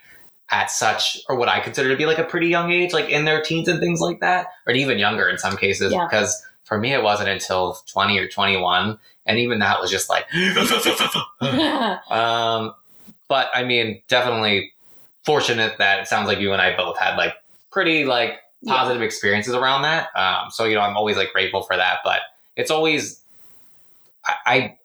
at 0.49 0.71
such 0.71 1.19
or 1.27 1.35
what 1.35 1.49
I 1.49 1.59
consider 1.59 1.89
to 1.89 1.95
be 1.95 2.05
like 2.05 2.19
a 2.19 2.23
pretty 2.23 2.47
young 2.47 2.71
age, 2.71 2.93
like 2.93 3.09
in 3.09 3.25
their 3.25 3.41
teens 3.41 3.67
and 3.67 3.79
things 3.79 3.99
like 3.99 4.21
that, 4.21 4.47
or 4.65 4.73
even 4.73 4.97
younger 4.97 5.27
in 5.27 5.37
some 5.37 5.57
cases. 5.57 5.91
Yeah. 5.91 6.05
Because 6.05 6.43
for 6.63 6.77
me, 6.77 6.93
it 6.93 7.03
wasn't 7.03 7.29
until 7.29 7.77
20 7.87 8.17
or 8.17 8.27
21. 8.27 8.97
And 9.25 9.39
even 9.39 9.59
that 9.59 9.81
was 9.81 9.91
just 9.91 10.09
like, 10.09 10.25
um, 12.09 12.73
but 13.27 13.49
I 13.53 13.63
mean, 13.65 14.01
definitely 14.07 14.71
fortunate 15.23 15.77
that 15.79 15.99
it 15.99 16.07
sounds 16.07 16.27
like 16.27 16.39
you 16.39 16.53
and 16.53 16.61
I 16.61 16.75
both 16.75 16.97
had 16.97 17.17
like 17.17 17.33
pretty 17.71 18.05
like 18.05 18.39
positive 18.65 19.01
yeah. 19.01 19.05
experiences 19.05 19.53
around 19.53 19.81
that. 19.81 20.09
Um, 20.15 20.49
so, 20.49 20.63
you 20.63 20.75
know, 20.75 20.81
I'm 20.81 20.95
always 20.95 21.17
like 21.17 21.33
grateful 21.33 21.61
for 21.61 21.75
that, 21.75 21.99
but 22.05 22.21
it's 22.55 22.71
always, 22.71 23.21
I, 24.25 24.35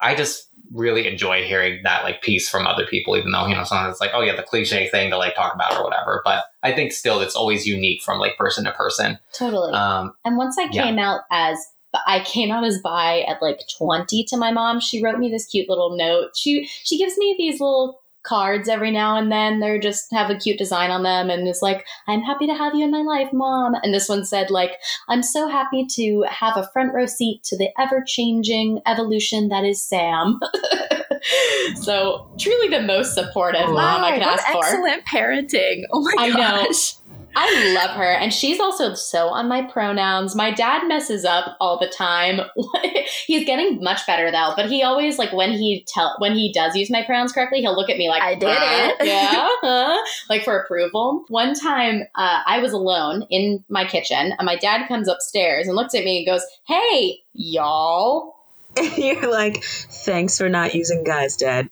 I, 0.01 0.11
I 0.13 0.15
just 0.17 0.49
really 0.73 1.07
enjoy 1.07 1.45
hearing 1.45 1.81
that 1.85 2.05
like 2.05 2.23
piece 2.23 2.49
from 2.49 2.67
other 2.67 2.87
people, 2.87 3.17
even 3.17 3.33
though, 3.33 3.47
you 3.47 3.55
know, 3.55 3.65
sometimes 3.65 3.93
it's 3.93 4.01
like, 4.01 4.13
oh 4.15 4.23
yeah, 4.23 4.35
the 4.35 4.43
cliche 4.43 4.89
thing 4.89 5.11
to 5.11 5.17
like 5.17 5.35
talk 5.35 5.55
about 5.55 5.75
or 5.77 5.85
whatever. 5.85 6.23
But 6.25 6.45
I 6.63 6.73
think 6.73 6.93
still 6.93 7.21
it's 7.21 7.37
always 7.37 7.67
unique 7.67 8.03
from 8.03 8.19
like 8.19 8.37
person 8.37 8.65
to 8.65 8.73
person. 8.73 9.19
Totally. 9.33 9.73
Um, 9.73 10.15
and 10.25 10.37
once 10.37 10.59
I 10.59 10.69
yeah. 10.71 10.85
came 10.85 10.99
out 10.99 11.23
as 11.31 11.59
I 12.07 12.21
came 12.21 12.51
out 12.51 12.65
as 12.65 12.81
bi 12.81 13.21
at 13.23 13.43
like 13.43 13.61
20 13.79 14.25
to 14.25 14.37
my 14.37 14.51
mom. 14.51 14.81
She 14.81 15.03
wrote 15.03 15.19
me 15.19 15.31
this 15.31 15.47
cute 15.47 15.69
little 15.69 15.97
note. 15.97 16.31
She 16.35 16.67
she 16.67 16.99
gives 16.99 17.19
me 17.19 17.35
these 17.39 17.61
little 17.61 18.02
cards 18.23 18.69
every 18.69 18.91
now 18.91 19.17
and 19.17 19.31
then. 19.31 19.61
They're 19.61 19.79
just 19.79 20.13
have 20.13 20.31
a 20.31 20.37
cute 20.37 20.59
design 20.59 20.91
on 20.91 21.03
them 21.03 21.31
and 21.31 21.47
it's 21.49 21.63
like, 21.63 21.87
I'm 22.07 22.23
happy 22.23 22.47
to 22.47 22.55
have 22.55 22.75
you 22.75 22.85
in 22.85 22.91
my 22.91 23.03
life, 23.03 23.33
mom. 23.33 23.75
And 23.83 23.93
this 23.93 24.09
one 24.09 24.25
said 24.25 24.51
like, 24.51 24.73
I'm 25.09 25.23
so 25.23 25.49
happy 25.49 25.87
to 25.93 26.25
have 26.29 26.57
a 26.57 26.69
front 26.73 26.95
row 26.95 27.07
seat 27.07 27.43
to 27.45 27.57
the 27.57 27.69
ever-changing 27.79 28.81
evolution 28.87 29.49
that 29.49 29.65
is 29.65 29.83
Sam. 29.83 30.41
so 31.83 32.29
truly 32.39 32.69
the 32.69 32.83
most 32.83 33.15
supportive 33.15 33.63
oh, 33.67 33.75
mom 33.75 34.05
I 34.05 34.13
could 34.13 34.23
ask 34.23 34.47
for. 34.49 34.65
excellent 34.65 35.05
parenting. 35.05 35.83
Oh 35.93 36.03
my 36.03 36.15
I 36.19 36.29
know. 36.29 36.73
I 37.35 37.75
love 37.75 37.97
her, 37.97 38.13
and 38.13 38.33
she's 38.33 38.61
also 38.61 38.95
so 38.95 39.29
on 39.29 39.49
my 39.49 39.63
pronouns. 39.63 40.35
My 40.35 40.51
dad 40.51 40.87
messes 40.87 41.25
up 41.25 41.57
all 41.61 41.79
the 41.79 41.89
time. 41.89 42.41
He's 43.27 43.47
getting 43.47 43.83
much 43.83 44.07
better 44.07 44.31
though, 44.31 44.53
but 44.57 44.67
he 44.67 44.83
always 44.83 45.19
like 45.19 45.33
when 45.33 45.53
he 45.53 45.87
tell 45.89 46.17
when 46.19 46.35
he 46.35 46.53
does 46.53 46.77
use 46.77 46.91
my 46.91 47.03
pronouns 47.03 47.33
correctly, 47.33 47.61
he'll 47.61 47.77
look 47.77 47.89
at 47.89 47.97
me 47.97 48.09
like 48.09 48.23
I 48.23 48.35
did 48.35 48.49
"Huh? 48.51 48.95
it." 49.01 49.07
yeah, 49.07 49.49
huh?" 49.63 49.99
like 50.29 50.45
for 50.45 50.59
approval. 50.59 51.25
One 51.29 51.55
time, 51.55 52.03
uh, 52.15 52.43
I 52.47 52.59
was 52.59 52.73
alone 52.73 53.27
in 53.31 53.65
my 53.69 53.87
kitchen, 53.87 54.33
and 54.39 54.45
my 54.45 54.57
dad 54.57 54.87
comes 54.87 55.09
upstairs 55.09 55.67
and 55.67 55.77
looks 55.77 55.95
at 55.95 56.05
me 56.05 56.19
and 56.19 56.27
goes, 56.27 56.45
"Hey, 56.67 57.21
y'all." 57.33 58.37
And 58.77 58.97
You're 58.97 59.31
like, 59.31 59.63
thanks 59.65 60.39
for 60.39 60.49
not 60.49 60.75
using 60.75 61.05
guys, 61.05 61.37
Dad. 61.37 61.69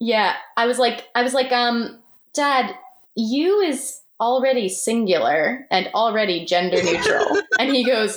Yeah, 0.00 0.34
I 0.56 0.66
was 0.66 0.78
like, 0.78 1.06
I 1.14 1.22
was 1.22 1.34
like, 1.34 1.52
um, 1.52 1.98
Dad, 2.32 2.74
you 3.14 3.60
is 3.60 4.00
already 4.20 4.68
singular 4.68 5.66
and 5.70 5.88
already 5.94 6.44
gender 6.44 6.82
neutral, 6.82 7.40
and 7.58 7.74
he 7.74 7.84
goes, 7.84 8.16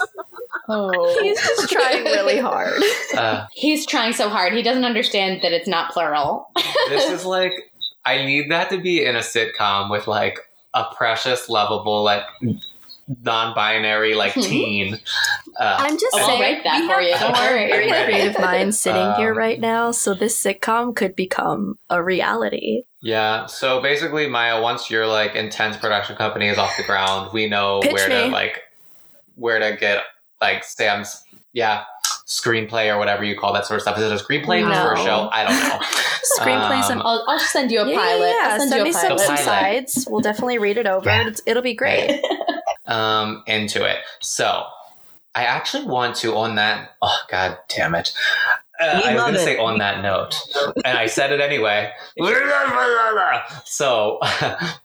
"Oh, 0.69 1.19
He's 1.21 1.39
just 1.41 1.69
trying 1.69 2.03
really 2.05 2.39
hard. 2.39 2.81
uh, 3.15 3.45
He's 3.53 3.85
trying 3.85 4.13
so 4.13 4.29
hard. 4.29 4.53
He 4.53 4.61
doesn't 4.61 4.85
understand 4.85 5.41
that 5.41 5.51
it's 5.51 5.67
not 5.67 5.91
plural. 5.91 6.47
this 6.89 7.09
is 7.09 7.25
like, 7.37 7.53
I 8.05 8.25
need 8.25 8.51
that 8.51 8.69
to 8.69 8.79
be 8.79 9.03
in 9.05 9.15
a 9.15 9.19
sitcom 9.19 9.89
with 9.91 10.07
like 10.07 10.39
a 10.73 10.85
precious, 10.95 11.49
lovable, 11.49 12.03
like 12.03 12.23
non-binary, 13.23 14.15
like 14.15 14.33
Mhm. 14.33 14.43
teen. 14.43 14.99
Uh, 15.59 15.77
I'm 15.79 15.97
just 15.97 16.15
I'll 16.15 16.25
saying, 16.27 16.41
write 16.41 16.63
that 16.63 16.81
we 16.81 16.87
for 16.87 16.93
have 16.95 17.03
you. 17.03 17.11
Don't 17.11 17.35
four 17.35 17.45
worry. 17.45 17.67
very 17.67 17.87
creative 18.05 18.39
minds 18.39 18.79
sitting 18.79 19.13
here 19.15 19.31
Um, 19.31 19.37
right 19.37 19.59
now, 19.59 19.91
so 19.91 20.13
this 20.13 20.41
sitcom 20.41 20.95
could 20.95 21.15
become 21.15 21.77
a 21.89 22.01
reality. 22.03 22.83
Yeah. 23.01 23.45
So 23.45 23.79
basically, 23.81 24.27
Maya, 24.27 24.61
once 24.61 24.89
your 24.89 25.07
like 25.07 25.35
intense 25.35 25.77
production 25.77 26.15
company 26.15 26.47
is 26.47 26.57
off 26.57 26.75
the 26.77 26.83
ground, 26.83 27.31
we 27.33 27.47
know 27.47 27.79
Pitch 27.81 27.93
where 27.93 28.09
to 28.09 28.27
like 28.27 28.61
where 29.35 29.59
to 29.59 29.77
get 29.77 30.03
like 30.41 30.63
Sam's 30.63 31.23
yeah 31.53 31.83
screenplay 32.27 32.93
or 32.93 32.97
whatever 32.97 33.23
you 33.23 33.37
call 33.37 33.53
that 33.53 33.65
sort 33.65 33.77
of 33.77 33.81
stuff. 33.83 33.97
Is 33.97 34.03
it 34.03 34.11
a 34.11 34.23
screenplay 34.23 34.67
No. 34.67 34.83
for 34.83 34.93
a 34.93 34.97
show? 34.97 35.29
I 35.31 35.43
don't 35.45 35.57
know. 35.69 35.79
Screenplays 36.39 36.91
Um, 36.91 37.01
I'll, 37.05 37.23
I'll 37.27 37.39
send 37.39 37.71
you 37.71 37.79
a 37.81 37.89
Yeah, 37.89 37.97
pilot. 37.97 38.27
Yeah, 38.27 38.35
I'll 38.43 38.59
send, 38.59 38.69
send, 38.69 38.79
you 38.79 38.83
me 38.83 38.89
a 38.89 38.93
some, 38.93 39.01
pilot. 39.09 39.21
some 39.21 39.37
sides. 39.37 40.07
We'll 40.09 40.19
definitely 40.21 40.57
read 40.57 40.77
it 40.77 40.85
over. 40.87 41.09
Yeah. 41.09 41.27
It's, 41.27 41.41
it'll 41.45 41.63
be 41.63 41.73
great. 41.73 42.21
um, 42.87 43.43
into 43.47 43.85
it. 43.85 43.97
So 44.21 44.65
I 45.35 45.43
actually 45.43 45.85
want 45.85 46.15
to 46.17 46.35
on 46.35 46.55
that. 46.55 46.95
Oh 47.01 47.19
God 47.29 47.59
damn 47.69 47.93
it! 47.93 48.11
Uh, 48.79 49.01
I 49.05 49.13
was 49.13 49.23
going 49.23 49.33
to 49.33 49.39
say 49.39 49.57
on 49.57 49.79
that 49.79 50.01
note, 50.01 50.35
and 50.83 50.97
I 50.97 51.07
said 51.07 51.31
it 51.31 51.39
anyway. 51.39 51.91
So 53.65 54.19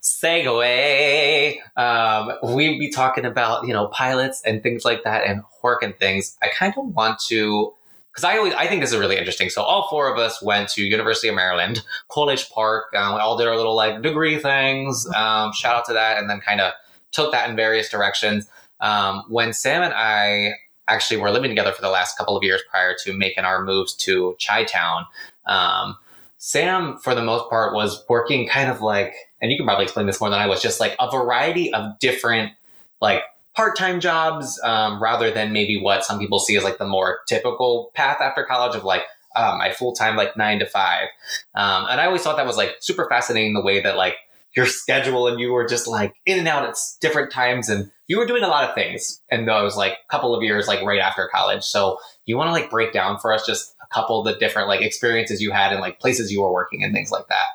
segue. 0.03 1.57
Um, 1.77 2.55
we'd 2.55 2.79
be 2.79 2.91
talking 2.91 3.25
about 3.25 3.67
you 3.67 3.73
know 3.73 3.87
pilots 3.89 4.43
and 4.45 4.63
things 4.63 4.85
like 4.85 5.05
that 5.05 5.27
and 5.27 5.43
Hork 5.63 5.79
and 5.83 5.97
things. 5.97 6.37
I 6.43 6.49
kind 6.49 6.75
of 6.77 6.85
want 6.87 7.19
to. 7.29 7.73
Because 8.11 8.25
I 8.25 8.37
always, 8.37 8.53
I 8.53 8.67
think 8.67 8.83
this 8.83 8.93
is 8.93 8.99
really 8.99 9.17
interesting. 9.17 9.49
So 9.49 9.63
all 9.63 9.89
four 9.89 10.13
of 10.13 10.19
us 10.19 10.43
went 10.43 10.69
to 10.71 10.83
University 10.83 11.29
of 11.29 11.35
Maryland, 11.35 11.83
College 12.11 12.51
Park. 12.51 12.93
Um, 12.95 13.15
we 13.15 13.21
all 13.21 13.39
did 13.39 13.49
our 13.49 13.57
little 13.57 13.75
like 13.75 14.03
degree 14.03 14.39
things. 14.39 15.07
Um, 15.17 15.55
shout 15.55 15.77
out 15.77 15.87
to 15.87 15.95
that, 15.95 16.19
and 16.19 16.29
then 16.29 16.41
kind 16.41 16.61
of 16.61 16.75
took 17.13 17.33
that 17.33 17.49
in 17.49 17.57
various 17.57 17.89
directions. 17.89 18.49
Um, 18.81 19.25
when 19.29 19.53
Sam 19.53 19.83
and 19.83 19.95
I 19.95 20.55
actually 20.89 21.21
were 21.21 21.31
living 21.31 21.51
together 21.51 21.73
for 21.73 21.83
the 21.83 21.91
last 21.91 22.19
couple 22.19 22.37
of 22.37 22.43
years 22.43 22.61
prior 22.69 22.97
to 23.05 23.13
making 23.13 23.45
our 23.45 23.65
moves 23.65 23.95
to 23.95 24.37
Chi 24.45 24.65
Town, 24.65 25.07
um, 25.47 25.97
Sam, 26.39 26.99
for 26.99 27.15
the 27.15 27.23
most 27.23 27.49
part, 27.49 27.73
was 27.73 28.05
working 28.09 28.49
kind 28.49 28.69
of 28.69 28.81
like, 28.81 29.15
and 29.41 29.53
you 29.53 29.57
can 29.57 29.65
probably 29.65 29.85
explain 29.85 30.07
this 30.07 30.21
more 30.21 30.29
than 30.29 30.41
I 30.41 30.49
was, 30.49 30.61
just 30.61 30.81
like 30.81 30.97
a 30.99 31.09
variety 31.09 31.73
of 31.73 31.99
different, 32.01 32.53
like, 33.01 33.23
part-time 33.55 34.01
jobs 34.01 34.59
um, 34.65 35.03
rather 35.03 35.31
than 35.31 35.53
maybe 35.53 35.81
what 35.81 36.05
some 36.05 36.19
people 36.19 36.39
see 36.39 36.57
as 36.57 36.65
like 36.65 36.79
the 36.79 36.87
more 36.87 37.21
typical 37.29 37.91
path 37.95 38.19
after 38.21 38.45
college 38.45 38.75
of 38.75 38.85
like 38.85 39.03
uh, 39.37 39.55
my 39.59 39.73
full-time 39.73 40.17
like 40.17 40.37
nine 40.37 40.59
to 40.59 40.67
five 40.67 41.09
um, 41.55 41.87
and 41.91 42.01
i 42.01 42.07
always 42.07 42.23
thought 42.23 42.37
that 42.37 42.47
was 42.47 42.57
like 42.57 42.77
super 42.81 43.07
fascinating 43.09 43.55
the 43.55 43.63
way 43.63 43.81
that 43.83 43.97
like 43.97 44.17
your 44.55 44.67
schedule 44.67 45.27
and 45.27 45.41
you 45.41 45.53
were 45.53 45.67
just 45.67 45.87
like 45.87 46.15
in 46.27 46.39
and 46.39 46.49
out 46.49 46.69
at 46.69 46.77
different 47.01 47.33
times 47.33 47.69
and 47.69 47.91
you 48.07 48.19
were 48.19 48.27
doing 48.27 48.43
a 48.43 48.49
lot 48.49 48.69
of 48.69 48.75
things 48.75 49.21
and 49.31 49.49
those 49.49 49.77
like 49.77 49.93
a 49.93 50.11
couple 50.11 50.35
of 50.35 50.43
years 50.43 50.69
like 50.69 50.83
right 50.83 51.01
after 51.01 51.29
college 51.33 51.65
so 51.65 51.99
you 52.27 52.37
want 52.37 52.49
to 52.49 52.53
like 52.53 52.71
break 52.71 52.93
down 52.93 53.19
for 53.19 53.33
us 53.33 53.47
just 53.47 53.75
a 53.83 53.87
couple 53.95 54.21
of 54.21 54.27
the 54.27 54.39
different 54.39 54.69
like 54.69 54.83
experiences 54.83 55.41
you 55.41 55.51
had 55.51 55.73
and 55.73 55.81
like 55.81 56.01
places 56.01 56.31
you 56.31 56.41
were 56.41 56.53
working 56.53 56.83
and 56.85 56.95
things 56.95 57.11
like 57.11 57.29
that 57.29 57.47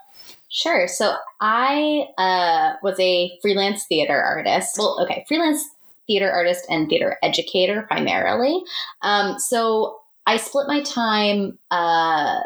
Sure. 0.49 0.87
So 0.87 1.13
I 1.41 2.07
uh, 2.17 2.77
was 2.81 2.97
a 2.99 3.37
freelance 3.41 3.85
theater 3.85 4.21
artist. 4.21 4.77
Well, 4.77 4.97
okay, 5.03 5.25
freelance 5.27 5.63
theater 6.07 6.31
artist 6.31 6.65
and 6.69 6.87
theater 6.87 7.17
educator 7.21 7.83
primarily. 7.83 8.63
Um, 9.01 9.37
so 9.39 9.99
I 10.25 10.37
split 10.37 10.67
my 10.67 10.81
time 10.81 11.59
uh, 11.69 12.39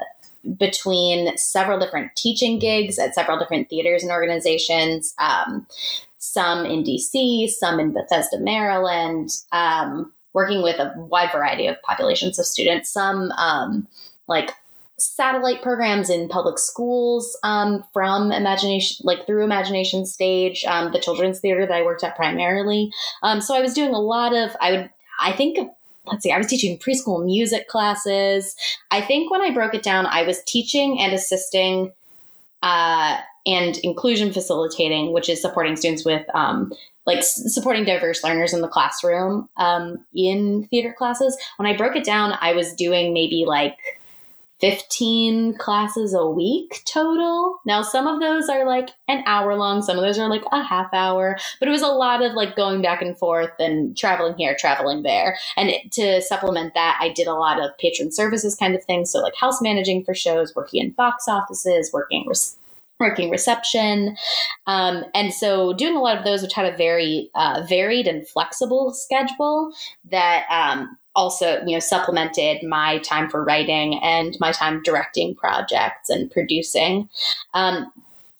between 0.57 1.37
several 1.37 1.79
different 1.79 2.15
teaching 2.15 2.59
gigs 2.59 2.99
at 2.99 3.15
several 3.15 3.37
different 3.37 3.69
theaters 3.69 4.03
and 4.03 4.11
organizations. 4.11 5.13
Um, 5.17 5.67
some 6.17 6.65
in 6.65 6.83
DC, 6.83 7.49
some 7.49 7.79
in 7.79 7.93
Bethesda, 7.93 8.39
Maryland. 8.39 9.29
Um, 9.51 10.13
working 10.33 10.61
with 10.61 10.79
a 10.79 10.93
wide 10.95 11.31
variety 11.31 11.67
of 11.67 11.81
populations 11.81 12.39
of 12.39 12.45
students. 12.45 12.89
Some 12.89 13.31
um, 13.31 13.87
like 14.27 14.51
satellite 14.97 15.61
programs 15.61 16.09
in 16.09 16.29
public 16.29 16.59
schools 16.59 17.37
um, 17.43 17.83
from 17.91 18.31
imagination 18.31 19.03
like 19.03 19.25
through 19.25 19.43
imagination 19.43 20.05
stage 20.05 20.63
um, 20.65 20.91
the 20.91 20.99
children's 20.99 21.39
theater 21.39 21.65
that 21.65 21.73
i 21.73 21.81
worked 21.81 22.03
at 22.03 22.15
primarily 22.15 22.91
um, 23.23 23.41
so 23.41 23.55
i 23.55 23.61
was 23.61 23.73
doing 23.73 23.95
a 23.95 23.99
lot 23.99 24.31
of 24.35 24.55
i 24.61 24.71
would 24.71 24.89
i 25.19 25.31
think 25.31 25.57
let's 26.05 26.23
see 26.23 26.31
i 26.31 26.37
was 26.37 26.47
teaching 26.47 26.77
preschool 26.77 27.23
music 27.23 27.67
classes. 27.67 28.55
I 28.91 29.01
think 29.01 29.31
when 29.31 29.41
i 29.41 29.51
broke 29.53 29.73
it 29.73 29.83
down 29.83 30.05
i 30.05 30.23
was 30.23 30.43
teaching 30.43 30.99
and 30.99 31.13
assisting 31.13 31.91
uh, 32.63 33.19
and 33.45 33.77
inclusion 33.79 34.31
facilitating 34.31 35.13
which 35.13 35.29
is 35.29 35.41
supporting 35.41 35.75
students 35.75 36.05
with 36.05 36.25
um, 36.35 36.71
like 37.07 37.19
s- 37.19 37.41
supporting 37.53 37.83
diverse 37.85 38.23
learners 38.23 38.53
in 38.53 38.61
the 38.61 38.67
classroom 38.67 39.49
um, 39.57 40.05
in 40.13 40.67
theater 40.69 40.93
classes. 40.97 41.37
When 41.57 41.67
i 41.67 41.75
broke 41.75 41.95
it 41.95 42.03
down 42.03 42.37
i 42.41 42.53
was 42.53 42.73
doing 42.73 43.13
maybe 43.13 43.45
like 43.47 43.77
15 44.61 45.57
classes 45.57 46.13
a 46.13 46.25
week 46.25 46.81
total. 46.85 47.59
Now, 47.65 47.81
some 47.81 48.07
of 48.07 48.19
those 48.19 48.47
are 48.47 48.65
like 48.65 48.89
an 49.07 49.23
hour 49.25 49.55
long, 49.55 49.81
some 49.81 49.97
of 49.97 50.03
those 50.03 50.19
are 50.19 50.29
like 50.29 50.43
a 50.51 50.63
half 50.63 50.93
hour, 50.93 51.37
but 51.59 51.67
it 51.67 51.71
was 51.71 51.81
a 51.81 51.87
lot 51.87 52.21
of 52.23 52.33
like 52.33 52.55
going 52.55 52.81
back 52.81 53.01
and 53.01 53.17
forth 53.17 53.51
and 53.59 53.97
traveling 53.97 54.35
here, 54.37 54.55
traveling 54.57 55.03
there. 55.03 55.37
And 55.57 55.69
it- 55.69 55.91
to 55.93 56.21
supplement 56.21 56.73
that, 56.75 56.97
I 57.01 57.09
did 57.09 57.27
a 57.27 57.33
lot 57.33 57.59
of 57.59 57.77
patron 57.79 58.11
services 58.11 58.55
kind 58.55 58.75
of 58.75 58.83
things. 58.85 59.11
So, 59.11 59.19
like 59.19 59.35
house 59.35 59.61
managing 59.61 60.05
for 60.05 60.13
shows, 60.13 60.55
working 60.55 60.81
in 60.83 60.91
box 60.91 61.27
offices, 61.27 61.91
working 61.91 62.25
re- 62.27 62.35
working 63.01 63.31
reception. 63.31 64.15
Um, 64.67 65.03
and 65.15 65.33
so 65.33 65.73
doing 65.73 65.95
a 65.97 65.99
lot 65.99 66.17
of 66.17 66.23
those, 66.23 66.43
which 66.43 66.53
had 66.53 66.71
a 66.71 66.77
very 66.77 67.31
uh, 67.33 67.65
varied 67.67 68.07
and 68.07 68.25
flexible 68.27 68.93
schedule 68.93 69.73
that 70.11 70.45
um, 70.51 70.97
also, 71.15 71.61
you 71.65 71.73
know, 71.75 71.79
supplemented 71.79 72.63
my 72.63 72.99
time 72.99 73.29
for 73.29 73.43
writing 73.43 73.99
and 74.01 74.37
my 74.39 74.51
time 74.51 74.81
directing 74.83 75.35
projects 75.35 76.09
and 76.09 76.31
producing. 76.31 77.09
Um, 77.53 77.91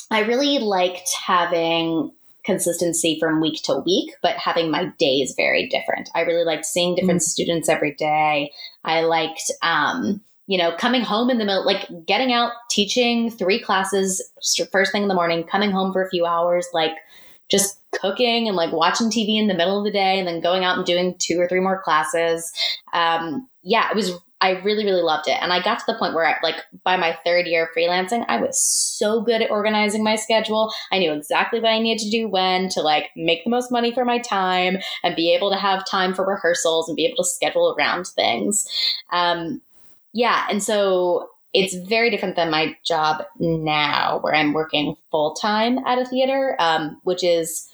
I 0.10 0.22
really 0.22 0.60
liked 0.60 1.10
having 1.26 2.12
consistency 2.44 3.18
from 3.20 3.42
week 3.42 3.62
to 3.64 3.76
week, 3.86 4.14
but 4.22 4.36
having 4.36 4.72
my 4.72 4.86
days 4.98 5.34
very 5.36 5.68
different. 5.68 6.10
I 6.16 6.22
really 6.22 6.44
liked 6.44 6.66
seeing 6.66 6.96
different 6.96 7.24
students 7.24 7.70
every 7.70 7.94
day. 7.94 8.52
I 8.84 9.02
liked, 9.02 9.52
um, 9.62 10.22
you 10.48 10.58
know, 10.58 10.76
coming 10.76 11.02
home 11.02 11.30
in 11.30 11.38
the 11.38 11.46
middle, 11.46 11.66
like 11.66 11.88
getting 12.08 12.34
out, 12.34 12.52
teaching 12.70 13.30
three 13.30 13.60
classes 13.60 14.22
first 14.72 14.92
thing 14.92 15.04
in 15.04 15.08
the 15.08 15.14
morning, 15.14 15.44
coming 15.44 15.72
home 15.72 15.94
for 15.94 16.04
a 16.04 16.10
few 16.10 16.26
hours, 16.26 16.68
like 16.74 16.94
just 17.50 17.81
cooking 18.00 18.48
and 18.48 18.56
like 18.56 18.72
watching 18.72 19.10
TV 19.10 19.40
in 19.40 19.48
the 19.48 19.54
middle 19.54 19.78
of 19.78 19.84
the 19.84 19.92
day 19.92 20.18
and 20.18 20.28
then 20.28 20.42
going 20.42 20.64
out 20.64 20.78
and 20.78 20.86
doing 20.86 21.16
two 21.20 21.40
or 21.40 21.48
three 21.48 21.60
more 21.60 21.82
classes. 21.82 22.52
Um, 22.94 23.48
yeah, 23.64 23.90
it 23.90 23.96
was, 23.96 24.12
I 24.40 24.52
really, 24.62 24.86
really 24.86 25.04
loved 25.04 25.28
it. 25.28 25.38
And 25.40 25.54
I 25.54 25.62
got 25.62 25.78
to 25.80 25.86
the 25.86 25.98
point 26.00 26.16
where, 26.16 26.26
I, 26.26 26.36
like, 26.42 26.56
by 26.84 26.98
my 26.98 27.16
third 27.24 27.46
year 27.46 27.66
of 27.66 27.70
freelancing, 27.78 28.26
I 28.28 28.42
was 28.42 28.60
so 28.60 29.22
good 29.22 29.42
at 29.42 29.52
organizing 29.52 30.04
my 30.04 30.16
schedule. 30.16 30.74
I 30.92 30.98
knew 30.98 31.14
exactly 31.14 31.60
what 31.60 31.70
I 31.70 31.80
needed 31.80 32.04
to 32.06 32.10
do 32.10 32.28
when 32.28 32.68
to, 32.70 32.82
like, 32.82 33.12
make 33.16 33.44
the 33.44 33.52
most 33.52 33.72
money 33.72 33.94
for 33.94 34.04
my 34.04 34.18
time 34.18 34.80
and 35.04 35.16
be 35.16 35.36
able 35.36 35.52
to 35.52 35.58
have 35.58 35.86
time 35.88 36.16
for 36.16 36.26
rehearsals 36.26 36.90
and 36.90 36.96
be 36.96 37.06
able 37.06 37.18
to 37.18 37.30
schedule 37.30 37.76
around 37.78 38.08
things. 38.08 38.68
Um, 39.12 39.62
yeah. 40.12 40.48
And 40.50 40.64
so 40.64 41.30
it's 41.54 41.76
very 41.76 42.10
different 42.10 42.36
than 42.36 42.50
my 42.50 42.76
job 42.84 43.24
now, 43.38 44.20
where 44.22 44.34
I'm 44.34 44.54
working 44.54 44.96
full 45.12 45.36
time 45.36 45.78
at 45.86 46.00
a 46.00 46.06
theater, 46.06 46.56
um, 46.58 47.00
which 47.04 47.24
is 47.24 47.71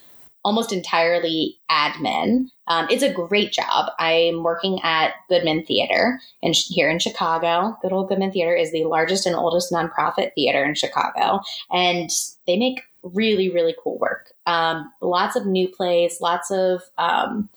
almost 0.47 0.71
entirely 0.71 1.59
admin. 1.69 2.47
Um, 2.67 2.87
it's 2.89 3.03
a 3.03 3.11
great 3.11 3.51
job. 3.51 3.91
I'm 3.99 4.43
working 4.43 4.79
at 4.81 5.11
Goodman 5.27 5.65
Theater 5.65 6.21
in, 6.41 6.53
here 6.53 6.89
in 6.89 6.99
Chicago. 6.99 7.77
Good 7.81 7.91
old 7.91 8.07
Goodman 8.07 8.31
Theater 8.31 8.55
is 8.55 8.71
the 8.71 8.85
largest 8.85 9.25
and 9.25 9.35
oldest 9.35 9.73
nonprofit 9.73 10.33
theater 10.35 10.63
in 10.63 10.73
Chicago, 10.73 11.41
and 11.69 12.09
they 12.45 12.57
make 12.57 12.83
really, 13.03 13.49
really 13.49 13.75
cool 13.83 13.97
work. 13.99 14.31
Um, 14.45 14.89
lots 15.01 15.35
of 15.35 15.45
new 15.45 15.67
plays, 15.67 16.21
lots 16.21 16.49
of 16.49 16.81
um, 16.97 17.49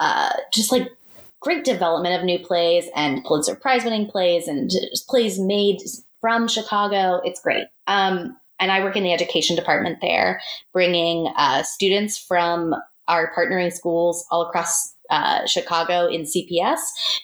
uh, 0.00 0.32
just 0.52 0.72
like 0.72 0.90
great 1.38 1.62
development 1.62 2.16
of 2.16 2.24
new 2.24 2.40
plays 2.40 2.86
and 2.96 3.22
Pulitzer 3.22 3.54
Prize 3.54 3.84
winning 3.84 4.08
plays 4.08 4.48
and 4.48 4.68
plays 5.08 5.38
made 5.38 5.80
from 6.20 6.48
Chicago. 6.48 7.20
It's 7.24 7.40
great. 7.40 7.66
Um, 7.86 8.36
and 8.60 8.70
I 8.70 8.82
work 8.82 8.96
in 8.96 9.02
the 9.02 9.12
education 9.12 9.56
department 9.56 9.98
there, 10.00 10.40
bringing 10.72 11.32
uh, 11.36 11.62
students 11.62 12.16
from 12.18 12.74
our 13.08 13.32
partnering 13.34 13.72
schools 13.72 14.24
all 14.30 14.42
across 14.42 14.94
uh, 15.10 15.44
Chicago 15.46 16.06
in 16.06 16.22
CPS 16.22 16.78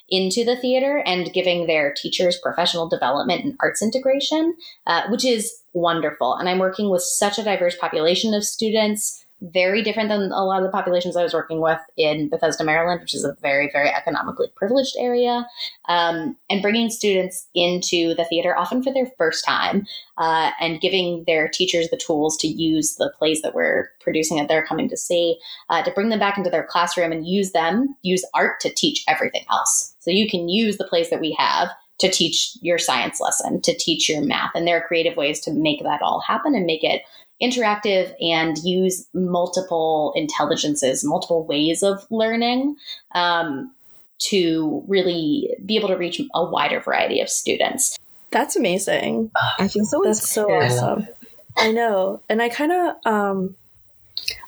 into 0.08 0.44
the 0.44 0.56
theater 0.56 1.02
and 1.06 1.32
giving 1.32 1.66
their 1.66 1.94
teachers 1.94 2.38
professional 2.42 2.88
development 2.88 3.44
and 3.44 3.56
arts 3.60 3.82
integration, 3.82 4.54
uh, 4.86 5.02
which 5.08 5.24
is 5.24 5.62
wonderful. 5.72 6.34
And 6.34 6.48
I'm 6.48 6.58
working 6.58 6.90
with 6.90 7.02
such 7.02 7.38
a 7.38 7.42
diverse 7.42 7.76
population 7.76 8.34
of 8.34 8.44
students 8.44 9.24
very 9.40 9.82
different 9.82 10.08
than 10.08 10.32
a 10.32 10.44
lot 10.44 10.58
of 10.58 10.64
the 10.64 10.70
populations 10.70 11.16
I 11.16 11.22
was 11.22 11.32
working 11.32 11.60
with 11.60 11.78
in 11.96 12.28
Bethesda, 12.28 12.62
Maryland, 12.62 13.00
which 13.00 13.14
is 13.14 13.24
a 13.24 13.36
very, 13.40 13.70
very 13.70 13.88
economically 13.88 14.48
privileged 14.54 14.96
area, 14.98 15.46
um, 15.88 16.36
and 16.50 16.60
bringing 16.60 16.90
students 16.90 17.48
into 17.54 18.14
the 18.14 18.24
theater 18.26 18.56
often 18.56 18.82
for 18.82 18.92
their 18.92 19.10
first 19.16 19.44
time 19.44 19.86
uh, 20.18 20.50
and 20.60 20.80
giving 20.80 21.24
their 21.26 21.48
teachers 21.48 21.88
the 21.88 21.96
tools 21.96 22.36
to 22.38 22.48
use 22.48 22.96
the 22.96 23.12
plays 23.18 23.40
that 23.42 23.54
we're 23.54 23.90
producing 24.00 24.36
that 24.36 24.48
they're 24.48 24.66
coming 24.66 24.88
to 24.88 24.96
see, 24.96 25.38
uh, 25.70 25.82
to 25.82 25.90
bring 25.92 26.10
them 26.10 26.18
back 26.18 26.36
into 26.36 26.50
their 26.50 26.64
classroom 26.64 27.12
and 27.12 27.26
use 27.26 27.52
them, 27.52 27.94
use 28.02 28.24
art 28.34 28.60
to 28.60 28.72
teach 28.72 29.04
everything 29.08 29.44
else. 29.50 29.94
So 30.00 30.10
you 30.10 30.28
can 30.28 30.48
use 30.48 30.76
the 30.76 30.86
plays 30.86 31.10
that 31.10 31.20
we 31.20 31.34
have 31.38 31.68
to 32.00 32.10
teach 32.10 32.56
your 32.62 32.78
science 32.78 33.20
lesson, 33.20 33.60
to 33.60 33.76
teach 33.76 34.08
your 34.08 34.22
math. 34.22 34.50
And 34.54 34.66
there 34.66 34.78
are 34.78 34.86
creative 34.86 35.16
ways 35.16 35.40
to 35.40 35.52
make 35.52 35.82
that 35.82 36.02
all 36.02 36.20
happen 36.20 36.54
and 36.54 36.64
make 36.64 36.82
it 36.82 37.02
interactive 37.42 38.12
and 38.20 38.56
use 38.58 39.06
multiple 39.14 40.12
intelligences, 40.16 41.02
multiple 41.04 41.46
ways 41.46 41.82
of 41.82 42.06
learning 42.10 42.76
um, 43.14 43.74
to 44.18 44.84
really 44.86 45.56
be 45.64 45.76
able 45.76 45.88
to 45.88 45.96
reach 45.96 46.20
a 46.34 46.44
wider 46.44 46.80
variety 46.80 47.20
of 47.20 47.28
students. 47.28 47.96
That's 48.30 48.56
amazing. 48.56 49.30
I 49.58 49.66
think 49.68 49.86
so 49.88 50.02
That's 50.04 50.28
so 50.28 50.42
inspired. 50.52 50.64
awesome. 50.64 51.08
I 51.56 51.72
know. 51.72 52.22
And 52.28 52.40
I 52.40 52.48
kind 52.48 52.70
of 52.72 52.94
um 53.04 53.56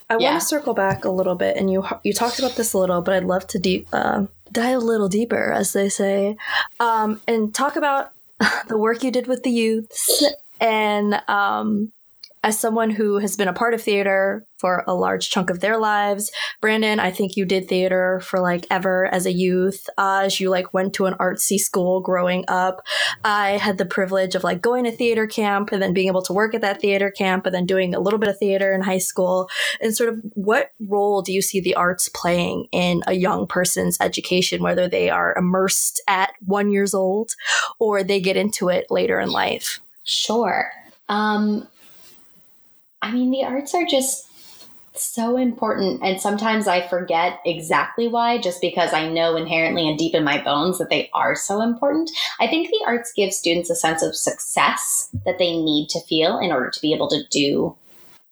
I 0.09 0.16
Yeah. 0.16 0.30
want 0.30 0.40
to 0.43 0.47
circle 0.47 0.74
back 0.74 1.05
a 1.05 1.11
little 1.11 1.34
bit 1.34 1.57
and 1.57 1.70
you 1.72 1.84
you 2.05 2.12
talked 2.12 2.38
about 2.38 2.53
this 2.57 2.74
a 2.74 2.78
little, 2.78 3.01
but 3.03 3.14
I'd 3.14 3.24
love 3.24 3.47
to 3.49 3.59
deep 3.59 3.88
uh, 3.93 4.26
dive 4.53 4.76
a 4.76 4.80
little 4.80 5.09
deeper 5.09 5.53
as 5.53 5.72
they 5.72 5.88
say. 5.88 6.36
Um 6.78 7.20
and 7.26 7.53
talk 7.55 7.76
about 7.76 8.12
the 8.68 8.78
work 8.78 9.03
you 9.03 9.11
did 9.11 9.26
with 9.26 9.43
the 9.43 9.51
youths 9.51 10.22
and 10.61 11.20
um 11.28 11.93
as 12.43 12.59
someone 12.59 12.90
who 12.90 13.18
has 13.18 13.36
been 13.36 13.49
a 13.49 13.53
part 13.53 13.72
of 13.72 13.82
theater 13.82 14.45
for 14.59 14.84
a 14.86 14.95
large 14.95 15.30
chunk 15.30 15.49
of 15.49 15.61
their 15.61 15.78
lives, 15.78 16.32
Brandon, 16.61 16.99
I 16.99 17.11
think 17.11 17.36
you 17.36 17.45
did 17.45 17.68
theater 17.68 18.20
for 18.20 18.40
like 18.40 18.66
ever 18.70 19.07
as 19.07 19.26
a 19.26 19.32
youth. 19.32 19.88
As 19.97 20.40
you 20.40 20.51
like 20.51 20.74
went 20.74 20.95
to 20.95 21.07
an 21.07 21.14
artsy 21.14 21.59
school 21.59 22.01
growing 22.01 22.45
up. 22.49 22.84
I 23.24 23.53
had 23.53 23.78
the 23.78 23.84
privilege 23.84 24.34
of 24.34 24.43
like 24.43 24.61
going 24.61 24.84
to 24.84 24.90
theater 24.90 25.26
camp 25.26 25.70
and 25.72 25.80
then 25.80 25.93
being 25.93 26.09
able 26.09 26.22
to 26.22 26.32
work 26.32 26.55
at 26.55 26.61
that 26.62 26.80
theater 26.80 27.11
camp 27.11 27.47
and 27.47 27.55
then 27.55 27.66
doing 27.66 27.95
a 27.95 28.01
little 28.01 28.18
bit 28.18 28.28
of 28.28 28.38
theater 28.38 28.72
in 28.72 28.82
high 28.82 28.99
school. 28.99 29.49
And 29.80 29.95
sort 29.95 30.09
of 30.09 30.20
what 30.34 30.70
role 30.80 31.22
do 31.22 31.32
you 31.32 31.43
see 31.43 31.61
the 31.61 31.74
arts 31.74 32.09
playing 32.09 32.66
in 32.72 33.03
a 33.07 33.14
young 33.14 33.47
person's 33.47 33.99
education, 34.01 34.62
whether 34.62 34.88
they 34.88 35.11
are 35.11 35.36
immersed 35.36 36.03
at 36.09 36.32
one 36.40 36.70
years 36.70 36.93
old 36.93 37.32
or 37.78 38.03
they 38.03 38.20
get 38.20 38.36
into 38.36 38.68
it 38.68 38.86
later 38.90 39.20
in 39.20 39.30
life? 39.30 39.80
Sure. 40.03 40.72
Um, 41.09 41.68
I 43.03 43.12
mean, 43.12 43.30
the 43.30 43.44
arts 43.44 43.74
are 43.74 43.84
just 43.84 44.28
so 44.94 45.36
important. 45.36 46.03
And 46.03 46.20
sometimes 46.20 46.68
I 46.68 46.86
forget 46.86 47.40
exactly 47.44 48.09
why, 48.09 48.38
just 48.38 48.61
because 48.61 48.92
I 48.92 49.09
know 49.09 49.36
inherently 49.36 49.88
and 49.88 49.98
deep 49.98 50.14
in 50.14 50.24
my 50.24 50.42
bones 50.42 50.78
that 50.78 50.90
they 50.90 51.11
are 51.14 51.34
so 51.34 51.62
important. 51.62 52.11
I 52.40 52.46
think 52.46 52.68
the 52.68 52.84
arts 52.86 53.12
give 53.14 53.32
students 53.32 53.70
a 53.70 53.74
sense 53.74 54.03
of 54.03 54.14
success 54.14 55.09
that 55.24 55.38
they 55.38 55.57
need 55.57 55.88
to 55.90 56.00
feel 56.00 56.38
in 56.38 56.53
order 56.53 56.70
to 56.70 56.80
be 56.80 56.92
able 56.94 57.09
to 57.09 57.22
do 57.30 57.76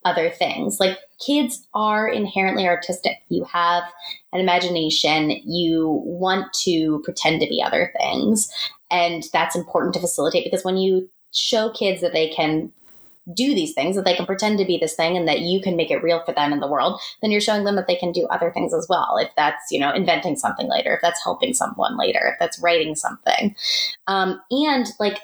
other 0.05 0.31
things. 0.31 0.81
Like 0.81 0.99
kids 1.25 1.67
are 1.75 2.09
inherently 2.09 2.67
artistic. 2.67 3.19
You 3.29 3.45
have 3.45 3.85
an 4.33 4.41
imagination. 4.41 5.31
You 5.45 6.03
want 6.05 6.53
to 6.65 7.01
pretend 7.05 7.41
to 7.41 7.49
be 7.49 7.63
other 7.63 7.93
things. 7.99 8.51
And 8.91 9.25
that's 9.33 9.57
important 9.57 9.95
to 9.95 10.01
facilitate 10.01 10.45
because 10.45 10.65
when 10.65 10.77
you 10.77 11.09
show 11.33 11.71
kids 11.71 12.01
that 12.01 12.13
they 12.13 12.29
can 12.29 12.73
do 13.35 13.55
these 13.55 13.73
things, 13.75 13.97
that 13.97 14.05
they 14.05 14.15
can 14.15 14.27
pretend 14.27 14.59
to 14.59 14.65
be 14.65 14.79
this 14.79 14.95
thing 14.95 15.17
and 15.17 15.27
that 15.29 15.41
you 15.41 15.61
can 15.61 15.77
make 15.77 15.91
it 15.91 16.03
real 16.03 16.23
for 16.25 16.33
them 16.33 16.53
in 16.53 16.61
the 16.61 16.69
world, 16.69 17.01
then 17.23 17.31
you're 17.31 17.41
showing 17.41 17.65
them 17.65 17.77
that 17.77 17.87
they 17.87 17.97
can 17.97 18.13
do 18.13 18.27
other 18.27 18.51
things 18.51 18.75
as 18.75 18.87
well. 18.89 19.17
If 19.19 19.31
that's, 19.37 19.71
you 19.71 19.81
know, 19.81 19.93
inventing 19.93 20.37
something 20.37 20.69
later, 20.69 20.95
if 20.95 21.01
that's 21.03 21.23
helping 21.23 21.55
someone 21.55 21.97
later, 21.97 22.31
if 22.33 22.39
that's 22.39 22.61
writing 22.61 22.95
something. 22.95 23.55
Um, 24.07 24.41
and 24.51 24.87
like, 24.99 25.19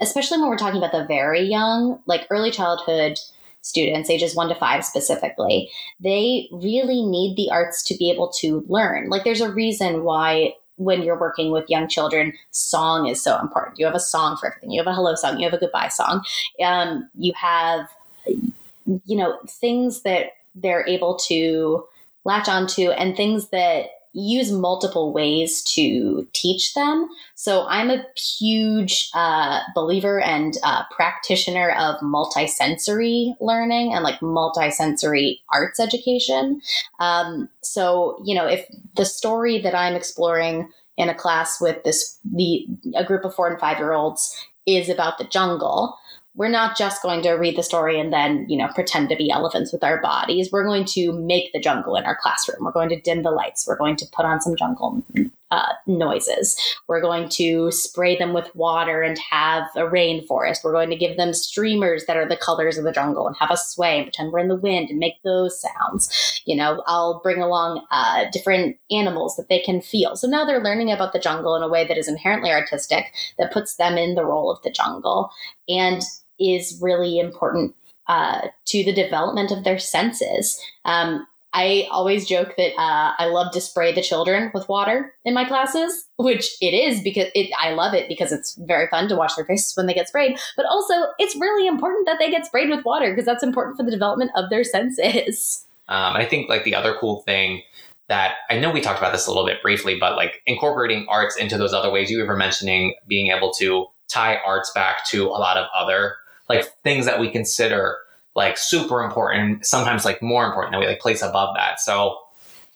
especially 0.00 0.38
when 0.38 0.48
we're 0.48 0.56
talking 0.56 0.78
about 0.78 0.92
the 0.92 1.06
very 1.06 1.42
young, 1.42 2.00
like 2.06 2.26
early 2.30 2.50
childhood 2.50 3.18
students, 3.60 4.10
ages 4.10 4.34
one 4.34 4.48
to 4.48 4.54
five 4.56 4.84
specifically, 4.84 5.70
they 6.00 6.48
really 6.50 7.04
need 7.04 7.36
the 7.36 7.50
arts 7.50 7.82
to 7.84 7.96
be 7.96 8.10
able 8.10 8.28
to 8.40 8.64
learn. 8.68 9.08
Like, 9.08 9.22
there's 9.22 9.40
a 9.40 9.52
reason 9.52 10.02
why 10.02 10.54
when 10.84 11.02
you're 11.02 11.18
working 11.18 11.52
with 11.52 11.68
young 11.68 11.88
children, 11.88 12.32
song 12.50 13.06
is 13.06 13.22
so 13.22 13.38
important. 13.38 13.78
You 13.78 13.86
have 13.86 13.94
a 13.94 14.00
song 14.00 14.36
for 14.36 14.48
everything. 14.48 14.70
You 14.70 14.80
have 14.80 14.86
a 14.86 14.94
hello 14.94 15.14
song. 15.14 15.38
You 15.38 15.48
have 15.48 15.54
a 15.54 15.58
goodbye 15.58 15.88
song. 15.88 16.24
Um, 16.64 17.08
you 17.14 17.32
have, 17.34 17.88
you 18.34 19.16
know, 19.16 19.38
things 19.48 20.02
that 20.02 20.26
they're 20.54 20.86
able 20.86 21.16
to 21.28 21.84
latch 22.24 22.48
onto 22.48 22.90
and 22.90 23.16
things 23.16 23.48
that 23.48 23.86
use 24.12 24.52
multiple 24.52 25.12
ways 25.12 25.62
to 25.62 26.28
teach 26.32 26.74
them. 26.74 27.08
So 27.34 27.64
I'm 27.66 27.90
a 27.90 28.04
huge 28.16 29.10
uh, 29.14 29.60
believer 29.74 30.20
and 30.20 30.54
uh, 30.62 30.82
practitioner 30.90 31.70
of 31.70 31.96
multisensory 32.00 33.34
learning 33.40 33.94
and 33.94 34.04
like 34.04 34.20
multisensory 34.20 35.40
arts 35.52 35.80
education. 35.80 36.60
Um, 37.00 37.48
so 37.62 38.20
you 38.24 38.34
know, 38.34 38.46
if 38.46 38.66
the 38.96 39.04
story 39.04 39.60
that 39.62 39.74
I'm 39.74 39.94
exploring 39.94 40.70
in 40.96 41.08
a 41.08 41.14
class 41.14 41.60
with 41.60 41.82
this 41.84 42.18
the 42.24 42.66
a 42.94 43.04
group 43.04 43.24
of 43.24 43.34
four 43.34 43.48
and 43.48 43.58
five 43.58 43.78
year 43.78 43.92
olds 43.92 44.36
is 44.66 44.88
about 44.88 45.18
the 45.18 45.24
jungle 45.24 45.96
we're 46.34 46.48
not 46.48 46.76
just 46.76 47.02
going 47.02 47.22
to 47.22 47.32
read 47.32 47.56
the 47.56 47.62
story 47.62 48.00
and 48.00 48.12
then 48.12 48.46
you 48.48 48.56
know 48.56 48.68
pretend 48.74 49.08
to 49.10 49.16
be 49.16 49.30
elephants 49.30 49.72
with 49.72 49.84
our 49.84 50.00
bodies. 50.00 50.50
We're 50.50 50.64
going 50.64 50.84
to 50.86 51.12
make 51.12 51.52
the 51.52 51.60
jungle 51.60 51.96
in 51.96 52.04
our 52.04 52.16
classroom. 52.20 52.64
We're 52.64 52.72
going 52.72 52.88
to 52.90 53.00
dim 53.00 53.22
the 53.22 53.30
lights. 53.30 53.66
We're 53.66 53.76
going 53.76 53.96
to 53.96 54.06
put 54.12 54.24
on 54.24 54.40
some 54.40 54.56
jungle 54.56 55.02
uh, 55.50 55.74
noises. 55.86 56.56
We're 56.88 57.02
going 57.02 57.28
to 57.30 57.70
spray 57.70 58.16
them 58.16 58.32
with 58.32 58.54
water 58.56 59.02
and 59.02 59.18
have 59.30 59.64
a 59.76 59.80
rainforest. 59.80 60.64
We're 60.64 60.72
going 60.72 60.88
to 60.88 60.96
give 60.96 61.18
them 61.18 61.34
streamers 61.34 62.06
that 62.06 62.16
are 62.16 62.26
the 62.26 62.38
colors 62.38 62.78
of 62.78 62.84
the 62.84 62.92
jungle 62.92 63.26
and 63.26 63.36
have 63.36 63.50
us 63.50 63.68
sway 63.68 63.98
and 63.98 64.06
pretend 64.06 64.32
we're 64.32 64.38
in 64.38 64.48
the 64.48 64.56
wind 64.56 64.88
and 64.88 64.98
make 64.98 65.22
those 65.22 65.60
sounds. 65.60 66.40
You 66.46 66.56
know 66.56 66.82
i'll 66.86 67.20
bring 67.22 67.42
along 67.42 67.84
uh, 67.90 68.24
different 68.32 68.76
animals 68.90 69.36
that 69.36 69.48
they 69.50 69.60
can 69.60 69.82
feel. 69.82 70.16
So 70.16 70.26
now 70.26 70.46
they're 70.46 70.62
learning 70.62 70.90
about 70.90 71.12
the 71.12 71.18
jungle 71.18 71.54
in 71.56 71.62
a 71.62 71.68
way 71.68 71.86
that 71.86 71.98
is 71.98 72.08
inherently 72.08 72.50
artistic 72.50 73.12
that 73.38 73.52
puts 73.52 73.76
them 73.76 73.98
in 73.98 74.14
the 74.14 74.24
role 74.24 74.50
of 74.50 74.62
the 74.62 74.70
jungle. 74.70 75.30
And 75.68 76.02
is 76.42 76.78
really 76.82 77.18
important 77.18 77.74
uh, 78.08 78.48
to 78.66 78.84
the 78.84 78.92
development 78.92 79.50
of 79.50 79.64
their 79.64 79.78
senses. 79.78 80.60
Um, 80.84 81.26
I 81.54 81.86
always 81.90 82.26
joke 82.26 82.54
that 82.56 82.72
uh, 82.80 83.12
I 83.18 83.26
love 83.26 83.52
to 83.52 83.60
spray 83.60 83.92
the 83.92 84.02
children 84.02 84.50
with 84.54 84.68
water 84.70 85.12
in 85.24 85.34
my 85.34 85.44
classes, 85.44 86.08
which 86.16 86.56
it 86.62 86.72
is 86.72 87.02
because 87.02 87.26
it, 87.34 87.50
I 87.60 87.72
love 87.72 87.92
it 87.92 88.08
because 88.08 88.32
it's 88.32 88.54
very 88.54 88.86
fun 88.88 89.08
to 89.08 89.16
watch 89.16 89.36
their 89.36 89.44
faces 89.44 89.76
when 89.76 89.86
they 89.86 89.92
get 89.92 90.08
sprayed. 90.08 90.38
But 90.56 90.64
also, 90.66 90.94
it's 91.18 91.36
really 91.36 91.66
important 91.66 92.06
that 92.06 92.18
they 92.18 92.30
get 92.30 92.46
sprayed 92.46 92.70
with 92.70 92.84
water 92.86 93.10
because 93.10 93.26
that's 93.26 93.42
important 93.42 93.76
for 93.76 93.82
the 93.82 93.90
development 93.90 94.30
of 94.34 94.48
their 94.48 94.64
senses. 94.64 95.66
Um, 95.88 96.16
I 96.16 96.24
think 96.24 96.48
like 96.48 96.64
the 96.64 96.74
other 96.74 96.96
cool 96.98 97.20
thing 97.22 97.60
that 98.08 98.36
I 98.48 98.58
know 98.58 98.70
we 98.70 98.80
talked 98.80 98.98
about 98.98 99.12
this 99.12 99.26
a 99.26 99.30
little 99.30 99.46
bit 99.46 99.62
briefly, 99.62 99.98
but 99.98 100.16
like 100.16 100.40
incorporating 100.46 101.06
arts 101.08 101.36
into 101.36 101.58
those 101.58 101.74
other 101.74 101.90
ways. 101.90 102.10
You 102.10 102.24
were 102.26 102.36
mentioning 102.36 102.94
being 103.06 103.30
able 103.30 103.52
to 103.54 103.86
tie 104.08 104.36
arts 104.36 104.70
back 104.74 105.06
to 105.08 105.26
a 105.26 105.38
lot 105.38 105.56
of 105.56 105.66
other 105.76 106.16
like 106.56 106.66
things 106.82 107.06
that 107.06 107.20
we 107.20 107.30
consider 107.30 107.96
like 108.34 108.56
super 108.56 109.02
important, 109.02 109.66
sometimes 109.66 110.04
like 110.04 110.22
more 110.22 110.46
important 110.46 110.72
that 110.72 110.78
we 110.78 110.86
like 110.86 111.00
place 111.00 111.22
above 111.22 111.54
that. 111.56 111.80
So 111.80 112.18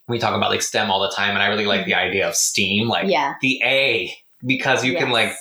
we 0.08 0.18
talk 0.18 0.34
about 0.34 0.50
like 0.50 0.62
STEM 0.62 0.90
all 0.90 1.00
the 1.00 1.10
time, 1.10 1.30
and 1.30 1.42
I 1.42 1.46
really 1.46 1.66
like 1.66 1.84
the 1.84 1.92
mm-hmm. 1.92 2.08
idea 2.08 2.28
of 2.28 2.34
STEAM, 2.34 2.88
like 2.88 3.08
Yeah. 3.08 3.34
the 3.40 3.60
A, 3.64 4.14
because 4.44 4.84
you 4.84 4.96
can 4.96 5.10
like, 5.10 5.32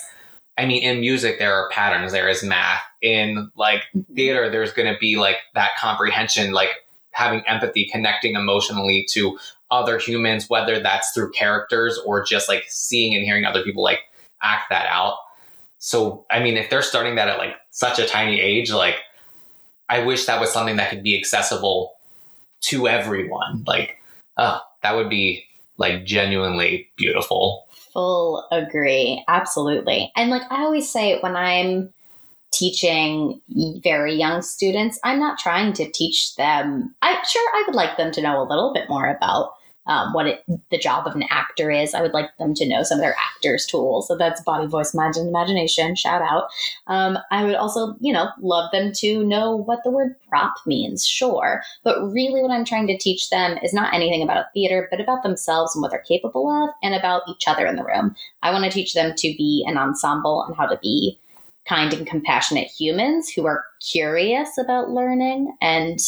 I 0.58 0.66
mean, 0.66 0.82
in 0.82 1.00
music 1.00 1.38
there 1.38 1.54
are 1.54 1.68
patterns. 1.70 2.12
There 2.12 2.28
is 2.28 2.42
math. 2.42 2.80
In 3.02 3.50
like 3.56 3.82
mm-hmm. 3.94 4.14
theater, 4.14 4.50
there's 4.50 4.72
going 4.72 4.92
to 4.92 4.98
be 4.98 5.16
like 5.16 5.36
that 5.54 5.70
comprehension, 5.78 6.52
like 6.52 6.70
having 7.12 7.42
empathy, 7.46 7.88
connecting 7.92 8.34
emotionally 8.34 9.06
to 9.10 9.38
other 9.70 9.98
humans, 9.98 10.48
whether 10.48 10.80
that's 10.80 11.12
through 11.12 11.30
characters 11.32 11.98
or 12.04 12.24
just 12.24 12.48
like 12.48 12.64
seeing 12.68 13.14
and 13.14 13.24
hearing 13.24 13.44
other 13.44 13.62
people 13.62 13.82
like 13.82 14.00
act 14.42 14.70
that 14.70 14.86
out. 14.86 15.16
So, 15.86 16.26
I 16.32 16.40
mean, 16.40 16.56
if 16.56 16.68
they're 16.68 16.82
starting 16.82 17.14
that 17.14 17.28
at 17.28 17.38
like 17.38 17.54
such 17.70 18.00
a 18.00 18.08
tiny 18.08 18.40
age, 18.40 18.72
like 18.72 18.96
I 19.88 20.00
wish 20.00 20.26
that 20.26 20.40
was 20.40 20.52
something 20.52 20.78
that 20.78 20.90
could 20.90 21.04
be 21.04 21.16
accessible 21.16 21.92
to 22.62 22.88
everyone. 22.88 23.62
Like, 23.68 23.98
oh, 24.36 24.58
that 24.82 24.96
would 24.96 25.08
be 25.08 25.44
like 25.76 26.04
genuinely 26.04 26.88
beautiful. 26.96 27.68
Full 27.92 28.48
agree. 28.50 29.22
Absolutely. 29.28 30.10
And 30.16 30.28
like 30.28 30.42
I 30.50 30.64
always 30.64 30.90
say 30.90 31.20
when 31.20 31.36
I'm 31.36 31.94
teaching 32.52 33.40
very 33.84 34.16
young 34.16 34.42
students, 34.42 34.98
I'm 35.04 35.20
not 35.20 35.38
trying 35.38 35.72
to 35.74 35.88
teach 35.92 36.34
them. 36.34 36.96
I'm 37.00 37.24
sure 37.24 37.48
I 37.54 37.62
would 37.64 37.76
like 37.76 37.96
them 37.96 38.10
to 38.10 38.22
know 38.22 38.42
a 38.42 38.48
little 38.50 38.72
bit 38.74 38.88
more 38.88 39.08
about 39.08 39.52
um, 39.86 40.12
what 40.12 40.26
it, 40.26 40.44
the 40.70 40.78
job 40.78 41.06
of 41.06 41.14
an 41.14 41.24
actor 41.30 41.70
is. 41.70 41.94
I 41.94 42.02
would 42.02 42.12
like 42.12 42.36
them 42.38 42.54
to 42.54 42.68
know 42.68 42.82
some 42.82 42.98
of 42.98 43.02
their 43.02 43.16
actors' 43.16 43.66
tools. 43.66 44.08
So 44.08 44.16
that's 44.16 44.42
body, 44.42 44.66
voice, 44.66 44.94
mind, 44.94 45.16
and 45.16 45.28
imagination. 45.28 45.94
Shout 45.94 46.22
out. 46.22 46.48
Um, 46.86 47.18
I 47.30 47.44
would 47.44 47.54
also, 47.54 47.96
you 48.00 48.12
know, 48.12 48.28
love 48.40 48.70
them 48.72 48.92
to 48.96 49.24
know 49.24 49.54
what 49.54 49.80
the 49.84 49.90
word 49.90 50.16
prop 50.28 50.54
means. 50.66 51.06
Sure, 51.06 51.62
but 51.84 52.02
really, 52.12 52.42
what 52.42 52.50
I'm 52.50 52.64
trying 52.64 52.86
to 52.88 52.98
teach 52.98 53.30
them 53.30 53.58
is 53.62 53.72
not 53.72 53.94
anything 53.94 54.22
about 54.22 54.46
theater, 54.52 54.88
but 54.90 55.00
about 55.00 55.22
themselves 55.22 55.74
and 55.74 55.82
what 55.82 55.90
they're 55.90 56.00
capable 56.00 56.50
of, 56.50 56.70
and 56.82 56.94
about 56.94 57.22
each 57.28 57.46
other 57.46 57.66
in 57.66 57.76
the 57.76 57.84
room. 57.84 58.14
I 58.42 58.50
want 58.50 58.64
to 58.64 58.70
teach 58.70 58.94
them 58.94 59.14
to 59.16 59.34
be 59.36 59.64
an 59.66 59.76
ensemble 59.76 60.44
and 60.44 60.56
how 60.56 60.66
to 60.66 60.78
be 60.78 61.18
kind 61.66 61.92
and 61.92 62.06
compassionate 62.06 62.68
humans 62.68 63.28
who 63.28 63.46
are 63.46 63.64
curious 63.80 64.56
about 64.56 64.90
learning 64.90 65.54
and 65.60 66.00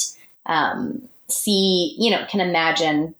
um, 0.46 1.08
see, 1.28 1.96
you 1.98 2.10
know, 2.10 2.24
can 2.30 2.40
imagine 2.40 3.14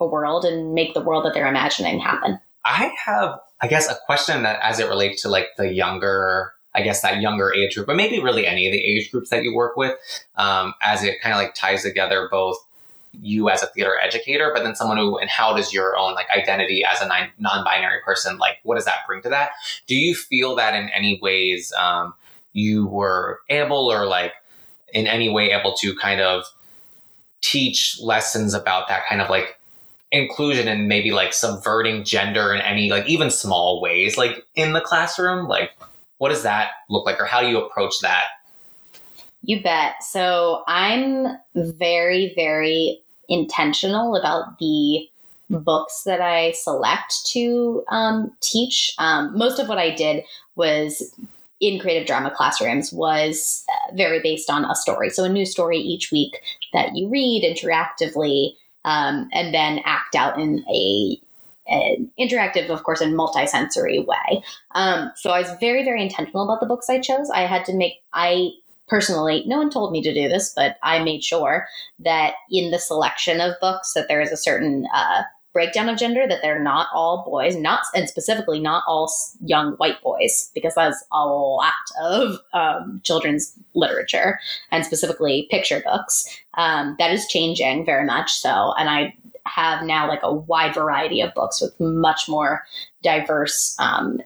a 0.00 0.06
world 0.06 0.44
and 0.44 0.74
make 0.74 0.94
the 0.94 1.00
world 1.00 1.24
that 1.24 1.34
they're 1.34 1.48
imagining 1.48 2.00
happen. 2.00 2.40
I 2.64 2.92
have, 3.04 3.38
I 3.60 3.68
guess, 3.68 3.90
a 3.90 3.96
question 4.06 4.42
that 4.42 4.60
as 4.62 4.78
it 4.80 4.88
relates 4.88 5.22
to 5.22 5.28
like 5.28 5.48
the 5.56 5.72
younger, 5.72 6.52
I 6.74 6.82
guess 6.82 7.02
that 7.02 7.20
younger 7.20 7.52
age 7.52 7.74
group, 7.74 7.86
but 7.86 7.96
maybe 7.96 8.20
really 8.20 8.46
any 8.46 8.66
of 8.66 8.72
the 8.72 8.78
age 8.78 9.10
groups 9.10 9.30
that 9.30 9.42
you 9.42 9.54
work 9.54 9.76
with, 9.76 9.96
um, 10.36 10.74
as 10.82 11.02
it 11.02 11.20
kind 11.22 11.32
of 11.32 11.38
like 11.38 11.54
ties 11.54 11.82
together 11.82 12.28
both 12.30 12.58
you 13.12 13.50
as 13.50 13.62
a 13.62 13.66
theater 13.66 13.98
educator, 14.00 14.52
but 14.54 14.62
then 14.62 14.76
someone 14.76 14.96
who, 14.96 15.18
and 15.18 15.28
how 15.28 15.56
does 15.56 15.72
your 15.72 15.96
own 15.96 16.14
like 16.14 16.28
identity 16.30 16.84
as 16.84 17.00
a 17.00 17.08
non- 17.08 17.30
non-binary 17.38 18.00
person, 18.04 18.38
like 18.38 18.58
what 18.62 18.76
does 18.76 18.84
that 18.84 18.98
bring 19.06 19.22
to 19.22 19.28
that? 19.28 19.50
Do 19.86 19.96
you 19.96 20.14
feel 20.14 20.54
that 20.56 20.74
in 20.74 20.88
any 20.90 21.18
ways 21.20 21.72
um, 21.72 22.14
you 22.52 22.86
were 22.86 23.40
able 23.48 23.90
or 23.90 24.06
like 24.06 24.32
in 24.92 25.06
any 25.06 25.28
way 25.28 25.50
able 25.50 25.74
to 25.74 25.94
kind 25.96 26.20
of 26.20 26.44
teach 27.40 27.98
lessons 28.02 28.54
about 28.54 28.88
that 28.88 29.06
kind 29.08 29.20
of 29.20 29.30
like 29.30 29.58
inclusion 30.12 30.66
and 30.68 30.88
maybe 30.88 31.12
like 31.12 31.32
subverting 31.32 32.04
gender 32.04 32.52
in 32.52 32.60
any 32.60 32.90
like 32.90 33.06
even 33.08 33.30
small 33.30 33.80
ways 33.80 34.16
like 34.16 34.44
in 34.56 34.72
the 34.72 34.80
classroom 34.80 35.46
like 35.46 35.70
what 36.18 36.30
does 36.30 36.42
that 36.42 36.70
look 36.88 37.06
like 37.06 37.20
or 37.20 37.24
how 37.24 37.40
do 37.40 37.48
you 37.48 37.58
approach 37.58 38.00
that 38.00 38.24
You 39.42 39.62
bet. 39.62 40.02
So 40.02 40.62
I'm 40.66 41.38
very, 41.54 42.32
very 42.34 43.00
intentional 43.28 44.16
about 44.16 44.58
the 44.58 45.08
books 45.48 46.02
that 46.04 46.20
I 46.20 46.52
select 46.52 47.14
to 47.32 47.82
um, 47.88 48.32
teach. 48.40 48.94
Um, 48.98 49.36
most 49.36 49.58
of 49.58 49.68
what 49.68 49.78
I 49.78 49.94
did 49.94 50.24
was 50.56 51.14
in 51.60 51.78
creative 51.78 52.06
drama 52.06 52.30
classrooms 52.30 52.92
was 52.92 53.64
uh, 53.68 53.94
very 53.94 54.20
based 54.20 54.50
on 54.50 54.64
a 54.64 54.74
story. 54.74 55.10
So 55.10 55.24
a 55.24 55.28
new 55.28 55.46
story 55.46 55.78
each 55.78 56.12
week 56.12 56.40
that 56.72 56.94
you 56.94 57.08
read 57.08 57.42
interactively 57.42 58.54
um, 58.84 59.28
and 59.32 59.54
then 59.54 59.80
act 59.84 60.14
out 60.14 60.38
in 60.38 60.64
a 60.72 61.20
an 61.66 62.10
interactive, 62.18 62.68
of 62.68 62.82
course, 62.82 63.00
and 63.00 63.14
multisensory 63.14 64.04
way. 64.04 64.42
Um, 64.74 65.12
so 65.14 65.30
I 65.30 65.40
was 65.40 65.50
very, 65.60 65.84
very 65.84 66.02
intentional 66.02 66.42
about 66.42 66.58
the 66.58 66.66
books 66.66 66.90
I 66.90 66.98
chose. 66.98 67.30
I 67.30 67.42
had 67.42 67.64
to 67.66 67.72
make 67.72 67.94
I 68.12 68.50
personally, 68.88 69.44
no 69.46 69.58
one 69.58 69.70
told 69.70 69.92
me 69.92 70.02
to 70.02 70.12
do 70.12 70.28
this, 70.28 70.52
but 70.54 70.76
I 70.82 71.02
made 71.02 71.22
sure 71.22 71.68
that 72.00 72.34
in 72.50 72.72
the 72.72 72.78
selection 72.78 73.40
of 73.40 73.54
books 73.60 73.92
that 73.94 74.08
there 74.08 74.20
is 74.20 74.32
a 74.32 74.36
certain 74.36 74.86
uh, 74.92 75.22
breakdown 75.52 75.88
of 75.88 75.98
gender, 75.98 76.26
that 76.28 76.40
they're 76.42 76.62
not 76.62 76.88
all 76.94 77.24
boys, 77.24 77.56
not 77.56 77.80
and 77.94 78.08
specifically 78.08 78.60
not 78.60 78.84
all 78.86 79.12
young 79.44 79.72
white 79.72 80.00
boys, 80.02 80.50
because 80.54 80.74
that's 80.74 81.04
a 81.12 81.26
lot 81.26 81.72
of 82.02 82.38
um, 82.52 83.00
children's 83.04 83.52
literature 83.74 84.38
and 84.70 84.84
specifically 84.84 85.48
picture 85.50 85.82
books. 85.84 86.26
Um, 86.54 86.96
that 86.98 87.12
is 87.12 87.26
changing 87.26 87.84
very 87.84 88.04
much 88.04 88.32
so, 88.32 88.72
and 88.78 88.88
I 88.88 89.14
have 89.46 89.84
now 89.84 90.06
like 90.06 90.22
a 90.22 90.32
wide 90.32 90.74
variety 90.74 91.20
of 91.20 91.34
books 91.34 91.60
with 91.60 91.78
much 91.80 92.28
more 92.28 92.64
diverse 93.02 93.74
um, 93.78 94.20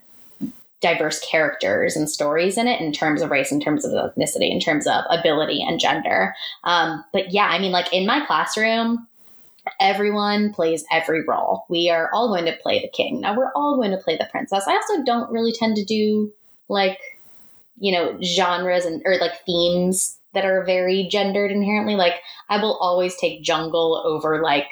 diverse 0.85 1.19
characters 1.21 1.97
and 1.97 2.11
stories 2.11 2.59
in 2.59 2.69
it 2.69 2.79
in 2.79 2.93
terms 2.93 3.23
of 3.23 3.31
race, 3.31 3.51
in 3.51 3.59
terms 3.59 3.87
of 3.87 3.93
ethnicity, 3.93 4.51
in 4.51 4.61
terms 4.61 4.87
of 4.87 5.03
ability 5.09 5.65
and 5.67 5.81
gender. 5.81 6.35
Um, 6.65 7.03
but 7.11 7.33
yeah, 7.33 7.47
I 7.47 7.59
mean, 7.59 7.73
like 7.73 7.91
in 7.91 8.07
my 8.07 8.25
classroom, 8.27 9.09
everyone 9.81 10.53
plays 10.53 10.85
every 10.91 11.25
role. 11.27 11.65
We 11.69 11.91
are 11.91 12.11
all 12.13 12.29
going 12.29 12.45
to 12.47 12.57
play 12.63 12.81
the 12.81 12.89
king. 12.89 13.21
Now 13.21 13.37
we're 13.37 13.53
all 13.55 13.77
going 13.77 13.91
to 13.91 13.97
play 13.97 14.17
the 14.17 14.29
princess. 14.31 14.67
I 14.67 14.75
also 14.75 15.03
don't 15.05 15.31
really 15.31 15.53
tend 15.53 15.77
to 15.77 15.85
do 15.85 16.33
like, 16.69 16.99
you 17.79 17.93
know, 17.93 18.19
genres 18.23 18.85
and 18.85 19.03
or 19.05 19.17
like 19.19 19.45
themes 19.45 20.19
that 20.35 20.45
are 20.45 20.65
very 20.65 21.09
gendered 21.11 21.51
inherently. 21.51 21.97
Like 21.97 22.15
I 22.49 22.61
will 22.61 22.77
always 22.79 23.17
take 23.17 23.43
jungle 23.43 24.03
over 24.05 24.43
like 24.43 24.71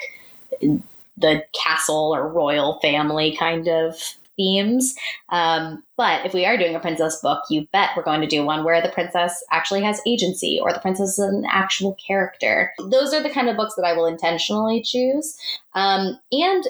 the 1.16 1.44
castle 1.54 2.14
or 2.14 2.28
royal 2.28 2.78
family 2.80 3.36
kind 3.36 3.68
of 3.68 3.96
themes. 4.36 4.94
Um, 5.28 5.82
but 5.96 6.24
if 6.26 6.34
we 6.34 6.44
are 6.44 6.56
doing 6.56 6.74
a 6.74 6.80
princess 6.80 7.20
book, 7.20 7.42
you 7.50 7.66
bet 7.72 7.90
we're 7.96 8.02
going 8.02 8.20
to 8.20 8.26
do 8.26 8.44
one 8.44 8.64
where 8.64 8.82
the 8.82 8.88
princess 8.88 9.42
actually 9.50 9.82
has 9.82 10.00
agency 10.06 10.58
or 10.60 10.72
the 10.72 10.80
princess 10.80 11.10
is 11.10 11.18
an 11.18 11.44
actual 11.50 11.94
character. 11.94 12.72
Those 12.78 13.12
are 13.12 13.22
the 13.22 13.30
kind 13.30 13.48
of 13.48 13.56
books 13.56 13.74
that 13.76 13.84
I 13.84 13.92
will 13.92 14.06
intentionally 14.06 14.82
choose. 14.82 15.36
Um, 15.74 16.18
and 16.30 16.64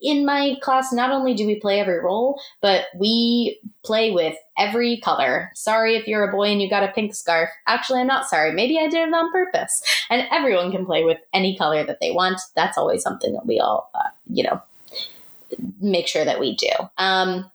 in 0.00 0.24
my 0.24 0.56
class, 0.62 0.92
not 0.92 1.10
only 1.10 1.34
do 1.34 1.46
we 1.46 1.56
play 1.56 1.80
every 1.80 1.98
role, 1.98 2.40
but 2.60 2.86
we 2.96 3.58
play 3.84 4.10
with 4.10 4.36
every 4.56 4.98
color. 4.98 5.50
Sorry 5.54 5.96
if 5.96 6.06
you're 6.06 6.28
a 6.28 6.32
boy 6.32 6.44
and 6.44 6.62
you 6.62 6.70
got 6.70 6.84
a 6.84 6.92
pink 6.92 7.14
scarf. 7.14 7.50
Actually, 7.66 8.00
I'm 8.00 8.06
not 8.06 8.28
sorry. 8.28 8.52
Maybe 8.52 8.78
I 8.78 8.88
did 8.88 9.08
it 9.08 9.14
on 9.14 9.32
purpose. 9.32 9.82
And 10.10 10.26
everyone 10.30 10.70
can 10.70 10.86
play 10.86 11.04
with 11.04 11.18
any 11.32 11.56
color 11.56 11.84
that 11.84 11.98
they 12.00 12.12
want. 12.12 12.40
That's 12.54 12.78
always 12.78 13.02
something 13.02 13.32
that 13.32 13.46
we 13.46 13.58
all, 13.58 13.90
uh, 13.94 14.10
you 14.30 14.44
know, 14.44 14.62
make 15.80 16.06
sure 16.06 16.24
that 16.24 16.40
we 16.40 16.56
do. 16.56 16.70
Um, 16.98 17.50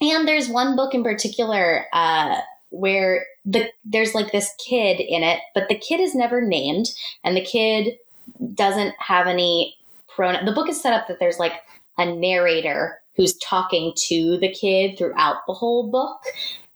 and 0.00 0.26
there's 0.26 0.48
one 0.48 0.76
book 0.76 0.94
in 0.94 1.02
particular 1.02 1.86
uh, 1.92 2.40
where 2.70 3.26
the 3.44 3.70
there's 3.84 4.14
like 4.14 4.32
this 4.32 4.52
kid 4.66 5.00
in 5.00 5.22
it, 5.22 5.40
but 5.54 5.68
the 5.68 5.78
kid 5.78 6.00
is 6.00 6.14
never 6.14 6.40
named, 6.40 6.86
and 7.24 7.36
the 7.36 7.44
kid 7.44 7.98
doesn't 8.54 8.94
have 8.98 9.26
any 9.26 9.76
pronoun. 10.08 10.44
The 10.44 10.52
book 10.52 10.68
is 10.68 10.80
set 10.80 10.92
up 10.92 11.08
that 11.08 11.18
there's 11.18 11.38
like 11.38 11.54
a 11.98 12.06
narrator 12.06 13.00
who's 13.16 13.36
talking 13.38 13.92
to 14.08 14.38
the 14.38 14.52
kid 14.52 14.96
throughout 14.96 15.38
the 15.46 15.52
whole 15.52 15.90
book. 15.90 16.22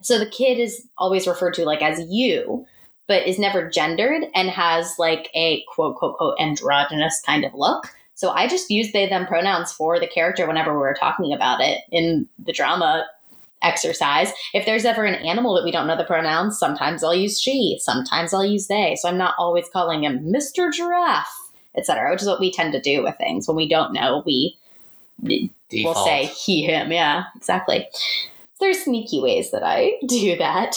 So 0.03 0.18
the 0.18 0.29
kid 0.29 0.59
is 0.59 0.87
always 0.99 1.27
referred 1.27 1.55
to 1.55 1.64
like 1.64 1.81
as 1.81 2.05
you, 2.11 2.66
but 3.09 3.27
is 3.27 3.39
never 3.39 3.70
gendered 3.70 4.25
and 4.35 4.51
has 4.51 4.99
like 4.99 5.31
a 5.35 5.64
quote, 5.72 5.97
quote, 5.97 6.18
quote, 6.18 6.37
androgynous 6.39 7.22
kind 7.25 7.45
of 7.45 7.55
look. 7.55 7.93
So 8.15 8.31
I 8.31 8.47
just 8.49 8.71
use 8.71 8.93
they, 8.93 9.09
them 9.09 9.27
pronouns 9.27 9.73
for 9.73 9.99
the 9.99 10.07
character 10.07 10.47
whenever 10.47 10.73
we 10.73 10.79
were 10.79 10.97
talking 10.99 11.33
about 11.33 11.61
it 11.61 11.81
in 11.91 12.29
the 12.45 12.53
drama 12.53 13.07
exercise. 13.62 14.31
If 14.53 14.67
there's 14.67 14.85
ever 14.85 15.05
an 15.05 15.15
animal 15.15 15.55
that 15.55 15.65
we 15.65 15.73
don't 15.73 15.87
know 15.87 15.97
the 15.97 16.05
pronouns, 16.05 16.59
sometimes 16.59 17.03
I'll 17.03 17.15
use 17.15 17.41
she, 17.41 17.79
sometimes 17.81 18.33
I'll 18.33 18.45
use 18.45 18.69
they. 18.69 18.97
So 18.97 19.09
I'm 19.09 19.19
not 19.19 19.35
always 19.39 19.69
calling 19.73 20.05
him 20.05 20.33
Mr. 20.33 20.73
Giraffe, 20.73 21.27
etc., 21.77 22.11
which 22.11 22.23
is 22.23 22.29
what 22.29 22.41
we 22.41 22.53
tend 22.53 22.73
to 22.73 22.81
do 22.81 23.03
with 23.03 23.17
things. 23.17 23.49
When 23.49 23.57
we 23.57 23.69
don't 23.69 23.93
know, 23.93 24.23
we 24.25 24.57
Default. 25.21 25.97
will 25.97 26.05
say 26.05 26.27
he, 26.27 26.65
him. 26.65 26.93
Yeah, 26.93 27.25
exactly. 27.37 27.89
There's 28.61 28.85
sneaky 28.85 29.21
ways 29.21 29.51
that 29.51 29.62
I 29.62 29.95
do 30.07 30.37
that. 30.37 30.77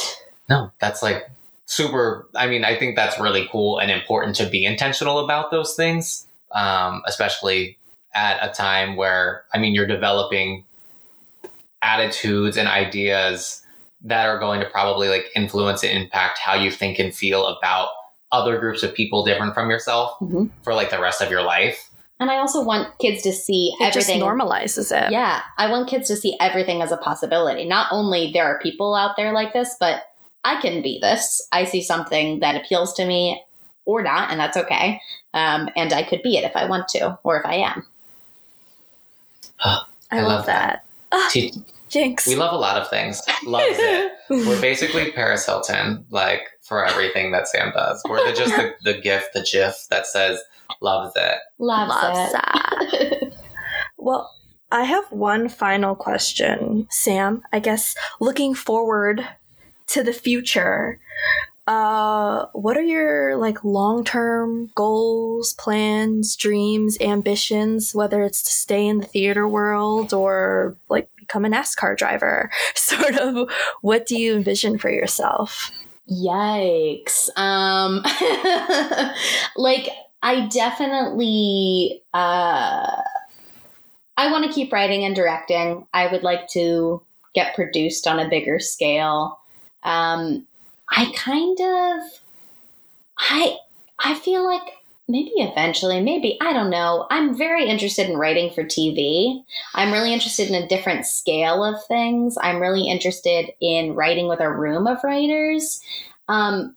No, 0.50 0.72
that's 0.80 1.04
like 1.04 1.30
super. 1.66 2.28
I 2.36 2.48
mean, 2.48 2.64
I 2.64 2.78
think 2.78 2.96
that's 2.96 3.20
really 3.20 3.48
cool 3.52 3.80
and 3.80 3.92
important 3.92 4.36
to 4.38 4.48
be 4.48 4.66
intentional 4.66 5.20
about 5.20 5.52
those 5.52 5.76
things, 5.76 6.27
um, 6.54 7.02
especially 7.06 7.78
at 8.14 8.38
a 8.48 8.52
time 8.54 8.96
where, 8.96 9.44
I 9.54 9.58
mean, 9.58 9.74
you're 9.76 9.88
developing 9.88 10.64
attitudes 11.82 12.58
and 12.58 12.68
ideas 12.68 13.64
that 14.02 14.28
are 14.28 14.40
going 14.40 14.60
to 14.60 14.66
probably 14.70 15.10
like 15.10 15.26
influence 15.36 15.84
and 15.84 15.92
impact 15.92 16.40
how 16.40 16.54
you 16.56 16.72
think 16.72 17.00
and 17.00 17.14
feel 17.14 17.46
about 17.48 17.90
other 18.32 18.60
groups 18.60 18.84
of 18.84 18.94
people 18.94 19.24
different 19.26 19.54
from 19.54 19.70
yourself 19.70 20.12
Mhm. 20.22 20.50
for 20.64 20.74
like 20.74 20.90
the 20.90 21.00
rest 21.00 21.22
of 21.22 21.30
your 21.32 21.44
life. 21.44 21.90
And 22.20 22.32
I 22.32 22.38
also 22.38 22.64
want 22.64 22.98
kids 22.98 23.22
to 23.24 23.32
see 23.32 23.76
It 23.80 23.94
just 23.94 24.10
everything. 24.10 24.22
normalizes 24.28 24.92
it. 24.92 25.12
Yeah, 25.12 25.42
I 25.58 25.70
want 25.70 25.88
kids 25.88 26.08
to 26.08 26.16
see 26.16 26.36
everything 26.40 26.82
as 26.82 26.92
a 26.92 26.98
possibility. 26.98 27.64
Not 27.66 27.88
only 27.92 28.32
there 28.34 28.46
are 28.46 28.60
people 28.60 28.96
out 28.96 29.16
there 29.18 29.32
like 29.34 29.54
this, 29.54 29.76
but 29.80 30.04
I 30.44 30.60
can 30.60 30.82
be 30.82 30.98
this. 31.00 31.46
I 31.52 31.64
see 31.66 31.84
something 31.84 32.40
that 32.40 32.56
appeals 32.56 32.94
to 32.96 33.06
me 33.06 33.44
or 33.88 34.04
not, 34.04 34.30
and 34.30 34.40
that's 34.40 34.58
okay. 34.58 35.02
Um, 35.34 35.70
and 35.76 35.94
I 35.94 36.04
could 36.04 36.22
be 36.22 36.38
it 36.38 36.44
if 36.44 36.56
I 36.56 36.66
want 36.66 36.88
to, 36.90 37.18
or 37.24 37.40
if 37.40 37.46
I 37.46 37.56
am. 37.56 37.86
I, 39.60 39.82
I 40.12 40.22
love, 40.22 40.28
love 40.30 40.46
that. 40.46 40.86
Te- 41.32 41.54
Jinx. 41.90 42.28
we 42.28 42.36
love 42.36 42.54
a 42.54 42.58
lot 42.58 42.80
of 42.80 42.90
things. 42.90 43.22
Loves 43.46 43.78
it. 43.80 44.12
We're 44.30 44.60
basically 44.62 45.12
Paris 45.14 45.46
Hilton, 45.46 46.06
like 46.12 46.42
for 46.62 46.86
everything 46.86 47.32
that 47.32 47.48
Sam 47.48 47.72
does. 47.74 48.02
We're 48.08 48.30
the, 48.30 48.36
just 48.36 48.56
the, 48.56 48.76
the 48.94 49.00
gift, 49.00 49.30
the 49.34 49.48
GIF 49.50 49.88
that 49.90 50.06
says 50.06 50.42
loves 50.82 51.14
it. 51.16 51.38
Loves, 51.58 51.90
Loves 51.90 52.30
it. 52.30 52.34
that. 52.34 53.34
Well, 54.00 54.32
I 54.72 54.84
have 54.84 55.12
one 55.12 55.50
final 55.50 55.96
question, 55.96 56.88
Sam. 56.90 57.42
I 57.52 57.60
guess 57.60 57.96
looking 58.20 58.54
forward 58.54 59.28
to 59.88 60.04
the 60.04 60.14
future, 60.14 61.00
uh, 61.68 62.46
what 62.54 62.78
are 62.78 62.82
your 62.82 63.36
like 63.36 63.64
long-term 63.64 64.70
goals, 64.74 65.54
plans, 65.54 66.36
dreams, 66.38 66.98
ambitions? 67.02 67.94
Whether 67.94 68.24
it's 68.24 68.42
to 68.44 68.52
stay 68.52 68.88
in 68.88 69.00
the 69.00 69.06
theater 69.06 69.48
world 69.48 70.14
or 70.14 70.78
like 70.90 71.10
become 71.18 71.44
a 71.44 71.50
NASCAR 71.50 71.98
driver, 71.98 72.50
sort 72.76 73.18
of. 73.18 73.50
What 73.82 74.06
do 74.06 74.18
you 74.18 74.36
envision 74.36 74.78
for 74.78 74.90
yourself? 74.90 75.72
Yikes. 76.10 77.30
Um 77.36 78.02
like 79.58 79.90
I 80.24 80.48
definitely 80.48 82.02
uh 82.14 83.02
I 84.20 84.32
want 84.32 84.46
to 84.46 84.54
keep 84.54 84.72
writing 84.72 85.04
and 85.04 85.14
directing. 85.14 85.86
I 85.94 86.08
would 86.08 86.24
like 86.24 86.48
to 86.52 87.04
get 87.36 87.56
produced 87.56 88.08
on 88.08 88.20
a 88.20 88.30
bigger 88.30 88.60
scale. 88.60 89.38
Um 89.84 90.48
I 90.90 91.12
kind 91.16 91.60
of 91.60 92.20
I 93.18 93.58
I 94.00 94.14
feel 94.16 94.46
like 94.46 94.62
maybe 95.08 95.32
eventually, 95.38 96.02
maybe 96.02 96.38
I 96.42 96.54
don't 96.54 96.70
know. 96.70 97.08
I'm 97.10 97.36
very 97.38 97.66
interested 97.66 98.10
in 98.10 98.18
writing 98.18 98.54
for 98.54 98.64
TV. 98.64 99.44
I'm 99.74 99.94
really 99.94 100.14
interested 100.14 100.50
in 100.50 100.56
a 100.56 100.68
different 100.68 101.06
scale 101.06 101.64
of 101.64 101.84
things. 101.86 102.38
I'm 102.42 102.60
really 102.60 102.90
interested 102.90 103.52
in 103.62 103.96
writing 103.96 104.28
with 104.28 104.42
a 104.42 104.52
room 104.52 104.86
of 104.88 105.04
writers. 105.04 105.82
Um, 106.28 106.76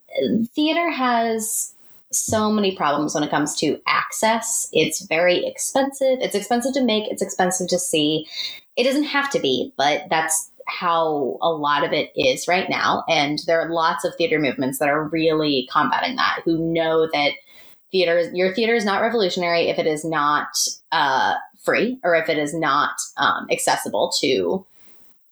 theater 0.55 0.91
has 0.91 1.75
so 2.13 2.51
many 2.51 2.77
problems 2.77 3.15
when 3.15 3.25
it 3.25 3.31
comes 3.31 3.57
to 3.57 3.81
access. 3.87 4.69
It's 4.73 5.01
very 5.03 5.45
expensive. 5.47 6.19
It's 6.21 6.35
expensive 6.35 6.73
to 6.75 6.85
make, 6.85 7.11
it's 7.11 7.23
expensive 7.23 7.69
to 7.69 7.79
see. 7.79 8.27
It 8.77 8.85
doesn't 8.85 9.05
have 9.05 9.31
to 9.31 9.41
be, 9.41 9.73
but 9.77 10.05
that's 10.11 10.50
how 10.71 11.39
a 11.43 11.51
lot 11.51 11.85
of 11.85 11.93
it 11.93 12.11
is 12.17 12.49
right 12.49 12.69
now. 12.71 13.05
And 13.09 13.41
there 13.47 13.61
are 13.61 13.73
lots 13.73 14.05
of 14.05 14.15
theater 14.15 14.39
movements 14.39 14.79
that 14.79 14.89
are 14.89 15.09
really 15.09 15.69
combating 15.73 16.17
that, 16.17 16.41
who 16.45 16.73
know 16.73 17.09
that 17.13 17.33
theater, 17.91 18.31
your 18.33 18.55
theater 18.55 18.75
is 18.75 18.85
not 18.85 19.03
revolutionary 19.03 19.69
if 19.69 19.79
it 19.79 19.87
is 19.87 20.05
not 20.05 20.49
uh, 20.93 21.35
free 21.63 21.99
or 22.05 22.15
if 22.15 22.29
it 22.29 22.39
is 22.39 22.55
not 22.55 22.93
um, 23.17 23.47
accessible 23.51 24.13
to 24.21 24.65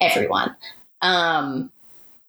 everyone. 0.00 0.54
Um, 1.00 1.70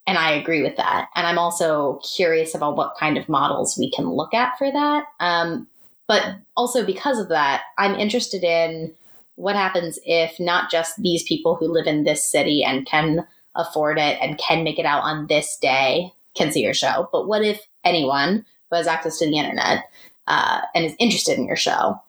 and 0.08 0.18
I 0.18 0.32
agree 0.32 0.64
with 0.64 0.76
that. 0.78 1.10
And 1.16 1.28
I'm 1.28 1.38
also 1.38 2.00
curious 2.16 2.56
about 2.56 2.76
what 2.76 2.96
kind 3.00 3.18
of 3.18 3.30
models 3.30 3.78
we 3.78 3.92
can 3.92 4.10
look 4.10 4.34
at 4.34 4.58
for 4.58 4.72
that. 4.72 5.06
Um, 5.20 5.68
but 6.08 6.38
also 6.58 6.84
because 6.84 7.20
of 7.20 7.30
that, 7.30 7.62
I'm 7.78 7.94
interested 7.94 8.44
in 8.44 8.94
what 9.40 9.56
happens 9.56 9.98
if 10.06 10.38
not 10.38 10.70
just 10.70 11.02
these 11.02 11.24
people 11.24 11.56
who 11.56 11.72
live 11.72 11.88
in 11.88 12.04
this 12.04 12.30
city 12.30 12.62
and 12.62 12.86
can 12.86 13.26
afford 13.56 13.98
it 13.98 14.18
and 14.22 14.38
can 14.38 14.66
make 14.66 14.78
it 14.78 14.86
out 14.86 15.02
on 15.04 15.28
this 15.28 15.58
day 15.58 16.12
can 16.36 16.52
see 16.52 16.62
your 16.62 16.74
show, 16.74 17.08
but 17.14 17.26
what 17.26 17.42
if 17.42 17.66
anyone 17.86 18.46
who 18.70 18.76
has 18.76 18.86
access 18.86 19.18
to 19.18 19.26
the 19.26 19.38
internet 19.38 19.86
uh, 20.28 20.62
and 20.76 20.86
is 20.86 20.96
interested 21.00 21.38
in 21.38 21.46
your 21.46 21.56
show 21.56 22.00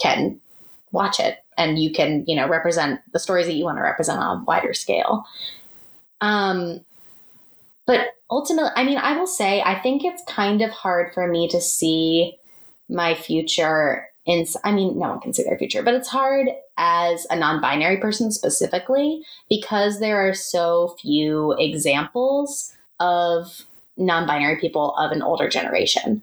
can 0.00 0.40
watch 0.92 1.18
it 1.18 1.38
and 1.58 1.78
you 1.78 1.92
can, 1.92 2.24
you 2.28 2.36
know, 2.36 2.48
represent 2.48 3.00
the 3.12 3.18
stories 3.18 3.46
that 3.46 3.54
you 3.54 3.64
want 3.64 3.78
to 3.78 3.82
represent 3.82 4.20
on 4.20 4.38
a 4.38 4.44
wider 4.44 4.72
scale. 4.72 5.24
Um, 6.20 6.84
but 7.84 8.14
ultimately, 8.30 8.70
I 8.76 8.84
mean, 8.84 8.98
I 8.98 9.16
will 9.18 9.26
say, 9.26 9.60
I 9.60 9.80
think 9.80 10.04
it's 10.04 10.22
kind 10.28 10.62
of 10.62 10.70
hard 10.70 11.12
for 11.12 11.26
me 11.26 11.48
to 11.48 11.60
see 11.60 12.38
my 12.88 13.14
future 13.14 14.06
I 14.28 14.72
mean, 14.72 14.98
no 14.98 15.10
one 15.10 15.20
can 15.20 15.32
see 15.32 15.44
their 15.44 15.58
future, 15.58 15.82
but 15.82 15.94
it's 15.94 16.08
hard 16.08 16.48
as 16.76 17.26
a 17.30 17.36
non 17.36 17.60
binary 17.60 17.98
person 17.98 18.32
specifically 18.32 19.22
because 19.48 20.00
there 20.00 20.26
are 20.28 20.34
so 20.34 20.96
few 21.00 21.52
examples 21.58 22.74
of 22.98 23.62
non 23.96 24.26
binary 24.26 24.56
people 24.56 24.96
of 24.96 25.12
an 25.12 25.22
older 25.22 25.48
generation. 25.48 26.22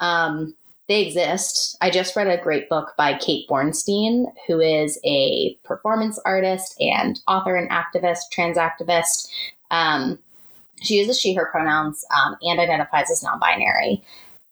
Um, 0.00 0.54
they 0.88 1.06
exist. 1.06 1.76
I 1.80 1.90
just 1.90 2.16
read 2.16 2.26
a 2.26 2.42
great 2.42 2.68
book 2.68 2.94
by 2.98 3.16
Kate 3.16 3.48
Bornstein, 3.48 4.32
who 4.46 4.60
is 4.60 4.98
a 5.04 5.56
performance 5.64 6.18
artist 6.24 6.74
and 6.80 7.20
author 7.28 7.56
and 7.56 7.70
activist, 7.70 8.30
trans 8.32 8.58
activist. 8.58 9.28
Um, 9.70 10.18
she 10.82 10.94
uses 10.94 11.20
she, 11.20 11.34
her 11.34 11.48
pronouns 11.52 12.04
um, 12.16 12.36
and 12.42 12.58
identifies 12.58 13.10
as 13.10 13.22
non 13.22 13.38
binary. 13.38 14.02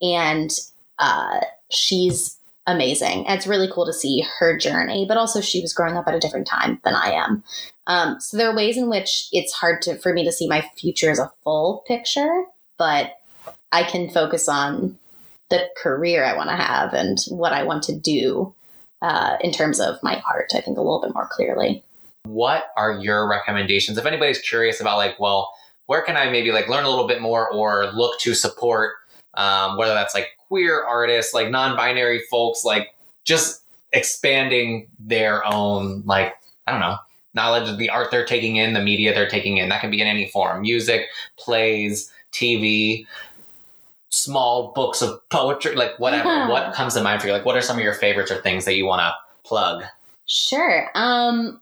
And 0.01 0.51
uh, 0.99 1.41
she's 1.71 2.37
amazing. 2.71 3.27
And 3.27 3.37
it's 3.37 3.47
really 3.47 3.69
cool 3.73 3.87
to 3.87 3.93
see 3.93 4.25
her 4.39 4.57
journey, 4.57 5.05
but 5.07 5.17
also 5.17 5.41
she 5.41 5.61
was 5.61 5.73
growing 5.73 5.97
up 5.97 6.07
at 6.07 6.15
a 6.15 6.21
different 6.21 6.47
time 6.47 6.81
than 6.85 6.95
I 6.95 7.13
am. 7.13 7.43
Um, 7.87 8.21
so 8.21 8.37
there 8.37 8.49
are 8.49 8.57
ways 8.57 8.77
in 8.77 8.89
which 8.89 9.29
it's 9.33 9.53
hard 9.53 9.83
to 9.83 9.97
for 9.97 10.13
me 10.13 10.25
to 10.25 10.33
see 10.33 10.49
my 10.49 10.63
future 10.77 11.11
as 11.11 11.19
a 11.19 11.33
full 11.43 11.85
picture, 11.87 12.45
but 12.79 13.15
I 13.73 13.83
can 13.83 14.11
focus 14.11 14.49
on 14.49 14.99
the 15.51 15.69
career 15.77 16.25
I 16.25 16.37
want 16.37 16.51
to 16.51 16.57
have 16.57 16.95
and 16.95 17.19
what 17.29 17.53
I 17.53 17.65
want 17.65 17.83
to 17.85 17.97
do 17.97 18.55
uh, 19.03 19.37
in 19.41 19.53
terms 19.53 19.81
of 19.81 20.01
my 20.03 20.23
art. 20.29 20.53
I 20.55 20.61
think 20.61 20.79
a 20.79 20.83
little 20.83 21.01
bit 21.01 21.15
more 21.15 21.29
clearly. 21.31 21.83
What 22.25 22.67
are 22.77 22.99
your 23.01 23.29
recommendations? 23.29 23.99
If 23.99 24.07
anybody's 24.07 24.39
curious 24.39 24.81
about 24.81 24.99
like, 24.99 25.19
well, 25.19 25.53
where 25.87 26.03
can 26.03 26.17
I 26.17 26.31
maybe 26.31 26.53
like 26.53 26.69
learn 26.69 26.85
a 26.85 26.89
little 26.89 27.09
bit 27.09 27.21
more 27.21 27.51
or 27.51 27.87
look 27.93 28.21
to 28.21 28.35
support, 28.35 28.93
um, 29.35 29.77
whether 29.77 29.95
that's 29.95 30.15
like 30.15 30.29
queer 30.51 30.83
artists, 30.83 31.33
like 31.33 31.51
non-binary 31.51 32.23
folks, 32.31 32.65
like 32.65 32.95
just 33.25 33.63
expanding 33.93 34.89
their 34.99 35.47
own 35.47 36.03
like 36.05 36.35
I 36.67 36.73
don't 36.73 36.81
know 36.81 36.97
knowledge 37.33 37.69
of 37.69 37.79
the 37.79 37.89
art 37.89 38.11
they're 38.11 38.27
taking 38.27 38.57
in, 38.57 38.73
the 38.73 38.81
media 38.81 39.15
they're 39.15 39.29
taking 39.29 39.59
in. 39.59 39.69
That 39.69 39.81
can 39.81 39.91
be 39.91 40.01
in 40.01 40.07
any 40.07 40.29
form: 40.29 40.63
music, 40.63 41.07
plays, 41.39 42.13
TV, 42.33 43.07
small 44.11 44.73
books 44.73 45.01
of 45.01 45.27
poetry, 45.31 45.77
like 45.77 45.99
whatever. 45.99 46.29
Yeah. 46.29 46.49
What 46.49 46.75
comes 46.75 46.95
to 46.95 47.03
mind 47.03 47.23
for 47.23 47.29
you? 47.29 47.33
Like, 47.33 47.45
what 47.45 47.57
are 47.57 47.63
some 47.63 47.79
of 47.79 47.85
your 47.85 47.95
favorites 47.95 48.31
or 48.31 48.41
things 48.41 48.65
that 48.65 48.75
you 48.75 48.85
want 48.85 49.01
to 49.01 49.13
plug? 49.49 49.85
Sure. 50.27 50.91
Um, 50.95 51.61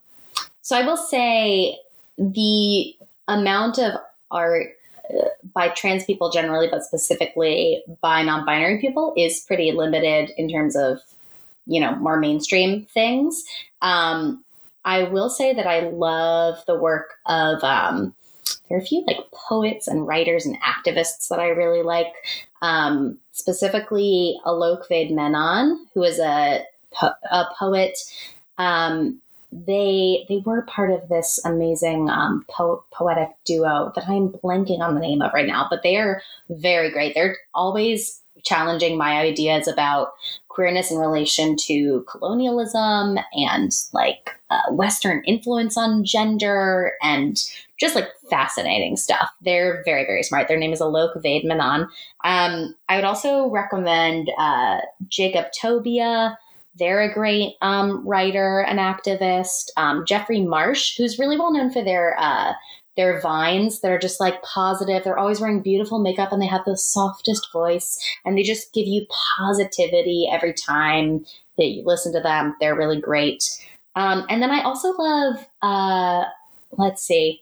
so 0.62 0.76
I 0.76 0.84
will 0.84 0.96
say 0.96 1.78
the 2.16 2.94
amount 3.28 3.78
of 3.78 3.94
art 4.30 4.68
uh, 5.10 5.28
by 5.58 5.70
trans 5.70 6.04
people 6.04 6.30
generally, 6.30 6.68
but 6.70 6.84
specifically 6.84 7.82
by 8.00 8.22
non-binary 8.22 8.80
people, 8.80 9.12
is 9.16 9.40
pretty 9.40 9.72
limited 9.72 10.30
in 10.36 10.48
terms 10.48 10.76
of 10.76 11.00
you 11.66 11.80
know 11.80 11.96
more 11.96 12.16
mainstream 12.16 12.86
things. 12.94 13.42
Um, 13.82 14.44
I 14.84 15.02
will 15.02 15.28
say 15.28 15.52
that 15.52 15.66
I 15.66 15.80
love 15.80 16.58
the 16.68 16.78
work 16.78 17.14
of 17.26 17.64
um, 17.64 18.14
there 18.68 18.78
are 18.78 18.80
a 18.80 18.84
few 18.84 19.02
like 19.08 19.18
poets 19.32 19.88
and 19.88 20.06
writers 20.06 20.46
and 20.46 20.56
activists 20.62 21.26
that 21.28 21.40
I 21.40 21.48
really 21.48 21.82
like. 21.82 22.14
Um, 22.62 23.18
specifically, 23.32 24.38
Alok 24.46 24.88
Vaid-Menon, 24.88 25.88
who 25.92 26.04
is 26.04 26.20
a 26.20 26.64
a 27.02 27.46
poet 27.58 27.98
um, 28.58 29.20
they 29.50 30.26
they 30.28 30.38
were 30.44 30.62
part 30.62 30.90
of 30.90 31.08
this 31.08 31.40
amazing 31.44 32.10
um, 32.10 32.44
po- 32.50 32.84
poetic 32.92 33.30
duo 33.44 33.92
that 33.94 34.08
I'm 34.08 34.28
blanking 34.30 34.80
on 34.80 34.94
the 34.94 35.00
name 35.00 35.22
of 35.22 35.32
right 35.32 35.46
now, 35.46 35.66
but 35.70 35.82
they 35.82 35.96
are 35.96 36.22
very 36.50 36.90
great. 36.90 37.14
They're 37.14 37.36
always 37.54 38.20
challenging 38.44 38.96
my 38.96 39.18
ideas 39.18 39.66
about 39.66 40.12
queerness 40.48 40.90
in 40.90 40.98
relation 40.98 41.56
to 41.56 42.04
colonialism 42.08 43.18
and 43.32 43.72
like 43.92 44.30
uh, 44.50 44.70
Western 44.70 45.22
influence 45.24 45.76
on 45.76 46.04
gender 46.04 46.92
and 47.02 47.42
just 47.78 47.94
like 47.94 48.08
fascinating 48.28 48.96
stuff. 48.96 49.30
They're 49.40 49.82
very 49.84 50.04
very 50.04 50.22
smart. 50.22 50.48
Their 50.48 50.58
name 50.58 50.72
is 50.72 50.80
Alok 50.80 51.22
Menon. 51.44 51.88
Um, 52.24 52.74
I 52.88 52.96
would 52.96 53.04
also 53.04 53.48
recommend 53.48 54.30
uh, 54.38 54.80
Jacob 55.08 55.46
Tobia 55.58 56.36
they're 56.78 57.02
a 57.02 57.12
great 57.12 57.54
um, 57.60 58.06
writer 58.06 58.60
and 58.60 58.78
activist. 58.78 59.70
Um, 59.76 60.04
Jeffrey 60.06 60.42
Marsh, 60.42 60.96
who's 60.96 61.18
really 61.18 61.38
well 61.38 61.52
known 61.52 61.70
for 61.70 61.82
their 61.82 62.16
uh, 62.18 62.52
their 62.98 63.20
vines 63.20 63.80
that 63.80 63.92
are 63.92 63.98
just 63.98 64.18
like 64.18 64.42
positive. 64.42 65.04
They're 65.04 65.18
always 65.18 65.40
wearing 65.40 65.62
beautiful 65.62 66.00
makeup 66.00 66.32
and 66.32 66.42
they 66.42 66.46
have 66.46 66.64
the 66.64 66.76
softest 66.76 67.52
voice 67.52 67.96
and 68.24 68.36
they 68.36 68.42
just 68.42 68.74
give 68.74 68.88
you 68.88 69.06
positivity 69.38 70.28
every 70.30 70.52
time 70.52 71.24
that 71.58 71.68
you 71.68 71.84
listen 71.86 72.12
to 72.14 72.20
them. 72.20 72.56
They're 72.60 72.76
really 72.76 73.00
great. 73.00 73.44
Um, 73.94 74.26
and 74.28 74.42
then 74.42 74.50
I 74.50 74.62
also 74.62 74.90
love, 74.90 75.46
uh, 75.62 76.24
let's 76.72 77.02
see. 77.02 77.40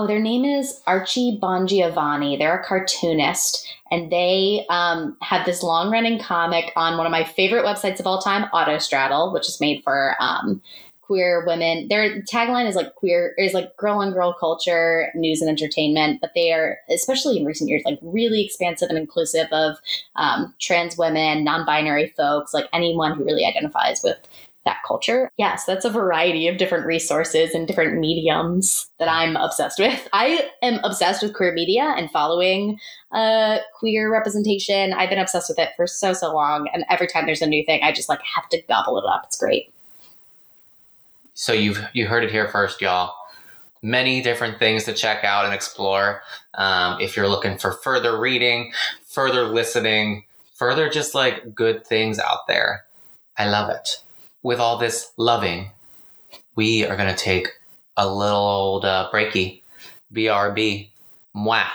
Oh, 0.00 0.06
their 0.06 0.20
name 0.20 0.44
is 0.44 0.80
Archie 0.86 1.40
Bongiovanni. 1.42 2.38
They're 2.38 2.60
a 2.60 2.64
cartoonist, 2.64 3.66
and 3.90 4.12
they 4.12 4.64
um, 4.70 5.16
have 5.22 5.44
this 5.44 5.60
long 5.60 5.90
running 5.90 6.20
comic 6.20 6.72
on 6.76 6.96
one 6.96 7.04
of 7.04 7.10
my 7.10 7.24
favorite 7.24 7.64
websites 7.64 7.98
of 7.98 8.06
all 8.06 8.22
time, 8.22 8.48
Autostraddle, 8.54 9.32
which 9.32 9.48
is 9.48 9.60
made 9.60 9.82
for 9.82 10.14
um, 10.20 10.62
queer 11.00 11.44
women. 11.44 11.88
Their 11.88 12.22
tagline 12.22 12.68
is 12.68 12.76
like 12.76 12.94
queer 12.94 13.34
is 13.38 13.54
like 13.54 13.76
girl 13.76 13.98
on 13.98 14.12
girl 14.12 14.32
culture, 14.38 15.10
news 15.16 15.40
and 15.40 15.50
entertainment, 15.50 16.20
but 16.20 16.30
they 16.32 16.52
are 16.52 16.78
especially 16.88 17.36
in 17.36 17.44
recent 17.44 17.68
years 17.68 17.82
like 17.84 17.98
really 18.00 18.44
expansive 18.44 18.90
and 18.90 18.98
inclusive 18.98 19.48
of 19.50 19.78
um, 20.14 20.54
trans 20.60 20.96
women, 20.96 21.42
non-binary 21.42 22.14
folks, 22.16 22.54
like 22.54 22.68
anyone 22.72 23.16
who 23.16 23.24
really 23.24 23.44
identifies 23.44 24.04
with 24.04 24.18
that 24.68 24.82
culture. 24.86 25.30
Yes, 25.38 25.48
yeah, 25.48 25.56
so 25.56 25.72
that's 25.72 25.84
a 25.86 25.90
variety 25.90 26.46
of 26.46 26.58
different 26.58 26.84
resources 26.84 27.54
and 27.54 27.66
different 27.66 27.98
mediums 27.98 28.88
that 28.98 29.08
I'm 29.08 29.34
obsessed 29.36 29.78
with. 29.78 30.06
I 30.12 30.50
am 30.62 30.78
obsessed 30.84 31.22
with 31.22 31.34
queer 31.34 31.54
media 31.54 31.94
and 31.96 32.10
following 32.10 32.78
uh, 33.10 33.58
queer 33.74 34.12
representation. 34.12 34.92
I've 34.92 35.08
been 35.08 35.18
obsessed 35.18 35.48
with 35.48 35.58
it 35.58 35.70
for 35.74 35.86
so 35.86 36.12
so 36.12 36.34
long, 36.34 36.68
and 36.72 36.84
every 36.90 37.06
time 37.06 37.24
there's 37.24 37.40
a 37.40 37.46
new 37.46 37.64
thing, 37.64 37.82
I 37.82 37.92
just 37.92 38.10
like 38.10 38.20
have 38.34 38.48
to 38.50 38.60
gobble 38.68 38.98
it 38.98 39.04
up. 39.08 39.22
It's 39.24 39.38
great. 39.38 39.72
So 41.32 41.52
you've 41.52 41.82
you 41.94 42.06
heard 42.06 42.24
it 42.24 42.30
here 42.30 42.48
first, 42.48 42.82
y'all. 42.82 43.14
Many 43.80 44.20
different 44.20 44.58
things 44.58 44.84
to 44.84 44.92
check 44.92 45.24
out 45.24 45.46
and 45.46 45.54
explore. 45.54 46.20
Um, 46.54 47.00
if 47.00 47.16
you're 47.16 47.28
looking 47.28 47.56
for 47.56 47.72
further 47.72 48.18
reading, 48.18 48.72
further 49.06 49.44
listening, 49.44 50.24
further 50.56 50.90
just 50.90 51.14
like 51.14 51.54
good 51.54 51.86
things 51.86 52.18
out 52.18 52.46
there. 52.48 52.84
I 53.38 53.48
love 53.48 53.70
it. 53.70 54.02
With 54.48 54.60
all 54.60 54.78
this 54.78 55.12
loving, 55.18 55.72
we 56.56 56.86
are 56.86 56.96
going 56.96 57.14
to 57.14 57.14
take 57.14 57.48
a 57.98 58.08
little 58.08 58.40
old 58.40 58.86
uh, 58.86 59.10
breaky. 59.12 59.60
BRB. 60.10 60.88
Mwah. 61.36 61.66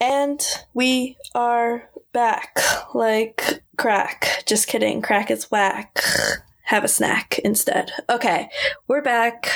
And 0.00 0.40
we 0.74 1.16
are 1.36 1.88
back 2.12 2.58
like 2.96 3.62
crack. 3.78 4.42
Just 4.44 4.66
kidding. 4.66 5.02
Crack 5.02 5.30
is 5.30 5.52
whack. 5.52 6.02
Have 6.64 6.82
a 6.82 6.88
snack 6.88 7.38
instead. 7.44 7.92
Okay, 8.08 8.50
we're 8.88 9.02
back. 9.02 9.52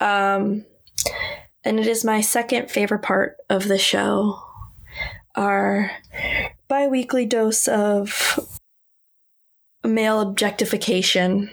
Um, 0.00 0.64
and 1.64 1.78
it 1.78 1.86
is 1.86 2.02
my 2.02 2.22
second 2.22 2.70
favorite 2.70 3.02
part 3.02 3.36
of 3.50 3.68
the 3.68 3.76
show. 3.76 4.40
Our 5.34 5.90
bi 6.68 6.86
weekly 6.86 7.26
dose 7.26 7.68
of 7.68 8.38
male 9.84 10.20
objectification. 10.20 11.50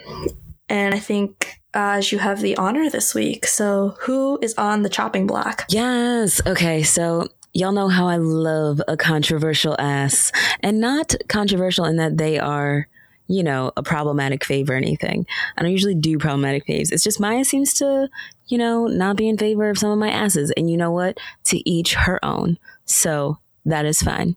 And 0.70 0.94
I 0.94 1.00
think 1.00 1.58
as 1.74 2.12
you 2.12 2.18
have 2.20 2.42
the 2.42 2.58
honor 2.58 2.90
this 2.90 3.14
week. 3.14 3.46
So, 3.46 3.96
who 4.02 4.40
is 4.42 4.54
on 4.56 4.82
the 4.82 4.90
chopping 4.90 5.28
block? 5.28 5.66
Yes. 5.70 6.42
Okay. 6.46 6.84
So, 6.84 7.28
y'all 7.54 7.72
know 7.72 7.88
how 7.88 8.08
I 8.08 8.18
love 8.18 8.82
a 8.88 8.98
controversial 8.98 9.76
ass, 9.80 10.32
and 10.62 10.80
not 10.80 11.16
controversial 11.28 11.86
in 11.86 11.98
that 11.98 12.18
they 12.18 12.40
are, 12.40 12.88
you 13.28 13.44
know, 13.44 13.72
a 13.78 13.84
problematic 13.84 14.42
fave 14.42 14.70
or 14.70 14.74
anything. 14.74 15.26
I 15.58 15.62
don't 15.62 15.72
usually 15.72 15.96
do 15.96 16.18
problematic 16.18 16.66
faves. 16.66 16.92
It's 16.92 17.04
just 17.04 17.20
Maya 17.20 17.46
seems 17.46 17.74
to, 17.76 18.10
you 18.48 18.58
know, 18.58 18.88
not 18.88 19.16
be 19.16 19.30
in 19.30 19.38
favor 19.38 19.70
of 19.70 19.78
some 19.78 19.92
of 19.92 20.00
my 20.00 20.10
asses, 20.10 20.52
and 20.58 20.70
you 20.70 20.78
know 20.78 20.92
what? 20.92 21.20
To 21.46 21.70
each 21.70 21.94
her 21.94 22.24
own. 22.26 22.58
So 22.86 23.38
that 23.68 23.86
is 23.86 24.02
fine. 24.02 24.36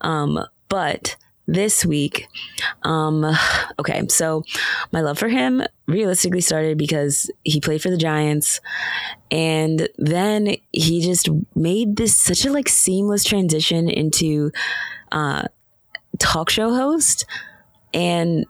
Um, 0.00 0.38
but 0.68 1.16
this 1.50 1.84
week. 1.84 2.28
Um, 2.82 3.26
okay, 3.78 4.06
so 4.08 4.44
my 4.92 5.00
love 5.00 5.18
for 5.18 5.28
him 5.28 5.62
realistically 5.86 6.40
started 6.40 6.78
because 6.78 7.30
he 7.44 7.60
played 7.60 7.82
for 7.82 7.90
the 7.90 7.96
Giants, 7.96 8.60
and 9.30 9.88
then 9.98 10.56
he 10.72 11.00
just 11.00 11.28
made 11.54 11.96
this 11.96 12.16
such 12.16 12.44
a 12.44 12.52
like 12.52 12.68
seamless 12.68 13.24
transition 13.24 13.88
into 13.88 14.52
uh, 15.10 15.42
talk 16.18 16.50
show 16.50 16.72
host, 16.72 17.26
and 17.92 18.46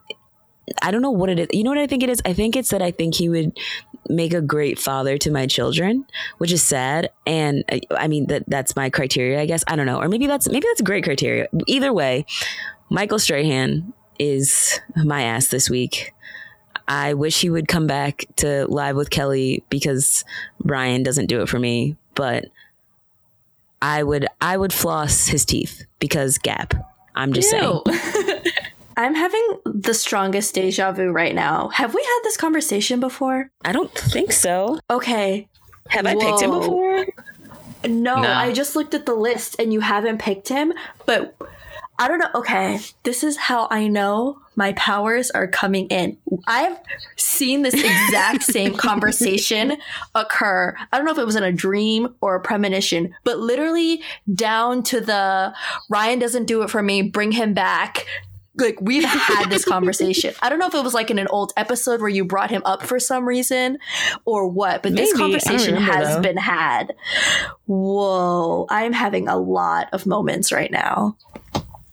I 0.82 0.90
don't 0.90 1.02
know 1.02 1.10
what 1.10 1.30
it 1.30 1.38
is. 1.38 1.48
You 1.52 1.64
know 1.64 1.70
what 1.70 1.78
I 1.78 1.86
think 1.86 2.02
it 2.02 2.10
is? 2.10 2.20
I 2.24 2.34
think 2.34 2.54
it's 2.54 2.70
that 2.70 2.82
I 2.82 2.90
think 2.90 3.14
he 3.14 3.28
would 3.28 3.58
make 4.10 4.34
a 4.34 4.40
great 4.40 4.78
father 4.78 5.16
to 5.18 5.30
my 5.30 5.46
children, 5.46 6.04
which 6.38 6.52
is 6.52 6.62
sad. 6.62 7.10
And 7.26 7.64
I 7.90 8.08
mean 8.08 8.26
that 8.26 8.44
that's 8.46 8.76
my 8.76 8.90
criteria, 8.90 9.40
I 9.40 9.46
guess. 9.46 9.64
I 9.66 9.76
don't 9.76 9.86
know. 9.86 10.00
Or 10.00 10.08
maybe 10.08 10.26
that's 10.26 10.48
maybe 10.48 10.66
that's 10.68 10.80
a 10.80 10.84
great 10.84 11.04
criteria. 11.04 11.48
Either 11.66 11.92
way, 11.92 12.26
Michael 12.90 13.18
Strahan 13.18 13.92
is 14.18 14.80
my 14.96 15.22
ass 15.22 15.48
this 15.48 15.70
week. 15.70 16.12
I 16.86 17.14
wish 17.14 17.40
he 17.40 17.50
would 17.50 17.68
come 17.68 17.86
back 17.86 18.24
to 18.36 18.66
live 18.66 18.96
with 18.96 19.10
Kelly 19.10 19.62
because 19.70 20.24
Ryan 20.64 21.02
doesn't 21.02 21.26
do 21.26 21.40
it 21.40 21.48
for 21.48 21.58
me, 21.58 21.96
but 22.14 22.46
I 23.80 24.02
would 24.02 24.26
I 24.40 24.56
would 24.56 24.72
floss 24.72 25.26
his 25.26 25.44
teeth 25.44 25.84
because 26.00 26.38
gap. 26.38 26.74
I'm 27.14 27.32
just 27.32 27.52
Ew. 27.52 27.82
saying. 27.86 28.42
I'm 29.00 29.14
having 29.14 29.58
the 29.64 29.94
strongest 29.94 30.54
deja 30.54 30.92
vu 30.92 31.10
right 31.10 31.34
now. 31.34 31.68
Have 31.68 31.94
we 31.94 32.02
had 32.02 32.20
this 32.22 32.36
conversation 32.36 33.00
before? 33.00 33.50
I 33.64 33.72
don't 33.72 33.92
think 33.92 34.32
so. 34.32 34.78
Okay. 34.90 35.48
Have 35.88 36.04
Whoa. 36.04 36.12
I 36.12 36.14
picked 36.14 36.42
him 36.42 36.50
before? 36.50 37.06
No, 37.88 38.16
I 38.16 38.52
just 38.52 38.76
looked 38.76 38.92
at 38.92 39.06
the 39.06 39.14
list 39.14 39.56
and 39.58 39.72
you 39.72 39.80
haven't 39.80 40.18
picked 40.18 40.48
him, 40.48 40.74
but 41.06 41.34
I 41.98 42.08
don't 42.08 42.18
know. 42.18 42.30
Okay, 42.34 42.78
this 43.02 43.22
is 43.22 43.36
how 43.36 43.68
I 43.70 43.86
know 43.86 44.40
my 44.56 44.72
powers 44.72 45.30
are 45.30 45.46
coming 45.46 45.86
in. 45.88 46.16
I've 46.46 46.78
seen 47.16 47.62
this 47.62 47.74
exact 47.74 48.42
same 48.42 48.74
conversation 48.74 49.76
occur. 50.14 50.74
I 50.92 50.96
don't 50.96 51.06
know 51.06 51.12
if 51.12 51.18
it 51.18 51.26
was 51.26 51.36
in 51.36 51.42
a 51.42 51.52
dream 51.52 52.14
or 52.20 52.36
a 52.36 52.40
premonition, 52.40 53.14
but 53.24 53.38
literally 53.38 54.02
down 54.34 54.82
to 54.84 55.00
the 55.00 55.54
Ryan 55.88 56.18
doesn't 56.18 56.46
do 56.46 56.62
it 56.62 56.70
for 56.70 56.82
me, 56.82 57.02
bring 57.02 57.32
him 57.32 57.54
back. 57.54 58.06
Like 58.56 58.78
we've 58.80 59.04
had 59.04 59.48
this 59.48 59.64
conversation. 59.68 60.34
I 60.42 60.48
don't 60.48 60.58
know 60.58 60.66
if 60.66 60.74
it 60.74 60.82
was 60.82 60.94
like 60.94 61.10
in 61.10 61.18
an 61.18 61.28
old 61.28 61.52
episode 61.56 62.00
where 62.00 62.08
you 62.08 62.24
brought 62.24 62.50
him 62.50 62.62
up 62.64 62.82
for 62.82 62.98
some 62.98 63.26
reason 63.26 63.78
or 64.24 64.48
what, 64.48 64.82
but 64.82 64.92
Maybe. 64.92 65.06
this 65.06 65.16
conversation 65.16 65.76
has 65.76 66.16
though. 66.16 66.22
been 66.22 66.36
had. 66.36 66.94
Whoa, 67.66 68.66
I'm 68.68 68.92
having 68.92 69.28
a 69.28 69.36
lot 69.36 69.88
of 69.92 70.06
moments 70.06 70.52
right 70.52 70.70
now. 70.70 71.16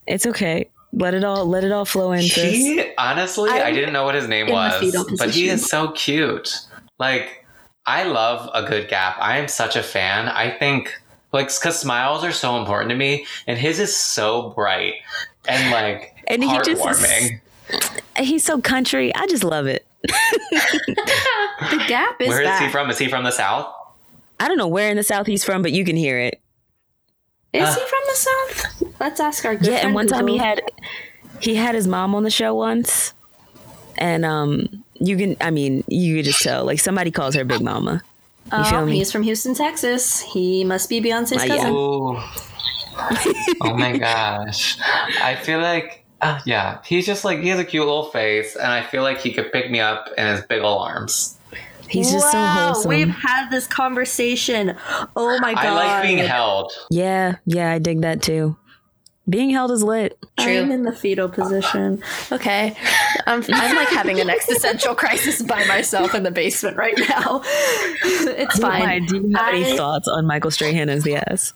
It's 0.08 0.26
okay. 0.26 0.70
Let 0.94 1.14
it 1.14 1.24
all 1.24 1.46
let 1.46 1.64
it 1.64 1.72
all 1.72 1.86
flow 1.86 2.12
into. 2.12 2.28
She 2.28 2.92
honestly, 2.98 3.52
I, 3.52 3.68
I 3.68 3.72
didn't 3.72 3.94
know 3.94 4.06
what 4.06 4.16
his 4.16 4.28
name 4.28 4.50
was, 4.50 4.96
but 5.20 5.30
he 5.30 5.50
is 5.50 5.66
so 5.66 5.92
cute. 5.92 6.58
Like 6.98 7.46
I 7.86 8.04
love 8.04 8.50
a 8.54 8.68
good 8.68 8.90
gap. 8.90 9.18
I 9.20 9.38
am 9.38 9.48
such 9.48 9.76
a 9.76 9.84
fan. 9.84 10.28
I 10.28 10.50
think 10.58 10.94
like 11.34 11.48
because 11.48 11.80
smiles 11.80 12.24
are 12.24 12.32
so 12.32 12.58
important 12.58 12.90
to 12.90 12.96
me, 12.96 13.26
and 13.46 13.60
his 13.60 13.80
is 13.80 13.96
so 13.96 14.50
bright 14.56 14.96
and 15.48 15.72
like 15.72 16.16
and 16.28 16.44
he 16.44 16.50
heartwarming. 16.50 17.40
Just 17.70 17.92
he's 18.18 18.44
so 18.44 18.62
country. 18.62 19.14
I 19.16 19.28
just 19.28 19.44
love 19.44 19.68
it. 19.68 19.86
the 20.04 21.84
gap 21.88 22.22
is. 22.22 22.30
Where 22.30 22.42
is 22.42 22.60
he 22.60 22.70
from? 22.70 22.90
Is 22.90 22.98
he 22.98 23.08
from 23.08 23.24
the 23.24 23.32
south? 23.32 23.74
I 24.40 24.48
don't 24.48 24.58
know 24.58 24.68
where 24.68 24.90
in 24.90 24.98
the 24.98 25.04
south 25.04 25.28
he's 25.28 25.44
from, 25.44 25.62
but 25.62 25.72
you 25.72 25.84
can 25.84 25.96
hear 25.96 26.20
it. 26.20 26.40
Is 27.54 27.68
uh, 27.68 27.74
he 27.74 27.82
from 27.82 28.00
the 28.08 28.16
south? 28.16 29.00
Let's 29.00 29.20
ask 29.20 29.46
our 29.46 29.56
good 29.56 29.68
Yeah, 29.68 29.78
and 29.78 29.96
one 29.96 30.06
Google. 30.06 30.20
time 30.20 30.28
he 30.28 30.38
had 30.38 30.62
he 31.40 31.56
had 31.56 31.76
his 31.76 31.88
mom 31.88 32.14
on 32.14 32.24
the 32.24 32.30
show 32.30 32.54
once, 32.54 33.14
and 33.98 34.26
um, 34.26 34.84
you 34.96 35.18
can 35.18 35.38
I 35.42 35.50
mean 35.52 35.84
you 35.88 36.18
could 36.18 36.26
just 36.26 36.42
tell 36.42 36.66
like 36.66 36.80
somebody 36.80 37.12
calls 37.12 37.36
her 37.36 37.44
Big 37.44 37.62
Mama. 37.62 38.02
You 38.52 38.60
oh, 38.60 38.86
he's 38.86 39.12
from 39.12 39.24
Houston, 39.24 39.56
Texas. 39.56 40.22
He 40.22 40.64
must 40.64 40.88
be 40.88 41.02
Beyonce's 41.02 41.44
uh, 41.44 41.48
cousin. 41.48 41.74
Yeah. 41.74 42.48
oh 43.62 43.76
my 43.76 43.98
gosh, 43.98 44.78
I 45.22 45.36
feel 45.36 45.60
like. 45.60 46.04
Uh, 46.20 46.40
yeah, 46.48 46.82
he's 46.84 47.06
just 47.06 47.24
like 47.24 47.42
he 47.42 47.50
has 47.50 47.60
a 47.60 47.64
cute 47.64 47.86
little 47.86 48.10
face, 48.10 48.56
and 48.56 48.72
I 48.72 48.82
feel 48.82 49.04
like 49.04 49.20
he 49.20 49.32
could 49.32 49.52
pick 49.52 49.70
me 49.70 49.80
up 49.80 50.10
in 50.18 50.26
his 50.26 50.42
big 50.42 50.64
old 50.64 50.82
arms. 50.82 51.38
He's 51.90 52.12
just 52.12 52.34
wow, 52.34 52.72
so 52.72 52.74
wholesome. 52.74 52.90
We've 52.90 53.10
had 53.10 53.50
this 53.50 53.68
conversation. 53.68 54.76
Oh 55.16 55.40
my 55.40 55.54
god. 55.54 55.66
I 55.66 55.74
like 55.74 56.04
being 56.04 56.18
held. 56.18 56.72
Yeah, 56.90 57.36
yeah, 57.46 57.72
I 57.72 57.80
dig 57.80 58.02
that 58.02 58.22
too. 58.22 58.58
Being 59.30 59.50
held 59.50 59.72
is 59.72 59.84
lit. 59.84 60.18
True. 60.40 60.62
I'm 60.62 60.72
in 60.72 60.84
the 60.84 60.94
fetal 60.94 61.28
position. 61.28 62.02
Okay. 62.32 62.76
I'm, 63.26 63.44
I'm 63.50 63.76
like 63.76 63.90
having 63.90 64.22
an 64.22 64.30
existential 64.30 64.96
crisis 64.96 65.42
by 65.42 65.66
myself 65.66 66.16
in 66.16 66.24
the 66.24 66.32
basement 66.32 66.78
right 66.78 66.98
now. 66.98 67.42
it's 67.44 68.58
fine. 68.58 68.82
Why? 68.82 69.00
Do 69.00 69.18
you 69.18 69.36
have 69.36 69.54
I, 69.54 69.58
any 69.58 69.76
thoughts 69.76 70.08
on 70.08 70.28
Michael 70.28 70.50
Strahan 70.50 70.88
as 70.88 71.04
the 71.04 71.18
ass? 71.18 71.54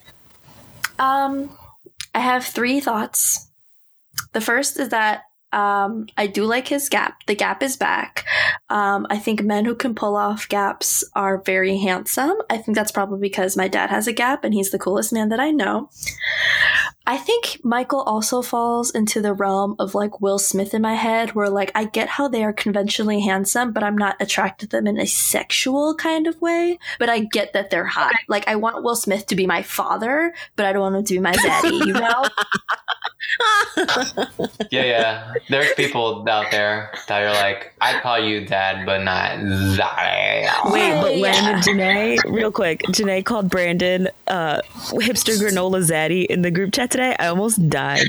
Um, 1.01 1.57
I 2.13 2.19
have 2.19 2.45
three 2.45 2.79
thoughts. 2.79 3.49
The 4.33 4.41
first 4.41 4.79
is 4.79 4.89
that 4.89 5.23
um, 5.51 6.07
I 6.15 6.27
do 6.27 6.45
like 6.45 6.67
his 6.67 6.87
gap. 6.87 7.25
The 7.25 7.35
gap 7.35 7.61
is 7.61 7.75
back. 7.75 8.25
Um, 8.69 9.05
I 9.09 9.17
think 9.17 9.43
men 9.43 9.65
who 9.65 9.75
can 9.75 9.95
pull 9.95 10.15
off 10.15 10.47
gaps 10.47 11.03
are 11.13 11.41
very 11.41 11.77
handsome. 11.77 12.35
I 12.49 12.57
think 12.57 12.75
that's 12.75 12.91
probably 12.91 13.19
because 13.19 13.57
my 13.57 13.67
dad 13.67 13.89
has 13.89 14.07
a 14.07 14.13
gap 14.13 14.43
and 14.45 14.53
he's 14.53 14.71
the 14.71 14.79
coolest 14.79 15.11
man 15.11 15.29
that 15.29 15.39
I 15.39 15.51
know. 15.51 15.89
I 17.11 17.17
think 17.17 17.59
Michael 17.61 18.03
also 18.03 18.41
falls 18.41 18.89
into 18.89 19.21
the 19.21 19.33
realm 19.33 19.75
of 19.79 19.93
like 19.93 20.21
Will 20.21 20.39
Smith 20.39 20.73
in 20.73 20.81
my 20.81 20.93
head, 20.93 21.31
where 21.35 21.49
like 21.49 21.69
I 21.75 21.83
get 21.83 22.07
how 22.07 22.29
they 22.29 22.41
are 22.41 22.53
conventionally 22.53 23.19
handsome, 23.19 23.73
but 23.73 23.83
I'm 23.83 23.97
not 23.97 24.15
attracted 24.21 24.69
to 24.69 24.77
them 24.77 24.87
in 24.87 24.97
a 24.97 25.05
sexual 25.05 25.93
kind 25.93 26.25
of 26.25 26.39
way. 26.41 26.79
But 26.99 27.09
I 27.09 27.19
get 27.19 27.51
that 27.51 27.69
they're 27.69 27.83
hot. 27.83 28.15
Like 28.29 28.47
I 28.47 28.55
want 28.55 28.85
Will 28.85 28.95
Smith 28.95 29.25
to 29.25 29.35
be 29.35 29.45
my 29.45 29.61
father, 29.61 30.33
but 30.55 30.65
I 30.65 30.71
don't 30.71 30.83
want 30.83 30.95
him 30.95 31.03
to 31.03 31.13
be 31.15 31.19
my 31.19 31.33
daddy, 31.33 31.75
you 31.75 31.91
know? 31.91 32.23
Yeah, 34.71 34.83
yeah. 34.83 35.33
There's 35.49 35.73
people 35.73 36.25
out 36.29 36.51
there 36.51 36.91
that 37.07 37.23
are 37.23 37.33
like, 37.33 37.73
I 37.81 37.99
call 37.99 38.19
you 38.19 38.45
dad, 38.45 38.85
but 38.85 39.03
not 39.03 39.37
daddy. 39.77 40.47
Wait, 40.65 41.01
but 41.01 41.11
when 41.19 41.21
Yeah. 41.21 41.61
Janae, 41.61 42.19
real 42.31 42.51
quick, 42.51 42.81
Janae 42.83 43.25
called 43.25 43.49
Brandon 43.49 44.07
uh, 44.27 44.61
hipster 44.91 45.37
granola 45.37 45.81
zaddy 45.81 46.25
in 46.25 46.41
the 46.41 46.51
group 46.51 46.73
chat 46.73 46.91
today, 46.91 47.00
I 47.01 47.13
almost 47.27 47.67
died. 47.69 48.07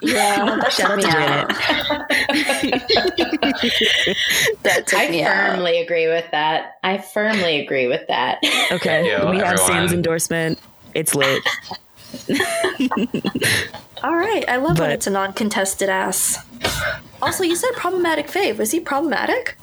Yeah, 0.00 0.56
that 0.60 0.72
Shout 0.72 0.90
out 0.92 1.00
to 1.00 1.06
Janet. 1.06 2.58
That 4.62 4.86
took 4.86 4.98
I 5.00 5.08
me 5.08 5.22
out. 5.22 5.54
firmly 5.54 5.80
agree 5.80 6.06
with 6.08 6.30
that. 6.30 6.74
I 6.82 6.98
firmly 6.98 7.60
agree 7.60 7.86
with 7.86 8.06
that. 8.08 8.38
Okay, 8.72 9.08
Yo, 9.10 9.30
we 9.30 9.38
have 9.38 9.54
everyone. 9.54 9.66
Sam's 9.66 9.92
endorsement. 9.92 10.58
It's 10.94 11.14
lit. 11.14 11.42
All 14.02 14.16
right, 14.16 14.44
I 14.48 14.56
love 14.56 14.78
when 14.78 14.90
it's 14.90 15.06
a 15.06 15.10
non-contested 15.10 15.88
ass. 15.88 16.38
Also, 17.20 17.44
you 17.44 17.56
said 17.56 17.70
problematic 17.74 18.28
fave. 18.28 18.60
Is 18.60 18.70
he 18.70 18.80
problematic? 18.80 19.56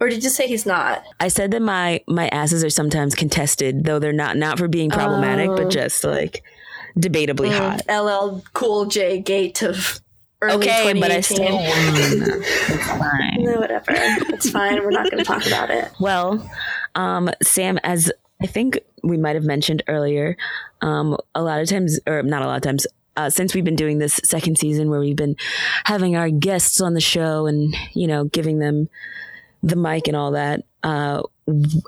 Or 0.00 0.08
did 0.08 0.24
you 0.24 0.30
say 0.30 0.46
he's 0.46 0.64
not? 0.64 1.04
I 1.20 1.28
said 1.28 1.50
that 1.50 1.60
my 1.60 2.00
my 2.08 2.28
asses 2.28 2.64
are 2.64 2.70
sometimes 2.70 3.14
contested, 3.14 3.84
though 3.84 3.98
they're 3.98 4.12
not 4.14 4.36
not 4.38 4.56
for 4.58 4.66
being 4.68 4.88
problematic, 4.88 5.50
Oh. 5.50 5.56
but 5.56 5.68
just 5.70 6.02
like 6.04 6.42
debatably 6.98 7.50
hot. 7.52 7.82
LL 7.88 8.42
Cool 8.52 8.86
J 8.86 9.20
gate 9.20 9.62
of 9.62 10.00
early 10.40 10.68
Okay, 10.68 10.98
but 10.98 11.10
I 11.10 11.20
still 11.20 11.56
won. 11.56 11.64
It's 11.66 12.86
fine. 12.86 13.44
No, 13.44 13.60
whatever. 13.60 13.84
It's 13.88 14.50
fine. 14.50 14.82
We're 14.82 14.90
not 14.90 15.10
going 15.10 15.18
to 15.18 15.24
talk 15.24 15.46
about 15.46 15.70
it. 15.70 15.90
Well, 16.00 16.48
um, 16.94 17.30
Sam, 17.42 17.78
as 17.84 18.10
I 18.42 18.46
think 18.46 18.80
we 19.02 19.16
might 19.16 19.34
have 19.36 19.44
mentioned 19.44 19.82
earlier, 19.86 20.36
um, 20.80 21.16
a 21.34 21.42
lot 21.42 21.60
of 21.60 21.68
times, 21.68 22.00
or 22.06 22.22
not 22.22 22.42
a 22.42 22.46
lot 22.46 22.56
of 22.56 22.62
times, 22.62 22.86
uh, 23.16 23.28
since 23.28 23.54
we've 23.54 23.64
been 23.64 23.76
doing 23.76 23.98
this 23.98 24.20
second 24.24 24.56
season 24.56 24.88
where 24.88 25.00
we've 25.00 25.16
been 25.16 25.36
having 25.84 26.16
our 26.16 26.30
guests 26.30 26.80
on 26.80 26.94
the 26.94 27.00
show 27.00 27.46
and, 27.46 27.76
you 27.92 28.06
know, 28.06 28.24
giving 28.24 28.60
them 28.60 28.88
the 29.62 29.76
mic 29.76 30.08
and 30.08 30.16
all 30.16 30.30
that, 30.30 30.62
uh, 30.82 31.22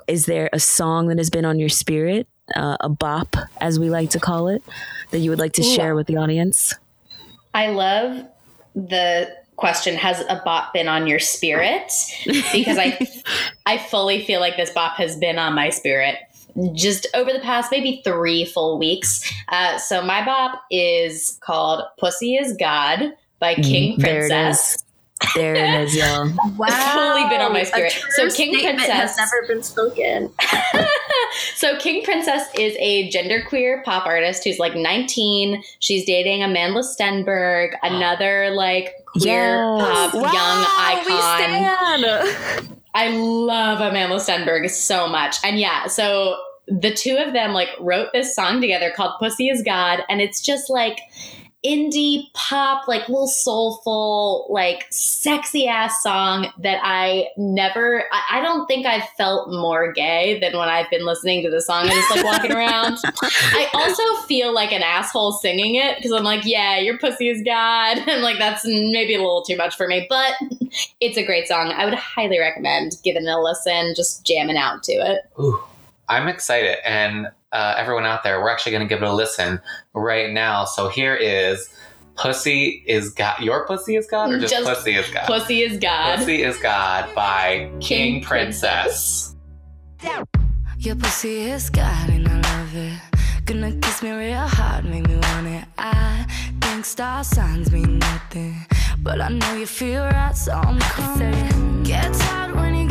is 0.07 0.25
there 0.25 0.49
a 0.53 0.59
song 0.59 1.07
that 1.07 1.17
has 1.17 1.29
been 1.29 1.45
on 1.45 1.57
your 1.59 1.69
spirit, 1.69 2.27
uh, 2.55 2.77
a 2.79 2.89
bop, 2.89 3.35
as 3.61 3.79
we 3.79 3.89
like 3.89 4.09
to 4.11 4.19
call 4.19 4.47
it, 4.47 4.63
that 5.11 5.19
you 5.19 5.29
would 5.29 5.39
like 5.39 5.53
to 5.53 5.63
share 5.63 5.95
with 5.95 6.07
the 6.07 6.17
audience? 6.17 6.73
I 7.53 7.67
love 7.67 8.25
the 8.75 9.33
question 9.55 9.95
has 9.95 10.19
a 10.21 10.41
bop 10.43 10.73
been 10.73 10.87
on 10.87 11.05
your 11.05 11.19
spirit 11.19 11.91
because 12.51 12.77
I 12.77 13.07
I 13.65 13.77
fully 13.77 14.23
feel 14.25 14.39
like 14.39 14.57
this 14.57 14.71
bop 14.71 14.97
has 14.97 15.15
been 15.15 15.37
on 15.37 15.53
my 15.53 15.69
spirit 15.69 16.17
just 16.73 17.07
over 17.13 17.31
the 17.31 17.39
past 17.39 17.71
maybe 17.71 18.01
three 18.03 18.45
full 18.45 18.77
weeks. 18.77 19.31
Uh, 19.49 19.77
so 19.77 20.01
my 20.01 20.23
bop 20.25 20.63
is 20.71 21.37
called 21.41 21.83
"Pussy 21.99 22.35
Is 22.35 22.55
God" 22.57 23.13
by 23.39 23.55
King 23.55 23.97
Mm, 23.97 24.01
Princess. 24.01 24.82
Is. 25.23 25.33
There 25.35 25.55
it 25.55 25.81
is, 25.81 25.95
y'all. 25.95 26.31
Wow. 26.57 26.67
totally 26.93 27.29
been 27.29 27.41
on 27.41 27.53
my 27.53 27.61
A 27.61 27.65
spirit. 27.65 27.91
true 27.93 28.11
So 28.11 28.29
King 28.35 28.53
statement 28.53 28.79
has 28.81 29.17
never 29.17 29.47
been 29.47 29.63
spoken. 29.63 30.31
so 31.55 31.77
King 31.77 32.03
Princess 32.03 32.47
is 32.57 32.75
a 32.79 33.09
genderqueer 33.11 33.83
pop 33.83 34.05
artist 34.05 34.43
who's 34.43 34.59
like 34.59 34.75
19. 34.75 35.63
She's 35.79 36.05
dating 36.05 36.41
Amandla 36.41 36.83
Stenberg, 36.83 37.71
another 37.81 38.51
like 38.51 38.93
queer 39.07 39.55
Yes. 39.77 40.11
pop 40.11 40.13
young 40.13 40.65
icon. 40.77 41.99
stand. 42.59 42.79
I 42.95 43.09
love 43.09 43.79
Amandla 43.79 44.19
Stenberg 44.19 44.69
so 44.69 45.07
much. 45.07 45.37
And 45.43 45.59
yeah, 45.59 45.87
so 45.87 46.37
the 46.67 46.93
two 46.93 47.17
of 47.17 47.33
them 47.33 47.51
like 47.53 47.69
wrote 47.79 48.09
this 48.13 48.35
song 48.35 48.61
together 48.61 48.91
called 48.95 49.13
Pussy 49.19 49.49
is 49.49 49.63
God. 49.63 50.01
And 50.09 50.21
it's 50.21 50.41
just 50.41 50.69
like 50.69 50.99
indie 51.65 52.31
pop, 52.33 52.87
like 52.87 53.07
little 53.07 53.27
soulful, 53.27 54.47
like 54.49 54.85
sexy 54.89 55.67
ass 55.67 56.03
song 56.03 56.51
that 56.59 56.79
I 56.83 57.29
never, 57.37 58.03
I, 58.11 58.39
I 58.39 58.41
don't 58.41 58.67
think 58.67 58.85
I've 58.85 59.07
felt 59.17 59.49
more 59.49 59.91
gay 59.93 60.39
than 60.39 60.57
when 60.57 60.67
I've 60.67 60.89
been 60.89 61.05
listening 61.05 61.41
to 61.43 61.49
the 61.49 61.61
song 61.61 61.83
and 61.83 61.91
just 61.91 62.11
like 62.11 62.25
walking 62.25 62.51
around. 62.55 62.97
I 63.21 63.69
also 63.73 64.03
feel 64.27 64.53
like 64.53 64.73
an 64.73 64.83
asshole 64.83 65.31
singing 65.33 65.75
it 65.75 65.97
because 65.97 66.11
I'm 66.11 66.23
like, 66.23 66.45
yeah, 66.45 66.79
your 66.79 66.97
pussy 66.97 67.29
is 67.29 67.41
God. 67.43 67.97
And 68.13 68.21
like, 68.21 68.37
that's 68.37 68.63
maybe 68.65 69.15
a 69.15 69.19
little 69.19 69.41
too 69.41 69.57
much 69.57 69.75
for 69.75 69.87
me, 69.87 70.05
but 70.07 70.33
it's 70.99 71.17
a 71.17 71.25
great 71.25 71.47
song. 71.47 71.71
I 71.71 71.85
would 71.85 71.95
highly 71.95 72.37
recommend 72.37 72.97
giving 73.03 73.25
it 73.25 73.29
a 73.29 73.39
listen, 73.39 73.93
just 73.95 74.25
jamming 74.25 74.57
out 74.57 74.83
to 74.83 74.91
it. 74.91 75.21
Ooh, 75.39 75.59
I'm 76.09 76.27
excited. 76.27 76.77
And 76.87 77.27
uh, 77.51 77.75
everyone 77.77 78.05
out 78.05 78.23
there, 78.23 78.39
we're 78.39 78.49
actually 78.49 78.73
going 78.73 78.87
to 78.87 78.93
give 78.93 79.01
it 79.01 79.07
a 79.07 79.13
listen 79.13 79.61
right 79.93 80.31
now. 80.31 80.65
So 80.65 80.89
here 80.89 81.15
is 81.15 81.69
Pussy 82.15 82.83
is 82.87 83.09
God. 83.11 83.39
Your 83.39 83.65
Pussy 83.65 83.95
is 83.95 84.07
God 84.07 84.31
or 84.31 84.39
just, 84.39 84.53
Just 84.53 84.67
Pussy 84.67 84.95
is 84.95 85.09
God? 85.09 85.25
Pussy 85.25 85.61
is 85.61 85.77
God. 85.79 86.17
Pussy 86.19 86.43
is 86.43 86.57
God 86.57 87.13
by 87.15 87.69
King, 87.79 87.79
King 87.81 88.23
Princess. 88.23 89.35
Your 90.79 90.95
pussy 90.95 91.43
is 91.49 91.69
God 91.69 92.09
and 92.09 92.27
I 92.27 92.35
love 92.41 92.75
it. 92.75 92.99
Gonna 93.45 93.71
kiss 93.77 94.03
me 94.03 94.11
real 94.11 94.47
hard, 94.47 94.85
make 94.85 95.07
me 95.07 95.15
want 95.15 95.47
it. 95.47 95.65
I 95.77 96.25
think 96.61 96.85
star 96.85 97.23
signs 97.23 97.71
mean 97.71 97.99
nothing, 97.99 98.55
but 98.99 99.21
I 99.21 99.29
know 99.29 99.53
you 99.55 99.65
feel 99.65 100.03
right, 100.03 100.35
so 100.35 100.51
I'm 100.53 100.79
coming. 100.79 101.83
Gets 101.83 102.21
hard 102.21 102.55
when 102.55 102.75
you're 102.75 102.89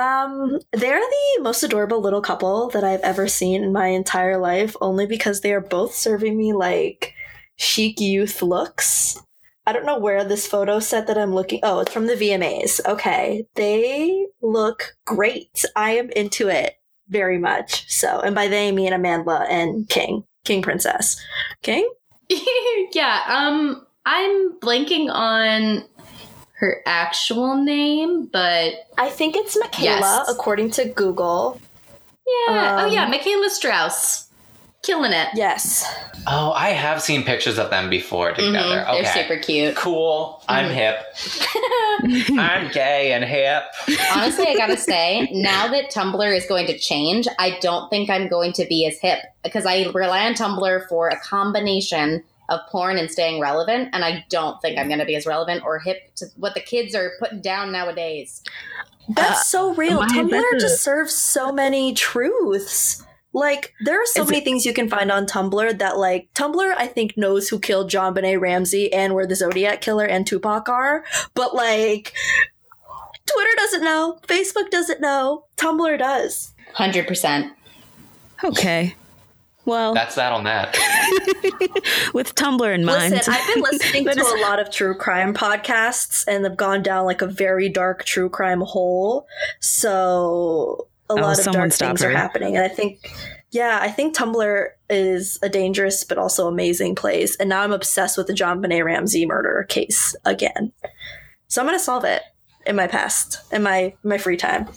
Um, 0.00 0.58
they're 0.72 0.98
the 0.98 1.42
most 1.42 1.62
adorable 1.62 2.00
little 2.00 2.22
couple 2.22 2.70
that 2.70 2.84
I've 2.84 3.00
ever 3.00 3.28
seen 3.28 3.62
in 3.62 3.72
my 3.72 3.88
entire 3.88 4.38
life, 4.38 4.74
only 4.80 5.06
because 5.06 5.40
they 5.40 5.52
are 5.52 5.60
both 5.60 5.94
serving 5.94 6.38
me 6.38 6.54
like 6.54 7.12
chic 7.56 8.00
youth 8.00 8.40
looks. 8.40 9.20
I 9.66 9.72
don't 9.72 9.84
know 9.84 9.98
where 9.98 10.24
this 10.24 10.46
photo 10.46 10.80
set 10.80 11.06
that 11.06 11.18
I'm 11.18 11.34
looking. 11.34 11.60
Oh, 11.62 11.80
it's 11.80 11.92
from 11.92 12.06
the 12.06 12.14
VMAs. 12.14 12.80
Okay. 12.86 13.44
They 13.54 14.26
look 14.40 14.96
great. 15.04 15.64
I 15.76 15.92
am 15.92 16.10
into 16.10 16.48
it 16.48 16.74
very 17.08 17.38
much. 17.38 17.88
So, 17.90 18.20
and 18.20 18.34
by 18.34 18.48
they 18.48 18.68
I 18.68 18.72
mean 18.72 18.92
Amandla 18.92 19.46
and 19.50 19.88
King, 19.88 20.24
King 20.44 20.62
Princess. 20.62 21.20
King? 21.62 21.88
yeah, 22.92 23.20
um, 23.28 23.86
I'm 24.06 24.58
blanking 24.60 25.10
on 25.10 25.84
her 26.60 26.80
actual 26.86 27.56
name, 27.56 28.26
but 28.32 28.74
I 28.98 29.08
think 29.10 29.34
it's 29.36 29.56
Mikaela, 29.56 29.82
Yes. 30.00 30.28
according 30.30 30.70
to 30.72 30.84
Google. 30.86 31.60
yeah. 32.26 32.76
oh, 32.80 32.86
Um, 32.86 32.92
yeah, 32.92 33.10
Mikaela 33.10 33.48
Straus. 33.48 34.26
Killing 34.82 35.12
it. 35.12 35.28
Yes. 35.34 35.84
Oh, 36.26 36.52
I 36.52 36.70
have 36.70 37.02
seen 37.02 37.22
pictures 37.22 37.58
of 37.58 37.68
them 37.68 37.90
before 37.90 38.32
together. 38.32 38.58
Mhm, 38.58 38.88
Okay. 38.88 39.02
They're 39.02 39.12
super 39.12 39.36
cute. 39.36 39.76
Cool. 39.76 40.42
I'm 40.48 40.70
Mm-hmm. 40.70 40.74
hip. 40.74 42.38
I'm 42.38 42.70
gay 42.72 43.12
and 43.12 43.22
hip. 43.24 43.64
Honestly, 44.14 44.46
I 44.48 44.56
gotta 44.56 44.76
say, 44.92 45.28
now 45.32 45.68
that 45.68 45.90
Tumblr 45.90 46.34
is 46.36 46.46
going 46.46 46.66
to 46.68 46.78
change, 46.78 47.28
I 47.38 47.58
don't 47.60 47.90
think 47.90 48.08
I'm 48.08 48.28
going 48.28 48.52
to 48.54 48.64
be 48.66 48.86
as 48.86 48.98
hip 48.98 49.18
because 49.44 49.66
I 49.66 49.86
rely 49.92 50.24
on 50.24 50.32
Tumblr 50.34 50.88
for 50.88 51.08
a 51.08 51.18
combination 51.20 52.22
of 52.50 52.60
porn 52.68 52.98
and 52.98 53.10
staying 53.10 53.40
relevant, 53.40 53.88
and 53.92 54.04
I 54.04 54.24
don't 54.28 54.60
think 54.60 54.78
I'm 54.78 54.88
going 54.88 54.98
to 54.98 55.06
be 55.06 55.16
as 55.16 55.24
relevant 55.24 55.64
or 55.64 55.78
hip 55.78 56.14
to 56.16 56.26
what 56.36 56.54
the 56.54 56.60
kids 56.60 56.94
are 56.94 57.12
putting 57.18 57.40
down 57.40 57.72
nowadays. 57.72 58.42
That's 59.08 59.40
uh, 59.40 59.42
so 59.44 59.74
real. 59.74 60.02
Tumblr 60.02 60.30
that's 60.30 60.62
just 60.62 60.82
serves 60.82 61.14
so 61.14 61.52
many 61.52 61.94
truths. 61.94 63.04
Like 63.32 63.72
there 63.84 64.02
are 64.02 64.06
so 64.06 64.22
Is 64.22 64.28
many 64.28 64.38
it- 64.38 64.44
things 64.44 64.66
you 64.66 64.74
can 64.74 64.88
find 64.88 65.10
on 65.10 65.24
Tumblr 65.26 65.78
that 65.78 65.96
like 65.96 66.28
Tumblr 66.34 66.74
I 66.76 66.86
think 66.88 67.16
knows 67.16 67.48
who 67.48 67.60
killed 67.60 67.88
JonBenét 67.90 68.40
Ramsey 68.40 68.92
and 68.92 69.14
where 69.14 69.26
the 69.26 69.36
Zodiac 69.36 69.80
killer 69.80 70.04
and 70.04 70.26
Tupac 70.26 70.68
are, 70.68 71.04
but 71.34 71.54
like 71.54 72.12
Twitter 73.26 73.50
doesn't 73.56 73.84
know, 73.84 74.18
Facebook 74.26 74.70
doesn't 74.70 75.00
know, 75.00 75.44
Tumblr 75.56 75.98
does. 75.98 76.52
Hundred 76.74 77.06
percent. 77.06 77.52
Okay. 78.42 78.96
Well, 79.66 79.94
That's 79.94 80.14
that 80.14 80.32
on 80.32 80.44
that. 80.44 80.74
with 82.14 82.34
Tumblr 82.34 82.74
in 82.74 82.84
mind. 82.84 83.12
Listen, 83.14 83.34
I've 83.34 83.54
been 83.54 83.62
listening 83.62 84.04
to 84.16 84.22
a 84.22 84.40
lot 84.42 84.58
of 84.58 84.70
true 84.70 84.94
crime 84.96 85.34
podcasts 85.34 86.24
and 86.26 86.44
have 86.44 86.56
gone 86.56 86.82
down 86.82 87.04
like 87.04 87.22
a 87.22 87.26
very 87.26 87.68
dark 87.68 88.04
true 88.04 88.28
crime 88.30 88.62
hole. 88.62 89.26
So 89.60 90.88
a 91.08 91.12
Oh, 91.12 91.16
lot 91.16 91.38
of 91.38 91.44
someone 91.44 91.68
dark 91.68 91.72
things 91.72 92.02
her. 92.02 92.08
are 92.08 92.12
happening. 92.12 92.56
And 92.56 92.64
I 92.64 92.68
think, 92.68 93.10
yeah, 93.50 93.78
I 93.82 93.90
think 93.90 94.16
Tumblr 94.16 94.66
is 94.88 95.38
a 95.42 95.48
dangerous 95.48 96.04
but 96.04 96.18
also 96.18 96.46
amazing 96.48 96.94
place. 96.94 97.36
And 97.36 97.48
now 97.48 97.62
I'm 97.62 97.72
obsessed 97.72 98.16
with 98.16 98.28
the 98.28 98.32
JonBenét 98.32 98.84
Ramsey 98.84 99.26
murder 99.26 99.66
case 99.68 100.14
again. 100.24 100.72
So 101.48 101.60
I'm 101.60 101.66
going 101.66 101.78
to 101.78 101.84
solve 101.84 102.04
it 102.04 102.22
in 102.66 102.76
my 102.76 102.86
past, 102.86 103.40
in 103.52 103.62
my, 103.62 103.94
my 104.04 104.18
free 104.18 104.36
time. 104.36 104.68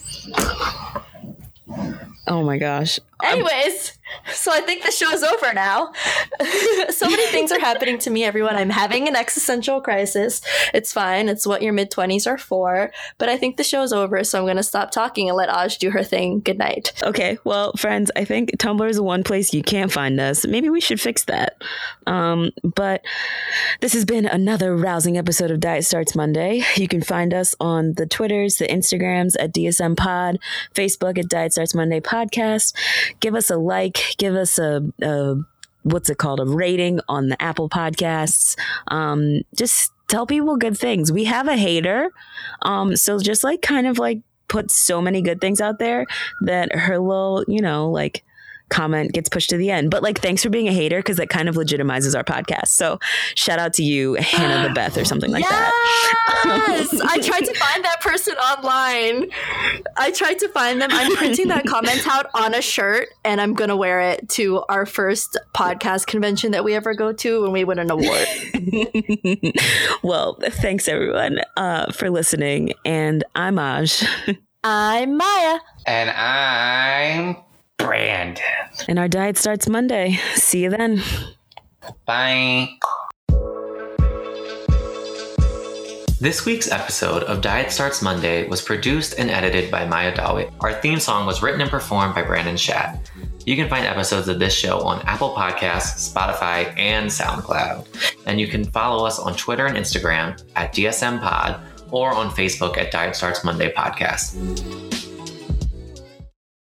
oh 2.28 2.44
my 2.44 2.58
gosh. 2.58 3.00
Anyways, 3.24 3.98
so 4.34 4.52
I 4.52 4.62
think 4.62 4.84
the 4.84 4.92
show's 4.92 5.24
over 5.24 5.54
now. 5.54 5.94
so 6.90 7.10
many 7.10 7.26
things 7.28 7.52
are 7.52 7.60
happening 7.60 7.98
to 8.00 8.10
me, 8.10 8.24
everyone. 8.24 8.56
I'm 8.56 8.70
having 8.70 9.08
an 9.08 9.16
existential 9.16 9.82
crisis. 9.82 10.42
It's 10.74 10.92
fine. 10.92 11.30
It's 11.30 11.48
what 11.48 11.62
your 11.62 11.74
mid 11.74 11.92
20s 11.92 12.28
are 12.28 12.38
for. 12.38 12.92
But 13.18 13.30
I 13.30 13.38
think 13.38 13.58
the 13.58 13.64
show's 13.64 13.94
over, 13.94 14.24
so 14.24 14.40
I'm 14.40 14.46
going 14.46 14.58
to 14.58 14.64
stop 14.64 14.92
talking 14.92 15.30
and 15.30 15.38
let 15.38 15.50
Aj 15.50 15.78
do 15.80 15.92
her 15.92 16.04
thing. 16.04 16.42
Good 16.42 16.58
night. 16.58 16.94
Okay, 17.04 17.38
well, 17.44 17.74
friends, 17.74 18.12
I 18.16 18.26
think 18.26 18.52
Tumblr 18.58 18.88
is 18.90 18.98
the 18.98 19.04
one 19.04 19.24
place 19.24 19.54
you 19.54 19.64
can't 19.64 19.92
find 19.92 20.20
us. 20.20 20.46
Maybe 20.46 20.70
we 20.70 20.82
should 20.82 21.00
fix 21.00 21.24
that. 21.26 21.62
Um, 22.06 22.52
but 22.64 23.04
this 23.82 23.94
has 23.94 24.06
been 24.06 24.26
another 24.26 24.76
rousing 24.76 25.18
episode 25.18 25.52
of 25.52 25.60
Diet 25.60 25.86
Starts 25.86 26.16
Monday. 26.16 26.64
You 26.76 26.88
can 26.88 27.02
find 27.02 27.34
us 27.34 27.56
on 27.60 27.94
the 27.94 28.06
Twitters, 28.06 28.58
the 28.58 28.68
Instagrams 28.68 29.36
at 29.40 29.54
DSM 29.54 29.96
Pod, 29.96 30.40
Facebook 30.74 31.18
at 31.18 31.30
Diet 31.30 31.54
Starts 31.54 31.74
Monday 31.74 32.00
Podcast. 32.02 32.74
Give 33.20 33.36
us 33.36 33.49
a 33.49 33.57
like, 33.57 34.16
give 34.18 34.36
us 34.36 34.59
a, 34.59 34.84
a 35.01 35.36
what's 35.84 36.09
it 36.09 36.18
called, 36.18 36.39
a 36.39 36.45
rating 36.45 36.99
on 37.07 37.30
the 37.30 37.41
Apple 37.41 37.70
Podcasts. 37.70 38.57
Um, 38.88 39.41
just 39.55 39.91
tell 40.07 40.26
people 40.26 40.57
good 40.57 40.78
things. 40.78 41.11
We 41.11 41.26
have 41.26 41.47
a 41.47 41.55
hater, 41.55 42.11
um, 42.61 42.95
so 42.95 43.20
just 43.20 43.43
like 43.43 43.61
kind 43.61 43.88
of 43.88 43.97
like 43.97 44.20
put 44.47 44.72
so 44.72 45.01
many 45.01 45.22
good 45.22 45.41
things 45.41 45.59
out 45.61 45.80
there 45.80 46.05
that 46.41 46.74
her 46.76 46.99
little, 46.99 47.43
you 47.47 47.61
know, 47.61 47.89
like 47.89 48.24
comment 48.74 49.14
gets 49.14 49.30
pushed 49.30 49.50
to 49.52 49.58
the 49.58 49.70
end. 49.70 49.92
But 49.92 50.04
like, 50.04 50.20
thanks 50.20 50.44
for 50.44 50.50
being 50.50 50.68
a 50.68 50.74
hater 50.74 51.00
because 51.00 51.18
that 51.18 51.30
kind 51.30 51.48
of 51.48 51.56
legitimizes 51.56 52.16
our 52.16 52.24
podcast. 52.24 52.70
So 52.70 53.00
shout 53.36 53.60
out 53.60 53.74
to 53.74 53.84
you, 53.84 54.16
Hannah 54.16 54.68
the 54.68 54.74
Beth, 54.76 54.98
or 54.98 55.06
something 55.06 55.32
like 55.32 55.48
that. 55.48 55.72
Yes! 56.46 57.00
I 57.04 57.20
tried 57.20 57.46
to 57.46 57.54
find 57.54 57.86
that 57.86 58.02
person 58.02 58.34
online. 58.36 59.30
I 59.96 60.12
tried 60.12 60.40
to 60.40 60.50
find 60.50 60.82
them. 60.82 60.90
I'm 60.92 61.16
printing 61.16 61.48
that 61.50 61.66
comment 61.66 62.08
out 62.08 62.28
on 62.34 62.56
a 62.56 62.62
shirt 62.62 63.10
and 63.24 63.40
I'm 63.40 63.54
going 63.54 63.70
to 63.70 63.76
wear 63.76 64.02
it 64.02 64.28
to 64.30 64.64
our 64.70 64.86
first 64.86 65.38
podcast 65.56 66.08
convention 66.08 66.52
that 66.52 66.64
we 66.64 66.74
ever 66.74 66.94
go 66.94 67.14
to 67.14 67.44
when 67.44 67.52
we 67.52 67.64
win 67.64 67.80
an 67.80 67.92
award. 67.92 68.28
well, 70.04 70.38
thanks 70.42 70.88
everyone 70.88 71.40
uh, 71.58 71.92
for 71.92 72.10
listening. 72.10 72.74
And 72.86 73.24
I'm 73.36 73.56
Aj. 73.56 74.38
I'm 74.64 75.18
Maya. 75.18 75.60
And 75.86 76.10
I'm 76.10 77.36
Brandon. 77.84 78.44
And 78.88 78.98
our 78.98 79.10
diet 79.10 79.38
starts 79.38 79.68
Monday. 79.68 80.18
See 80.36 80.64
you 80.64 80.70
then. 80.70 81.04
Bye. 82.06 82.70
This 86.22 86.46
week's 86.46 86.72
episode 86.72 87.24
of 87.24 87.42
Diet 87.42 87.70
Starts 87.70 88.02
Monday 88.02 88.48
was 88.48 88.62
produced 88.62 89.20
and 89.20 89.30
edited 89.30 89.70
by 89.70 89.86
Maya 89.86 90.16
Dawit. 90.16 90.50
Our 90.62 90.74
theme 90.76 91.02
song 91.02 91.26
was 91.26 91.44
written 91.44 91.60
and 91.60 91.70
performed 91.70 92.16
by 92.16 92.22
Brandon 92.24 92.56
Schatt. 92.56 92.98
You 93.46 93.58
can 93.58 93.68
find 93.68 93.86
episodes 93.86 94.30
of 94.30 94.40
this 94.40 94.54
show 94.54 94.80
on 94.80 95.02
Apple 95.02 95.36
Podcasts, 95.36 96.14
Spotify, 96.14 96.74
and 96.80 97.10
SoundCloud. 97.10 97.86
And 98.26 98.40
you 98.40 98.48
can 98.48 98.64
follow 98.64 99.06
us 99.06 99.20
on 99.20 99.36
Twitter 99.36 99.66
and 99.66 99.76
Instagram 99.76 100.42
at 100.56 100.74
DSM 100.74 101.20
Pod 101.20 101.60
or 101.92 102.14
on 102.14 102.30
Facebook 102.30 102.78
at 102.78 102.92
Diet 102.92 103.18
Starts 103.18 103.44
Monday 103.44 103.74
Podcast. 103.74 105.03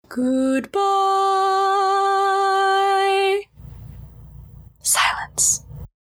Goodbye. 0.09 1.58